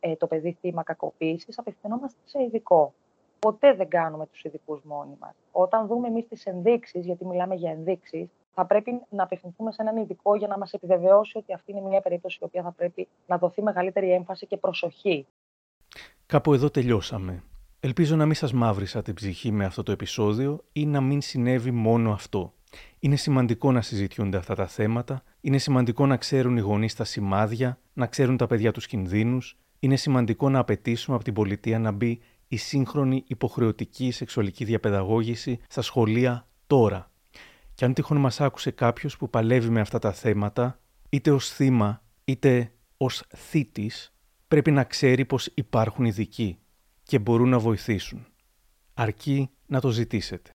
ε, 0.00 0.16
το 0.16 0.26
παιδί 0.26 0.56
θύμα 0.60 0.82
κακοποίησης, 0.82 1.58
απευθυνόμαστε 1.58 2.18
σε 2.24 2.42
ειδικό. 2.42 2.94
Ποτέ 3.38 3.74
δεν 3.74 3.88
κάνουμε 3.88 4.26
τους 4.26 4.44
ειδικούς 4.44 4.82
μόνοι 4.82 5.16
μας. 5.20 5.34
Όταν 5.52 5.86
δούμε 5.86 6.08
εμείς 6.08 6.28
τις 6.28 6.46
ενδείξεις, 6.46 7.04
γιατί 7.04 7.26
μιλάμε 7.26 7.54
για 7.54 7.70
ενδείξεις, 7.70 8.28
θα 8.54 8.66
πρέπει 8.66 9.00
να 9.10 9.22
απευθυνθούμε 9.22 9.72
σε 9.72 9.82
έναν 9.82 9.96
ειδικό 9.96 10.36
για 10.36 10.48
να 10.48 10.58
μας 10.58 10.72
επιβεβαιώσει 10.72 11.38
ότι 11.38 11.52
αυτή 11.52 11.72
είναι 11.72 11.80
μια 11.80 12.00
περίπτωση 12.00 12.38
η 12.40 12.44
οποία 12.44 12.62
θα 12.62 12.72
πρέπει 12.72 13.08
να 13.26 13.38
δοθεί 13.38 13.62
μεγαλύτερη 13.62 14.12
έμφαση 14.12 14.46
και 14.46 14.56
προσοχή. 14.56 15.26
Κάπου 16.26 16.54
εδώ 16.54 16.70
τελειώσαμε. 16.70 17.42
Ελπίζω 17.80 18.16
να 18.16 18.26
μην 18.26 18.34
σας 18.34 18.52
μαύρισα 18.52 19.02
την 19.02 19.14
ψυχή 19.14 19.50
με 19.50 19.64
αυτό 19.64 19.82
το 19.82 19.92
επεισόδιο 19.92 20.64
ή 20.72 20.86
να 20.86 21.00
μην 21.00 21.20
συνέβη 21.20 21.70
μόνο 21.70 22.12
αυτό. 22.12 22.52
Είναι 22.98 23.16
σημαντικό 23.16 23.72
να 23.72 23.80
συζητιούνται 23.80 24.36
αυτά 24.36 24.54
τα 24.54 24.66
θέματα, 24.66 25.22
είναι 25.46 25.58
σημαντικό 25.58 26.06
να 26.06 26.16
ξέρουν 26.16 26.56
οι 26.56 26.60
γονείς 26.60 26.94
τα 26.94 27.04
σημάδια, 27.04 27.78
να 27.92 28.06
ξέρουν 28.06 28.36
τα 28.36 28.46
παιδιά 28.46 28.72
τους 28.72 28.86
κινδύνους, 28.86 29.58
είναι 29.78 29.96
σημαντικό 29.96 30.50
να 30.50 30.58
απαιτήσουμε 30.58 31.16
από 31.16 31.24
την 31.24 31.34
πολιτεία 31.34 31.78
να 31.78 31.90
μπει 31.90 32.20
η 32.48 32.56
σύγχρονη 32.56 33.24
υποχρεωτική 33.26 34.10
σεξουαλική 34.10 34.64
διαπαιδαγώγηση 34.64 35.60
στα 35.68 35.82
σχολεία 35.82 36.48
τώρα. 36.66 37.10
Και 37.74 37.84
αν 37.84 37.94
τυχόν 37.94 38.16
μας 38.16 38.40
άκουσε 38.40 38.70
κάποιος 38.70 39.16
που 39.16 39.30
παλεύει 39.30 39.68
με 39.68 39.80
αυτά 39.80 39.98
τα 39.98 40.12
θέματα, 40.12 40.80
είτε 41.08 41.30
ως 41.30 41.48
θύμα 41.48 42.02
είτε 42.24 42.72
ως 42.96 43.24
θήτης, 43.36 44.14
πρέπει 44.48 44.70
να 44.70 44.84
ξέρει 44.84 45.24
πως 45.24 45.46
υπάρχουν 45.54 46.04
ειδικοί 46.04 46.58
και 47.02 47.18
μπορούν 47.18 47.48
να 47.48 47.58
βοηθήσουν. 47.58 48.26
Αρκεί 48.94 49.50
να 49.66 49.80
το 49.80 49.90
ζητήσετε. 49.90 50.50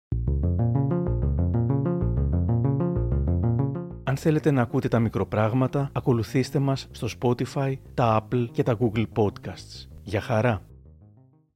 Αν 4.14 4.20
θέλετε 4.20 4.50
να 4.50 4.62
ακούτε 4.62 4.88
τα 4.88 4.98
μικροπράγματα, 4.98 5.90
ακολουθήστε 5.92 6.58
μας 6.58 6.88
στο 6.90 7.08
Spotify, 7.20 7.74
τα 7.94 8.22
Apple 8.22 8.46
και 8.52 8.62
τα 8.62 8.76
Google 8.80 9.04
Podcasts. 9.16 9.88
Για 10.02 10.20
χαρά! 10.20 10.62